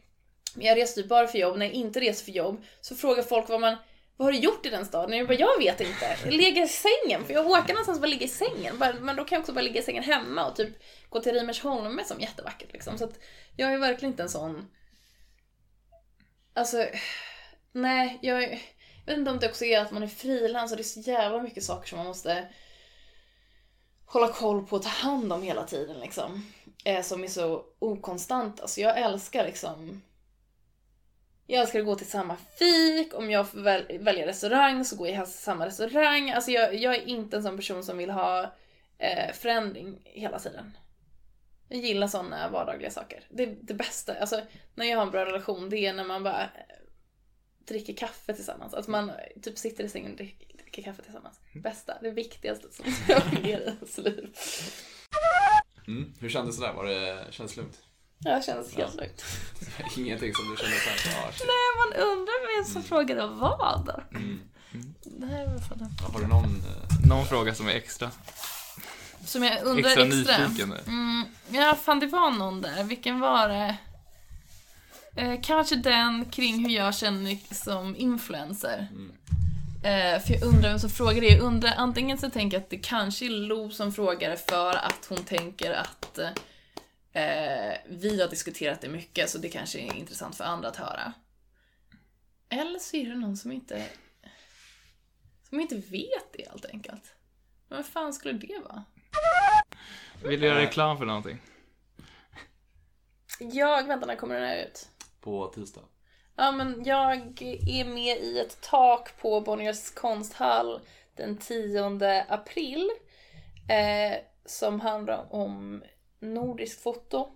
Men 0.55 0.67
jag 0.67 0.77
reser 0.77 1.03
typ 1.03 1.09
bara 1.09 1.27
för 1.27 1.39
jobb. 1.39 1.59
När 1.59 1.67
jag 1.67 1.75
inte 1.75 2.01
reser 2.01 2.25
för 2.25 2.33
jobb 2.33 2.63
så 2.81 2.95
frågar 2.95 3.23
folk 3.23 3.49
vad 3.49 3.61
man 3.61 3.77
vad 4.21 4.27
har 4.27 4.33
du 4.33 4.39
gjort 4.39 4.67
i 4.67 4.71
den 4.71 4.87
staden? 4.87 5.19
Jag 5.19 5.27
bara, 5.27 5.35
jag 5.35 5.59
vet 5.59 5.81
inte. 5.81 6.17
Jag 6.25 6.33
ligger 6.33 6.65
i 6.65 6.69
sängen. 6.69 7.25
För 7.25 7.35
jag 7.35 7.47
åker 7.47 7.69
någonstans 7.69 7.99
och 7.99 8.03
bara 8.03 8.07
ligger 8.07 8.27
i 8.27 8.29
sängen. 8.29 8.83
Men 9.01 9.17
då 9.17 9.25
kan 9.25 9.37
jag 9.37 9.41
också 9.41 9.53
bara 9.53 9.61
ligga 9.61 9.81
i 9.81 9.83
sängen 9.83 10.03
hemma 10.03 10.47
och 10.47 10.57
typ 10.57 10.69
gå 11.09 11.21
till 11.21 11.33
Rimersholme 11.33 12.05
som 12.05 12.17
är 12.17 12.21
jättevackert 12.21 12.73
liksom. 12.73 12.99
Så 12.99 13.05
att 13.05 13.19
jag 13.57 13.73
är 13.73 13.79
verkligen 13.79 14.13
inte 14.13 14.23
en 14.23 14.29
sån... 14.29 14.71
Alltså, 16.55 16.87
nej, 17.73 18.19
jag, 18.23 18.43
jag 18.43 18.59
vet 19.07 19.19
inte 19.19 19.31
om 19.31 19.39
det 19.39 19.49
också 19.49 19.65
är 19.65 19.81
att 19.81 19.91
man 19.91 20.03
är 20.03 20.07
frilans 20.07 20.71
och 20.71 20.77
det 20.77 20.83
är 20.83 20.85
så 20.85 21.01
jävla 21.01 21.43
mycket 21.43 21.65
saker 21.65 21.89
som 21.89 21.99
man 21.99 22.07
måste 22.07 22.49
hålla 24.07 24.29
koll 24.29 24.67
på 24.67 24.77
och 24.77 24.83
ta 24.83 24.89
hand 24.89 25.33
om 25.33 25.43
hela 25.43 25.65
tiden 25.65 26.01
liksom. 26.01 26.53
Eh, 26.85 27.03
som 27.03 27.25
är 27.25 27.29
så 27.29 27.65
okonstanta. 27.79 28.57
Så 28.57 28.63
alltså, 28.63 28.81
jag 28.81 28.99
älskar 28.99 29.45
liksom 29.45 30.03
jag 31.51 31.61
älskar 31.61 31.81
att 31.81 31.87
gå 31.87 31.95
till 31.95 32.11
samma 32.11 32.37
fik, 32.37 33.15
om 33.15 33.31
jag 33.31 33.51
får 33.51 33.59
väl, 33.59 33.99
välja 33.99 34.27
restaurang 34.27 34.85
så 34.85 34.97
går 34.97 35.09
jag 35.09 35.17
helst 35.17 35.33
till 35.33 35.45
samma 35.45 35.67
restaurang. 35.67 36.31
Alltså 36.31 36.51
jag, 36.51 36.75
jag 36.75 36.95
är 36.95 37.07
inte 37.07 37.37
en 37.37 37.43
sån 37.43 37.57
person 37.57 37.85
som 37.85 37.99
vill 37.99 38.11
ha 38.11 38.55
eh, 38.99 39.33
förändring 39.33 40.01
hela 40.05 40.39
tiden. 40.39 40.77
Jag 41.69 41.81
gillar 41.81 42.07
såna 42.07 42.51
vardagliga 42.51 42.91
saker. 42.91 43.25
Det 43.31 43.43
är 43.43 43.57
det 43.63 43.75
bästa. 43.75 44.15
Alltså, 44.21 44.41
när 44.75 44.87
jag 44.87 44.97
har 44.97 45.03
en 45.03 45.11
bra 45.11 45.27
relation, 45.27 45.71
det 45.71 45.79
är 45.79 45.95
när 45.95 46.05
man 46.05 46.23
bara 46.23 46.43
eh, 46.43 46.49
dricker 47.69 47.95
kaffe 47.95 48.35
tillsammans. 48.35 48.75
Att 48.75 48.89
man 48.89 49.13
typ 49.43 49.59
sitter 49.59 49.85
i 49.85 49.89
sängen 49.89 50.11
och 50.11 50.17
dricker, 50.17 50.57
dricker 50.57 50.83
kaffe 50.83 51.03
tillsammans. 51.03 51.41
Bästa, 51.55 51.99
det 52.03 52.11
viktigaste 52.11 52.73
som 52.73 52.85
jag 53.09 53.23
fungerar 53.23 53.61
i 53.61 53.65
ens 53.65 53.99
liv. 53.99 54.35
Mm. 55.87 56.13
Hur 56.21 56.29
kändes 56.29 56.59
det 56.59 56.67
där? 56.67 56.73
Var 56.73 56.85
det, 56.85 57.27
kändes 57.31 57.57
lugnt? 57.57 57.90
Ja, 58.25 58.37
det 58.37 58.43
känns 58.43 58.75
helt 58.75 58.95
Ja. 58.97 59.01
lugnt. 59.03 59.25
Ingenting 59.99 60.35
som 60.35 60.51
du 60.51 60.57
kände 60.57 60.77
såhär, 60.77 61.29
ah, 61.29 61.33
shit. 61.33 61.47
Nej, 61.47 61.69
man 62.03 62.09
undrar 62.09 62.57
vem 62.65 62.73
som 62.73 62.83
frågade 62.83 63.27
vad 63.27 63.87
då. 63.87 64.19
Mm. 64.19 64.41
Det 65.05 65.27
här 65.27 65.41
är 65.45 65.59
fan 65.59 65.97
Har 66.13 66.21
du 66.21 66.27
någon... 66.27 66.45
eh, 66.45 67.09
Någon 67.09 67.27
fråga 67.27 67.55
som 67.55 67.69
är 67.69 67.73
extra, 67.73 68.11
Som 69.25 69.43
jag 69.45 69.63
undrar 69.65 69.91
extra, 69.91 70.05
extra. 70.05 70.39
nyfiken? 70.49 70.73
Mm, 70.87 71.25
ja, 71.49 71.77
fan 71.83 72.01
det 72.01 72.07
var 72.07 72.31
någon 72.31 72.63
där. 72.63 72.85
Vilken 72.85 73.21
var 73.21 73.49
det? 73.49 73.77
Eh, 75.17 75.41
kanske 75.43 75.77
den 75.77 76.25
kring 76.25 76.65
hur 76.65 76.71
jag 76.77 76.95
känner 76.95 77.55
som 77.55 77.97
influencer. 77.97 78.89
Mm. 78.91 79.13
Eh, 79.83 80.23
för 80.23 80.33
jag 80.35 80.43
undrar 80.43 80.69
vem 80.71 80.79
som 80.79 80.91
frågar 80.91 81.21
det. 81.21 81.27
Jag 81.29 81.41
undrar, 81.41 81.75
antingen 81.77 82.19
så 82.19 82.31
tänker 82.31 82.57
jag 82.57 82.63
att 82.65 82.71
det 82.71 82.79
kanske 82.79 83.25
är 83.27 83.31
Lo 83.31 83.71
som 83.71 83.93
frågar 83.93 84.37
för 84.37 84.75
att 84.77 85.07
hon 85.09 85.25
tänker 85.25 85.73
att 85.73 86.19
eh, 87.13 87.77
vi 87.87 88.21
har 88.21 88.29
diskuterat 88.29 88.81
det 88.81 88.89
mycket 88.89 89.31
så 89.31 89.39
det 89.39 89.49
kanske 89.49 89.79
är 89.79 89.97
intressant 89.97 90.37
för 90.37 90.45
andra 90.45 90.69
att 90.69 90.77
höra. 90.77 91.13
Eller 92.49 92.79
så 92.79 92.97
är 92.97 93.09
det 93.09 93.15
någon 93.15 93.37
som 93.37 93.53
inte 93.53 93.87
som 95.49 95.61
inte 95.61 95.75
vet 95.75 96.33
det 96.33 96.49
helt 96.49 96.65
enkelt. 96.65 97.15
Men 97.69 97.79
vad 97.79 97.87
fan 97.87 98.13
skulle 98.13 98.39
det 98.39 98.59
vara? 98.59 98.85
Vill 100.25 100.41
du 100.41 100.47
göra 100.47 100.61
reklam 100.61 100.99
för 100.99 101.05
någonting? 101.05 101.39
Jag, 103.39 103.87
vänta 103.87 104.07
när 104.07 104.17
kommer 104.17 104.35
den 104.35 104.49
här 104.49 104.65
ut? 104.65 104.89
På 105.21 105.47
tisdag? 105.47 105.83
Ja 106.37 106.53
men 106.53 106.85
jag 106.85 107.43
är 107.69 107.85
med 107.85 108.19
i 108.19 108.39
ett 108.39 108.61
tak 108.61 109.17
på 109.21 109.41
Bonniers 109.41 109.91
konsthall 109.91 110.81
den 111.17 111.37
10 111.37 112.25
april. 112.29 112.91
Eh, 113.69 114.19
som 114.45 114.81
handlar 114.81 115.35
om 115.35 115.83
nordiskt 116.21 116.83
foto. 116.83 117.29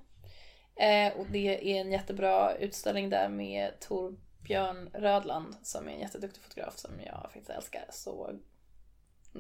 Eh, 0.77 1.13
och 1.19 1.27
det 1.27 1.73
är 1.73 1.81
en 1.81 1.93
jättebra 1.93 2.57
utställning 2.57 3.11
där 3.11 3.29
med 3.29 3.81
Torbjörn 3.81 4.91
Rödland 4.93 5.57
som 5.63 5.89
är 5.89 5.93
en 5.93 6.01
jätteduktig 6.01 6.43
fotograf 6.43 6.79
som 6.79 6.91
jag 7.07 7.23
faktiskt 7.23 7.51
älskar. 7.51 7.87
Så 7.91 8.39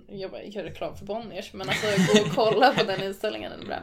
jag 0.06 0.30
bara 0.30 0.42
gör 0.42 0.62
reklam 0.62 0.96
för 0.96 1.04
Bonniers 1.04 1.52
men 1.52 1.68
alltså 1.68 1.86
gå 1.86 2.26
och 2.26 2.34
kolla 2.34 2.74
på 2.74 2.84
den 2.84 3.02
utställningen, 3.02 3.50
den 3.50 3.60
är 3.60 3.66
bra. 3.66 3.78